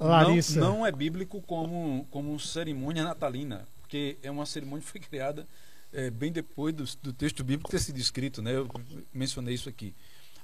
[0.00, 0.58] Larissa.
[0.58, 5.46] Não, não é bíblico como, como cerimônia natalina, porque é uma cerimônia que foi criada
[5.92, 8.54] eh, bem depois do, do texto bíblico ter sido escrito, né?
[8.54, 8.68] Eu
[9.12, 9.94] mencionei isso aqui.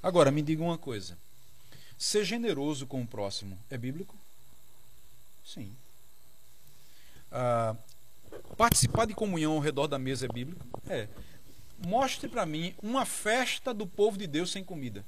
[0.03, 1.17] Agora, me diga uma coisa:
[1.97, 4.15] ser generoso com o próximo é bíblico?
[5.45, 5.73] Sim.
[7.31, 7.75] Ah,
[8.57, 10.67] participar de comunhão ao redor da mesa é bíblico?
[10.89, 11.09] É.
[11.87, 15.05] Mostre para mim uma festa do povo de Deus sem comida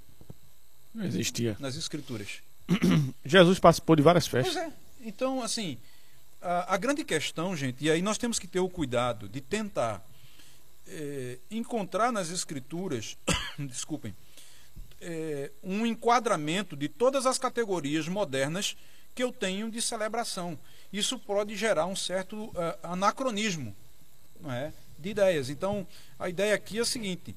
[0.94, 1.56] Não existia.
[1.58, 2.42] nas escrituras.
[3.24, 4.62] Jesus participou de várias Pois festas.
[4.62, 4.73] é.
[5.01, 5.78] Então, assim,
[6.40, 10.05] a, a grande questão, gente, e aí nós temos que ter o cuidado de tentar
[10.86, 13.16] eh, encontrar nas escrituras,
[13.59, 14.15] desculpem,
[15.01, 18.77] eh, um enquadramento de todas as categorias modernas
[19.15, 20.59] que eu tenho de celebração.
[20.93, 23.74] Isso pode gerar um certo ah, anacronismo
[24.40, 25.51] não é, de ideias.
[25.51, 25.86] Então,
[26.19, 27.35] a ideia aqui é a seguinte: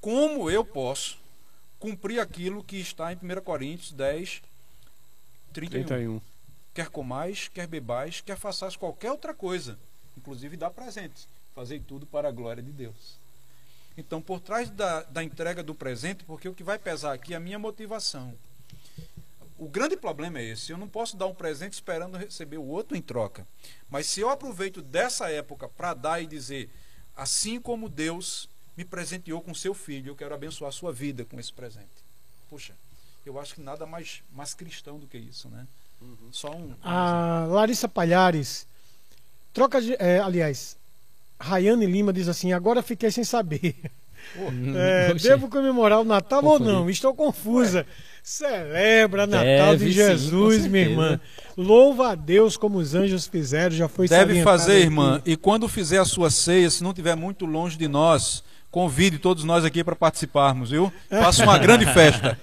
[0.00, 1.18] como eu posso
[1.78, 4.42] cumprir aquilo que está em 1 Coríntios 10,
[5.52, 5.84] 31?
[5.84, 6.20] 31.
[6.72, 9.78] Quer comais, quer bebais, quer façais qualquer outra coisa,
[10.16, 11.28] inclusive dar presentes.
[11.54, 13.18] Fazei tudo para a glória de Deus.
[13.96, 17.36] Então, por trás da, da entrega do presente, porque o que vai pesar aqui é
[17.36, 18.34] a minha motivação.
[19.58, 22.96] O grande problema é esse: eu não posso dar um presente esperando receber o outro
[22.96, 23.46] em troca.
[23.90, 26.70] Mas se eu aproveito dessa época para dar e dizer,
[27.14, 31.38] assim como Deus me presenteou com seu filho, eu quero abençoar a sua vida com
[31.38, 31.90] esse presente.
[32.48, 32.74] Puxa,
[33.30, 35.66] eu acho que nada mais, mais cristão do que isso, né?
[36.32, 36.74] Só um.
[36.82, 38.66] A Larissa Palhares,
[39.52, 39.94] troca de.
[39.98, 40.76] é, aliás,
[41.38, 43.74] Rayane Lima diz assim: agora fiquei sem saber.
[44.76, 45.30] É, Oxê.
[45.30, 46.90] devo comemorar o Natal ou não?
[46.90, 47.86] Estou confusa.
[48.22, 49.42] Celebra Natal
[49.72, 51.20] Deve de sim, Jesus, com minha irmã.
[51.56, 54.82] Louva a Deus como os anjos fizeram, já foi Deve fazer, aqui.
[54.82, 55.22] irmã.
[55.24, 59.42] E quando fizer a sua ceia, se não estiver muito longe de nós, convide todos
[59.42, 60.92] nós aqui para participarmos, viu?
[61.08, 62.38] Faça uma grande festa.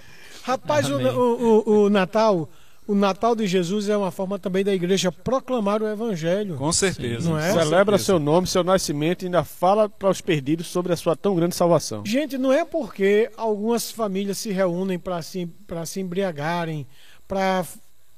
[0.47, 2.49] Rapaz, o, o- o- o Natal,
[2.87, 6.55] o Natal de Jesus é uma forma também da igreja proclamar o Evangelho.
[6.55, 7.29] Com certeza.
[7.29, 7.51] Não é?
[7.51, 8.03] Com Celebra certeza.
[8.05, 11.53] seu nome, seu nascimento e ainda fala para os perdidos sobre a sua tão grande
[11.55, 12.03] salvação.
[12.05, 16.87] Gente, não é porque algumas famílias se reúnem para se, pra se embriagarem,
[17.27, 17.65] para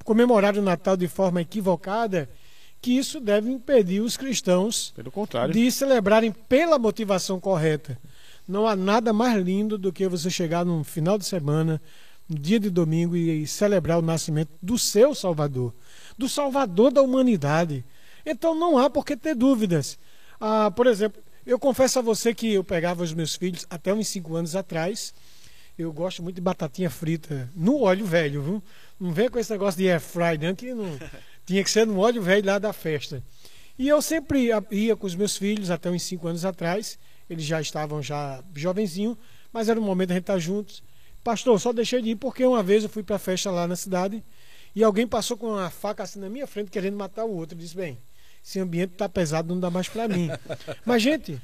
[0.06, 2.30] comemorar o Natal de forma equivocada,
[2.82, 5.54] que isso deve impedir os cristãos Pelo contrário.
[5.54, 7.98] de celebrarem pela motivação correta.
[8.48, 11.82] Não há nada mais lindo do que você chegar num final de semana,
[12.30, 15.74] no dia de domingo, e, e celebrar o nascimento do seu Salvador,
[16.18, 17.84] do Salvador da humanidade.
[18.26, 19.98] Então não há por que ter dúvidas.
[20.40, 24.08] Ah, por exemplo, eu confesso a você que eu pegava os meus filhos até uns
[24.10, 25.14] 5 anos atrás.
[25.78, 28.64] Eu gosto muito de batatinha frita no óleo velho, viu?
[29.00, 30.86] Não vem com esse negócio de air fry, não, que não
[31.46, 33.24] tinha que ser no óleo velho lá da festa.
[33.78, 37.00] E eu sempre a- ia com os meus filhos até uns 5 anos atrás.
[37.30, 39.18] Eles já estavam já jovenzinhos,
[39.54, 40.84] mas era o momento da gente estar juntos.
[41.24, 43.76] Pastor, só deixei de ir porque uma vez eu fui para a festa lá na
[43.76, 44.24] cidade
[44.76, 47.56] e alguém passou com uma faca assim na minha frente querendo matar o outro.
[47.56, 47.98] Eu disse, bem,
[48.44, 50.30] esse ambiente tá pesado, não dá mais para mim.
[50.86, 51.42] Mas, gente,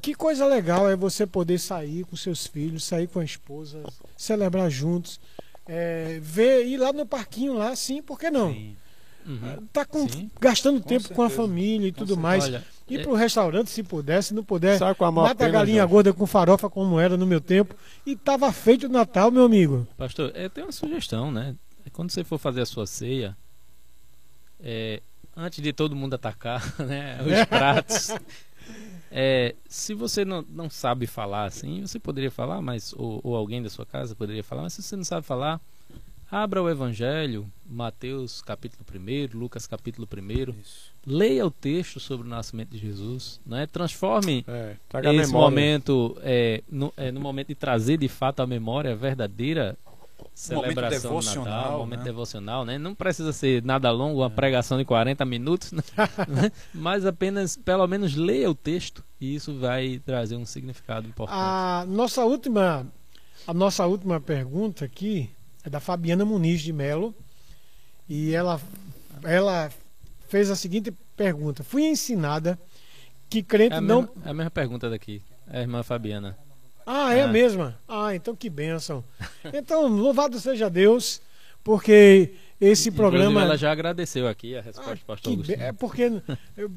[0.00, 3.82] que coisa legal é você poder sair com seus filhos, sair com a esposa,
[4.16, 5.20] celebrar juntos,
[5.66, 8.52] é, ver, ir lá no parquinho lá, sim, por que não?
[8.52, 8.76] Sim.
[9.26, 9.66] Uhum.
[9.72, 9.86] Tá
[10.40, 11.42] gastando Com tempo com a certeza.
[11.48, 12.20] família e Com tudo certeza.
[12.20, 12.44] mais.
[12.44, 15.48] Olha, Ir é- para o restaurante, se puder, se não puder, qual a mata a
[15.48, 17.74] galinha gorda com farofa como era no meu tempo.
[18.04, 19.86] E tava feito o Natal, meu amigo.
[19.96, 21.54] Pastor, eu tenho uma sugestão, né?
[21.92, 23.36] Quando você for fazer a sua ceia,
[24.62, 25.00] é,
[25.36, 28.08] antes de todo mundo atacar né, os pratos,
[29.10, 33.62] é, se você não, não sabe falar assim, você poderia falar, mas ou, ou alguém
[33.62, 35.60] da sua casa poderia falar, mas se você não sabe falar,
[36.32, 40.94] abra o Evangelho, Mateus capítulo 1, Lucas capítulo 1, Isso.
[41.06, 43.66] leia o texto sobre o nascimento de Jesus, né?
[43.66, 44.76] transforme É,
[45.12, 49.76] esse momento é, no, é, no momento de trazer de fato a memória a verdadeira
[50.34, 52.04] celebração do devocional, Natal, momento né?
[52.04, 52.78] devocional, né?
[52.78, 55.82] Não precisa ser nada longo, uma pregação de 40 minutos, né?
[56.72, 61.36] mas apenas pelo menos leia o texto e isso vai trazer um significado importante.
[61.38, 62.86] A nossa última,
[63.46, 65.28] a nossa última pergunta aqui
[65.64, 67.14] é da Fabiana Muniz de Melo
[68.08, 68.60] e ela,
[69.22, 69.70] ela
[70.28, 72.58] fez a seguinte pergunta: Fui ensinada
[73.28, 74.02] que crente É a, não.
[74.02, 76.36] mesma, é a mesma pergunta daqui, é a irmã Fabiana.
[76.84, 77.32] Ah, é a É.
[77.32, 77.78] mesma?
[77.88, 79.04] Ah, então que bênção.
[79.54, 81.20] Então, louvado seja Deus,
[81.64, 83.40] porque esse Inclusive, programa.
[83.42, 85.62] ela já agradeceu aqui a Ah, resposta do que pastor bê- Agostinho.
[85.68, 86.22] É porque,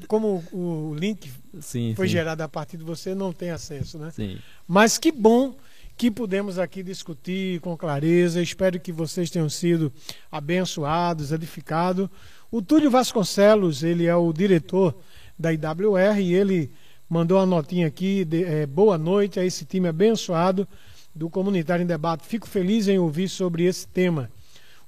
[0.06, 1.30] como o link
[1.60, 4.10] Sim, foi sim, gerado a partir de você, não tem acesso, né?
[4.12, 4.38] sim.
[4.66, 5.54] Mas que bom
[5.96, 8.42] que pudemos aqui discutir com clareza.
[8.42, 9.92] Espero que vocês tenham sido
[10.30, 12.08] abençoados, edificados.
[12.50, 14.94] O Túlio Vasconcelos, ele é o diretor
[15.38, 16.70] da IWR e ele
[17.08, 18.24] mandou uma notinha aqui.
[18.24, 20.66] de- eh, boa noite a esse time abençoado
[21.14, 22.26] do Comunitário em Debate.
[22.26, 24.30] Fico feliz em ouvir sobre esse tema.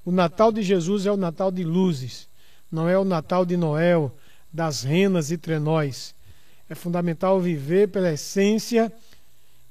[0.05, 2.27] O Natal de Jesus é o Natal de luzes,
[2.71, 4.15] não é o Natal de Noel,
[4.53, 6.13] das renas e trenóis.
[6.69, 8.91] É fundamental viver pela essência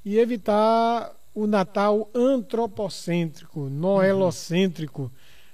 [0.05, 5.09] e evitar o Natal antropocêntrico, noelocêntrico.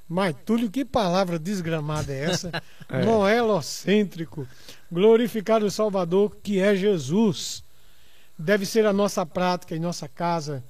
[0.10, 2.52] Mas, Túlio, que palavra desgramada é essa?
[2.88, 3.04] É.
[3.04, 4.48] Noelocêntrico.
[4.92, 7.64] Glorificar o Salvador, que é Jesus.
[8.38, 10.64] Deve ser a nossa prática em nossa casa.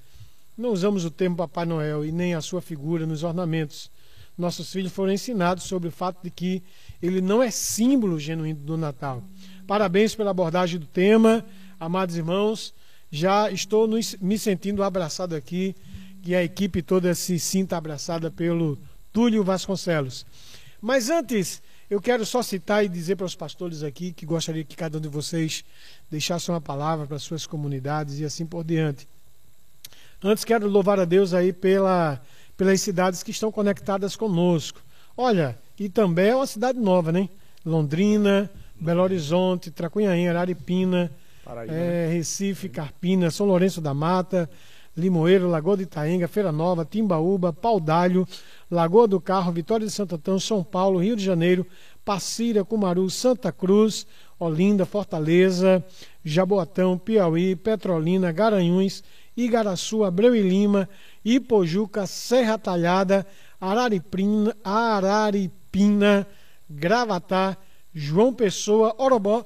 [0.57, 3.91] Não usamos o termo Papai Noel e nem a sua figura nos ornamentos.
[4.37, 6.63] Nossos filhos foram ensinados sobre o fato de que
[7.01, 9.21] ele não é símbolo genuíno do Natal.
[9.67, 11.43] Parabéns pela abordagem do tema,
[11.77, 12.73] amados irmãos.
[13.15, 13.87] Já estou
[14.19, 15.73] me sentindo abraçado aqui,
[16.21, 18.77] que a equipe toda se sinta abraçada pelo
[19.13, 20.25] Túlio Vasconcelos.
[20.81, 24.75] Mas antes, eu quero só citar e dizer para os pastores aqui que gostaria que
[24.75, 25.63] cada um de vocês
[26.11, 29.07] deixasse uma palavra para suas comunidades e assim por diante.
[30.21, 32.21] Antes quero louvar a Deus aí pela,
[32.57, 34.81] pelas cidades que estão conectadas conosco.
[35.15, 37.29] Olha, Itambé é uma cidade nova, né?
[37.65, 41.09] Londrina, Belo Horizonte, Tracunhaém, Araripina,
[41.45, 42.07] Paraíba, né?
[42.07, 44.49] é, Recife, Carpina, São Lourenço da Mata,
[44.97, 48.27] Limoeiro, Lagoa de Itaenga, Feira Nova, Timbaúba, Paudalho,
[48.71, 51.67] Lagoa do Carro, Vitória de Santo Antão, São Paulo, Rio de Janeiro,
[52.03, 54.07] Passira, Cumaru, Santa Cruz,
[54.39, 55.83] Olinda, Fortaleza,
[56.23, 59.03] Jaboatão, Piauí, Petrolina, Garanhuns,
[59.35, 60.89] Igaraçu, Abreu e Lima,
[61.23, 63.25] Ipojuca, Serra Talhada,
[63.59, 66.25] Araripina, Araripina,
[66.69, 67.57] Gravatá,
[67.93, 69.45] João Pessoa, Orobó,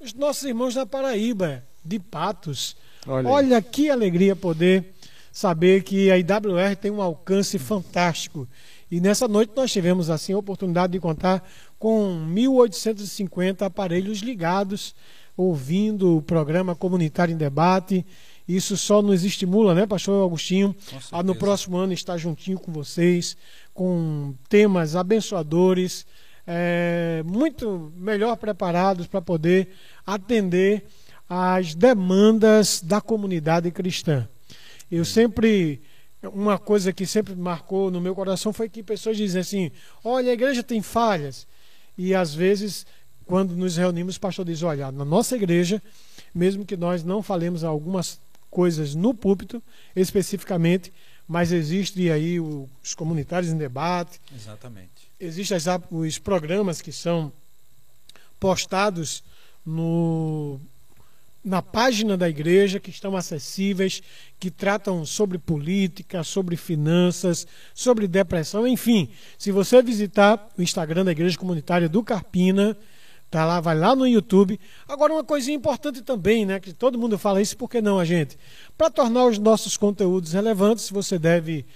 [0.00, 2.76] os nossos irmãos da Paraíba, de Patos.
[3.06, 3.28] Olha.
[3.28, 4.94] Olha que alegria poder
[5.32, 8.48] saber que a IWR tem um alcance fantástico.
[8.90, 11.48] E nessa noite nós tivemos assim a oportunidade de contar
[11.78, 14.94] com 1.850 aparelhos ligados,
[15.36, 18.04] ouvindo o programa Comunitário em Debate.
[18.48, 20.74] Isso só nos estimula, né, Pastor Agostinho,
[21.12, 21.34] a no certeza.
[21.34, 23.36] próximo ano estar juntinho com vocês,
[23.72, 26.04] com temas abençoadores,
[26.52, 29.68] é, muito melhor preparados para poder
[30.04, 30.84] atender
[31.28, 34.28] às demandas da comunidade cristã.
[34.90, 35.80] Eu sempre,
[36.24, 39.70] uma coisa que sempre marcou no meu coração foi que pessoas dizem assim:
[40.02, 41.46] olha, a igreja tem falhas.
[41.96, 42.84] E às vezes,
[43.24, 45.80] quando nos reunimos, o pastor diz: olha, na nossa igreja,
[46.34, 48.20] mesmo que nós não falemos algumas
[48.50, 49.62] coisas no púlpito
[49.94, 50.92] especificamente,
[51.28, 54.99] mas existe aí os comunitários em debate, Exatamente.
[55.20, 55.58] Existem
[55.90, 57.30] os programas que são
[58.40, 59.22] postados
[59.64, 60.58] no,
[61.44, 64.02] na página da igreja, que estão acessíveis,
[64.38, 69.10] que tratam sobre política, sobre finanças, sobre depressão, enfim.
[69.38, 72.76] Se você visitar o Instagram da Igreja Comunitária do Carpina,
[73.30, 74.58] tá lá, vai lá no YouTube.
[74.88, 78.04] Agora uma coisinha importante também, né, que todo mundo fala isso, por que não a
[78.06, 78.38] gente?
[78.76, 81.66] Para tornar os nossos conteúdos relevantes, você deve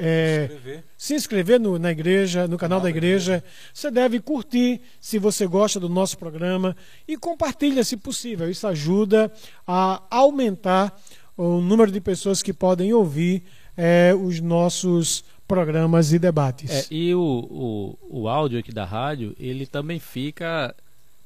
[0.00, 0.84] é, Escrever.
[0.96, 3.42] se inscrever no- na igreja, no canal da igreja.
[3.74, 6.76] Você deve curtir se você gosta do nosso programa
[7.06, 8.50] e compartilha se possível.
[8.50, 9.32] Isso ajuda
[9.66, 10.98] a aumentar
[11.36, 13.42] o número de pessoas que podem ouvir
[13.76, 16.70] eh, os nossos programas e debates.
[16.70, 20.74] É, e o, o, o áudio aqui da rádio, ele também fica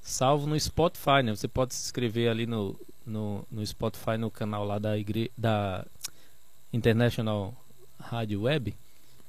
[0.01, 1.35] salvo no Spotify, né?
[1.35, 5.31] Você pode se inscrever ali no, no, no Spotify, no canal lá da, igre...
[5.36, 5.85] da
[6.73, 7.55] International
[8.12, 8.74] Rádio Web.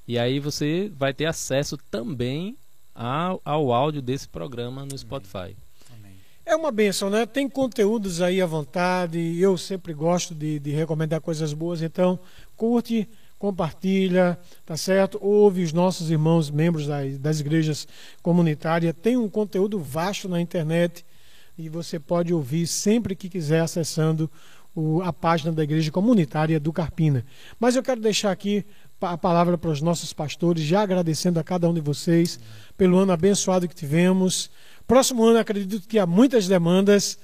[0.06, 2.58] E aí você vai ter acesso também
[2.94, 5.56] ao, ao áudio desse programa no Spotify.
[5.96, 6.18] Amém.
[6.46, 7.26] É uma benção, né?
[7.26, 9.40] Tem conteúdos aí à vontade.
[9.40, 11.82] Eu sempre gosto de, de recomendar coisas boas.
[11.82, 12.20] Então,
[12.58, 13.08] curte,
[13.40, 15.18] compartilha, tá certo?
[15.22, 17.88] Ouve os nossos irmãos membros das, das igrejas
[18.22, 18.94] comunitárias.
[19.02, 21.06] Tem um conteúdo vasto na internet
[21.58, 24.30] e você pode ouvir sempre que quiser acessando
[24.76, 27.26] o- a página da igreja comunitária do Carpina.
[27.60, 28.66] Mas eu quero deixar aqui
[29.02, 32.40] a palavra para os nossos pastores, já agradecendo a cada um de vocês
[32.78, 34.50] pelo ano abençoado que tivemos.
[34.88, 37.18] Próximo ano, acredito que há muitas demandas.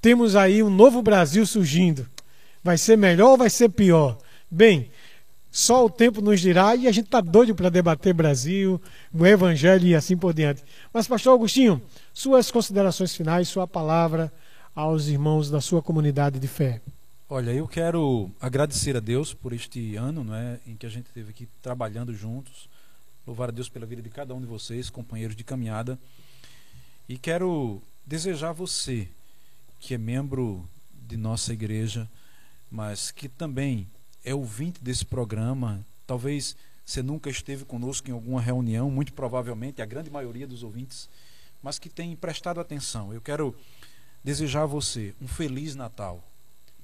[0.00, 2.08] Temos aí um novo Brasil surgindo.
[2.62, 4.18] Vai ser melhor ou vai ser pior?
[4.50, 4.90] Bem,
[5.50, 8.80] só o tempo nos dirá e a gente está doido para debater Brasil,
[9.12, 10.62] o Evangelho e assim por diante.
[10.92, 11.80] Mas, Pastor Agostinho,
[12.12, 14.32] suas considerações finais, sua palavra
[14.74, 16.80] aos irmãos da sua comunidade de fé.
[17.28, 21.06] Olha, eu quero agradecer a Deus por este ano, não é, em que a gente
[21.06, 22.68] esteve aqui trabalhando juntos.
[23.26, 25.98] Louvar a Deus pela vida de cada um de vocês, companheiros de caminhada.
[27.08, 29.06] E quero desejar a você,
[29.78, 30.68] que é membro
[31.06, 32.08] de nossa igreja,
[32.70, 33.86] mas que também
[34.24, 39.86] é ouvinte desse programa, talvez você nunca esteve conosco em alguma reunião, muito provavelmente a
[39.86, 41.08] grande maioria dos ouvintes,
[41.62, 43.12] mas que tem prestado atenção.
[43.14, 43.54] Eu quero
[44.22, 46.22] desejar a você um feliz Natal.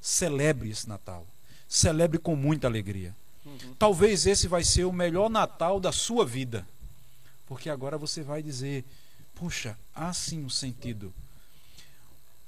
[0.00, 1.26] Celebre esse Natal.
[1.68, 3.14] Celebre com muita alegria.
[3.78, 6.66] Talvez esse vai ser o melhor Natal da sua vida.
[7.46, 8.84] Porque agora você vai dizer:
[9.34, 11.12] puxa, há sim um sentido.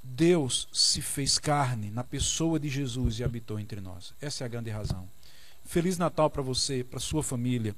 [0.02, 4.14] Deus se fez carne na pessoa de Jesus e habitou entre nós.
[4.20, 5.08] Essa é a grande razão.
[5.64, 7.76] Feliz Natal para você, para sua família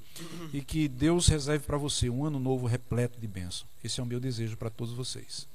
[0.53, 3.67] e que Deus reserve para você um ano novo repleto de bênção.
[3.83, 5.49] Esse é o meu desejo para todos vocês.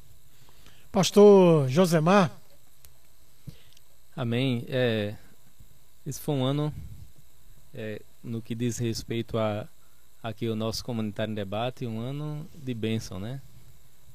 [0.96, 2.32] Pastor Josemar,
[4.16, 4.64] Amém.
[4.70, 5.14] É,
[6.08, 6.74] esse foi um ano
[7.74, 9.68] é, no que diz respeito a
[10.24, 13.42] aqui o nosso comunitário em debate, um ano de bênção, né?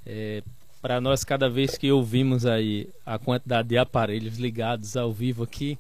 [0.07, 0.43] É,
[0.81, 5.79] Para nós, cada vez que ouvimos aí a quantidade de aparelhos ligados ao vivo aqui,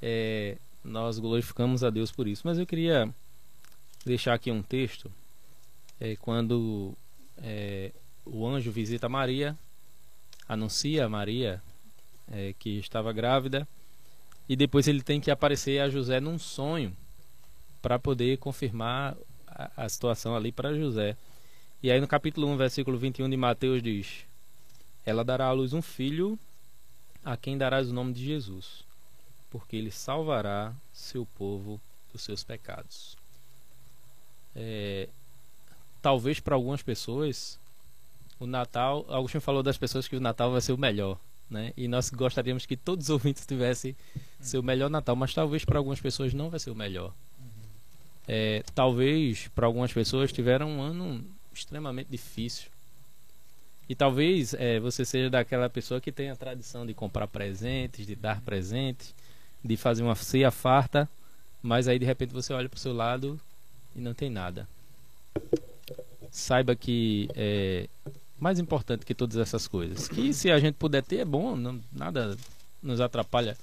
[0.00, 2.44] é, nós glorificamos a Deus por isso.
[2.46, 3.14] Mas eu queria
[4.06, 5.12] deixar aqui um texto
[6.00, 6.94] é, quando
[7.42, 7.92] é,
[8.24, 9.54] o anjo visita Maria,
[10.50, 11.62] anuncia a Maria
[12.28, 13.68] é, que estava grávida
[14.48, 16.94] e depois ele tem que aparecer a José num sonho
[17.80, 19.16] para poder confirmar
[19.46, 21.16] a, a situação ali para José.
[21.80, 24.26] E aí no capítulo 1, versículo 21 de Mateus diz:
[25.06, 26.36] Ela dará à luz um filho
[27.24, 28.84] a quem darás o nome de Jesus,
[29.50, 31.80] porque ele salvará seu povo
[32.12, 33.16] dos seus pecados.
[34.56, 35.08] É,
[36.02, 37.56] talvez para algumas pessoas
[38.40, 41.18] o Natal, Agostinho falou das pessoas que o Natal vai ser o melhor,
[41.48, 41.74] né?
[41.76, 43.94] E nós gostaríamos que todos os ouvintes tivessem
[44.40, 47.12] seu melhor Natal, mas talvez para algumas pessoas não vai ser o melhor.
[48.26, 51.22] É, talvez para algumas pessoas tiveram um ano
[51.52, 52.70] extremamente difícil.
[53.86, 58.14] E talvez é, você seja daquela pessoa que tem a tradição de comprar presentes, de
[58.14, 59.14] dar presentes,
[59.62, 61.08] de fazer uma ceia farta,
[61.62, 63.38] mas aí de repente você olha para o seu lado
[63.94, 64.66] e não tem nada.
[66.30, 67.88] Saiba que é
[68.40, 70.08] mais importante que todas essas coisas.
[70.08, 72.36] Que se a gente puder ter é bom, não, nada
[72.82, 73.56] nos atrapalha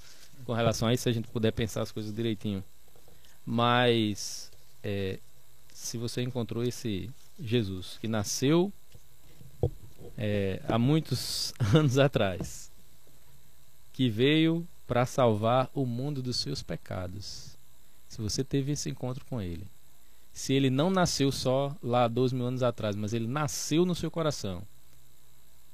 [0.44, 2.62] com relação a isso se a gente puder pensar as coisas direitinho.
[3.44, 4.50] Mas
[4.82, 5.18] é,
[5.74, 7.10] se você encontrou esse
[7.40, 8.72] Jesus que nasceu
[10.16, 12.70] é, há muitos anos atrás,
[13.92, 17.56] que veio para salvar o mundo dos seus pecados.
[18.08, 19.66] Se você teve esse encontro com ele,
[20.38, 23.92] se ele não nasceu só lá há 12 mil anos atrás, mas ele nasceu no
[23.92, 24.62] seu coração,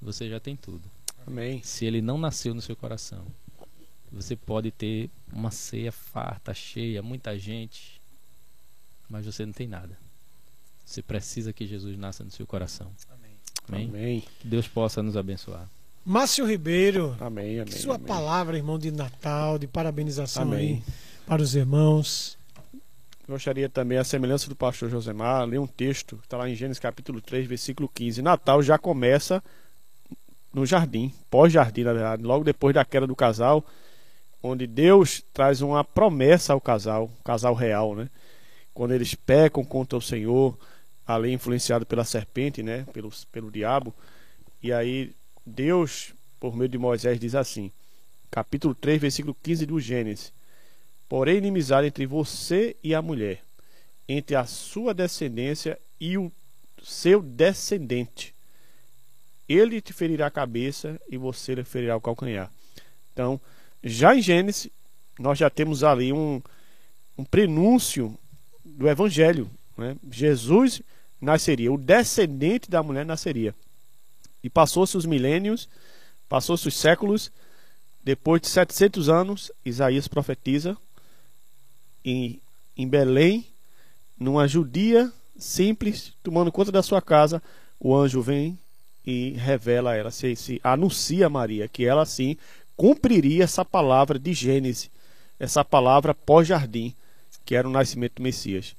[0.01, 0.91] você já tem tudo.
[1.27, 1.61] Amém.
[1.63, 3.27] Se ele não nasceu no seu coração,
[4.11, 8.01] você pode ter uma ceia farta, cheia, muita gente,
[9.07, 9.99] mas você não tem nada.
[10.83, 12.91] Você precisa que Jesus nasça no seu coração.
[13.69, 13.89] Amém?
[13.91, 14.25] Amém.
[14.41, 15.69] Que Deus possa nos abençoar.
[16.07, 17.61] Márcio Ribeiro, Amém.
[17.61, 17.71] Amém.
[17.71, 18.07] sua amém.
[18.07, 20.59] palavra, irmão, de Natal, de parabenização Amém.
[20.59, 20.95] aí
[21.27, 22.39] para os irmãos.
[23.27, 26.79] Gostaria também, a semelhança do pastor Josemar, ler um texto que está lá em Gênesis
[26.79, 28.21] capítulo 3, versículo 15.
[28.21, 29.43] Natal já começa
[30.53, 33.65] no jardim, pós-jardim, na verdade, logo depois da queda do casal,
[34.43, 38.11] onde Deus traz uma promessa ao casal, casal real, né?
[38.75, 40.59] Quando eles pecam contra o Senhor,
[41.07, 42.85] ali influenciado pela serpente, né?
[42.93, 43.95] Pelo, pelo diabo.
[44.63, 45.13] E aí
[45.47, 47.73] Deus, por meio de Moisés, diz assim,
[48.31, 50.31] capítulo 3, versículo 15 do Gênesis.
[51.15, 53.41] Porém, inimizade entre você e a mulher,
[54.09, 56.29] entre a sua descendência e o
[56.83, 58.35] seu descendente.
[59.49, 62.51] Ele te ferirá a cabeça e você lhe ferirá o calcanhar.
[63.13, 63.41] Então,
[63.81, 64.69] já em Gênesis,
[65.17, 66.43] nós já temos ali um,
[67.17, 68.19] um prenúncio
[68.65, 69.49] do Evangelho.
[69.79, 69.97] Né?
[70.11, 70.83] Jesus
[71.21, 73.55] nasceria, o descendente da mulher nasceria.
[74.43, 75.69] E passou-se os milênios,
[76.29, 77.31] passou-se os séculos,
[78.03, 80.77] depois de 700 anos, Isaías profetiza
[82.05, 82.41] em
[82.77, 83.47] em Belém,
[84.19, 87.43] numa judia simples, tomando conta da sua casa,
[87.79, 88.59] o anjo vem
[89.07, 92.37] e revela a ela, se, se anuncia a Maria que ela sim
[92.77, 94.91] cumpriria essa palavra de Gênesis,
[95.39, 96.95] essa palavra pós-jardim,
[97.45, 98.75] que era o nascimento do Messias.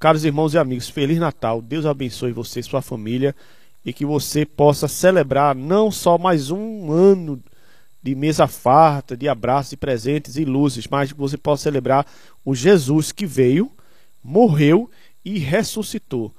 [0.00, 3.34] Caros irmãos e amigos, Feliz Natal, Deus abençoe você e sua família
[3.84, 7.42] e que você possa celebrar não só mais um ano
[8.02, 12.06] de mesa farta, de abraços, de presentes e luzes, mas que você possa celebrar
[12.44, 13.70] o Jesus que veio,
[14.22, 14.90] morreu
[15.24, 16.32] e ressuscitou.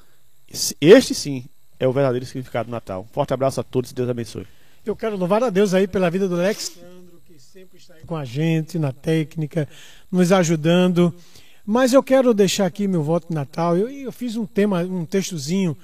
[0.82, 1.46] Este sim
[1.80, 3.08] é o verdadeiro significado do Natal.
[3.12, 4.48] Forte abraço a todos e Deus abençoe.
[4.86, 8.16] Eu quero louvar a Deus aí pela vida do Alexandro, que sempre está aí com
[8.16, 9.68] a gente na técnica,
[10.12, 11.14] nos ajudando.
[11.66, 13.78] Mas eu quero deixar aqui meu voto de Natal.
[13.78, 15.78] Eu, eu fiz um tema, um textozinho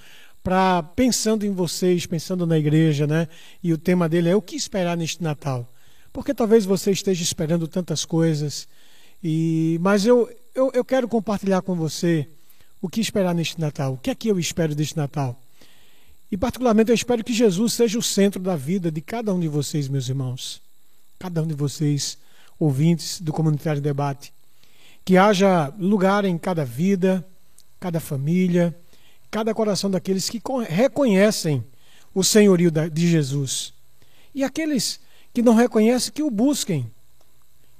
[0.46, 3.28] para pensando em vocês, pensando na igreja, né?
[3.64, 5.68] E o tema dele é o que esperar neste Natal.
[6.14, 8.68] Porque talvez você esteja esperando tantas coisas.
[9.24, 12.30] E mas eu, eu, eu quero compartilhar com você
[12.80, 13.94] o que esperar neste Natal.
[13.94, 15.36] O que é que eu espero deste Natal?
[16.32, 19.48] E particularmente eu espero que Jesus seja o centro da vida de cada um de
[19.48, 20.62] vocês, meus irmãos.
[21.18, 22.20] Cada um de vocês,
[22.60, 24.32] ouvintes do Comunitário Debate.
[25.04, 27.26] Que haja lugar em cada vida,
[27.80, 28.76] cada família,
[29.36, 31.62] cada coração daqueles que reconhecem
[32.14, 33.74] o senhorio de Jesus.
[34.34, 34.98] E aqueles
[35.34, 36.90] que não reconhecem, que o busquem.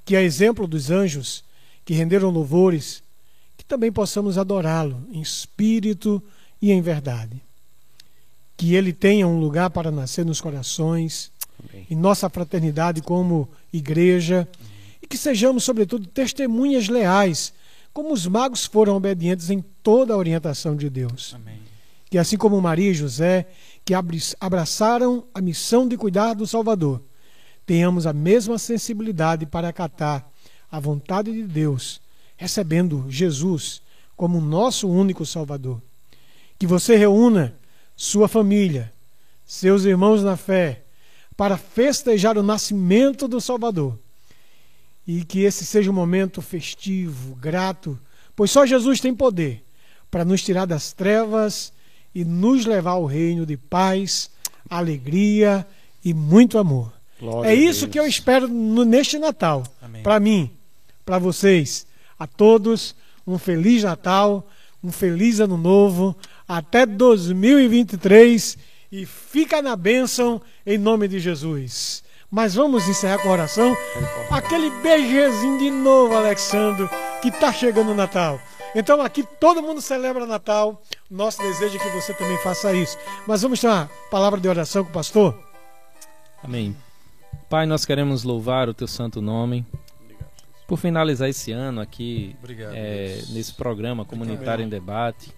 [0.04, 1.42] Que é exemplo dos anjos
[1.82, 3.02] que renderam louvores,
[3.56, 6.22] que também possamos adorá-lo em espírito
[6.60, 7.40] e em verdade
[8.54, 11.86] que ele tenha um lugar para nascer nos corações, Amém.
[11.90, 14.48] em nossa fraternidade como igreja,
[15.02, 17.52] e que sejamos, sobretudo, testemunhas leais,
[17.96, 21.32] como os magos foram obedientes em toda a orientação de Deus.
[21.34, 21.58] Amém.
[22.10, 23.48] Que assim como Maria e José,
[23.86, 23.94] que
[24.38, 27.00] abraçaram a missão de cuidar do Salvador,
[27.64, 30.30] tenhamos a mesma sensibilidade para acatar
[30.70, 32.02] a vontade de Deus,
[32.36, 33.80] recebendo Jesus
[34.14, 35.80] como nosso único Salvador.
[36.58, 37.54] Que você reúna
[37.96, 38.92] sua família,
[39.46, 40.84] seus irmãos na fé,
[41.34, 43.98] para festejar o nascimento do Salvador.
[45.06, 47.98] E que esse seja um momento festivo, grato,
[48.34, 49.62] pois só Jesus tem poder
[50.10, 51.72] para nos tirar das trevas
[52.14, 54.30] e nos levar ao reino de paz,
[54.68, 55.66] alegria
[56.04, 56.92] e muito amor.
[57.20, 59.62] Glória é isso que eu espero no, neste Natal.
[60.02, 60.50] Para mim,
[61.04, 61.86] para vocês,
[62.18, 62.94] a todos,
[63.26, 64.48] um feliz Natal,
[64.82, 66.16] um feliz Ano Novo
[66.46, 68.58] até 2023
[68.92, 72.02] e fica na bênção em nome de Jesus.
[72.30, 73.76] Mas vamos encerrar com a oração.
[74.30, 76.88] Aquele beijezinho de novo, Alexandre,
[77.22, 78.40] que está chegando o Natal.
[78.74, 80.82] Então aqui todo mundo celebra Natal.
[81.10, 82.98] Nosso desejo é que você também faça isso.
[83.26, 85.38] Mas vamos ter uma palavra de oração com o pastor?
[86.42, 86.76] Amém.
[87.48, 89.64] Pai, nós queremos louvar o teu santo nome.
[90.66, 95.32] Por finalizar esse ano aqui, Obrigado, é, nesse programa Comunitário em Debate,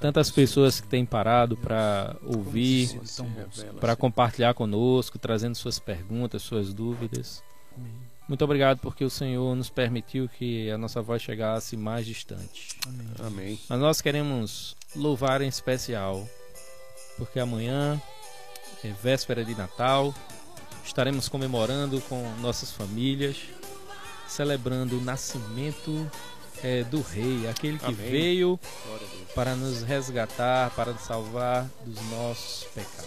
[0.00, 3.00] tantas pessoas que têm parado para ouvir,
[3.80, 7.42] para compartilhar conosco, trazendo suas perguntas, suas dúvidas.
[8.28, 12.76] Muito obrigado porque o Senhor nos permitiu que a nossa voz chegasse mais distante.
[13.24, 13.58] Amém.
[13.68, 16.28] Mas nós queremos louvar em especial,
[17.16, 18.00] porque amanhã
[18.82, 20.12] é véspera de Natal,
[20.84, 23.36] estaremos comemorando com nossas famílias,
[24.26, 26.10] celebrando o nascimento
[26.62, 28.10] é, do Rei, aquele que Amém.
[28.10, 28.58] veio
[29.34, 33.06] para nos resgatar, para nos salvar dos nossos pecados.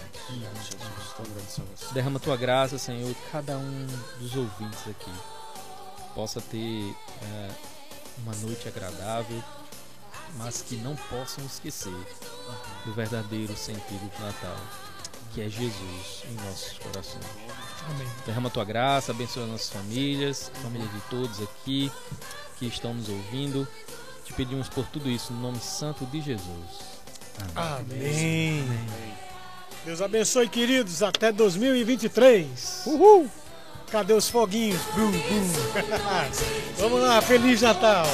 [1.93, 3.87] Derrama tua graça, Senhor, cada um
[4.19, 5.11] dos ouvintes aqui
[6.13, 7.49] possa ter é,
[8.19, 9.43] uma noite agradável,
[10.37, 11.93] mas que não possam esquecer
[12.85, 14.57] do verdadeiro sentido do Natal,
[15.33, 17.25] que é Jesus em nossos corações.
[17.89, 18.07] Amém.
[18.25, 21.91] Derrama tua graça, abençoa nossas famílias, família de todos aqui
[22.59, 23.67] que estão nos ouvindo.
[24.25, 26.99] Te pedimos por tudo isso no nome santo de Jesus.
[27.55, 28.61] Amém.
[28.61, 29.13] Amém.
[29.85, 32.83] Deus abençoe, queridos, até 2023.
[32.85, 33.29] Uhul!
[33.89, 34.81] Cadê os foguinhos?
[34.93, 35.53] Bum, bum.
[36.77, 38.05] Vamos lá, Feliz Natal!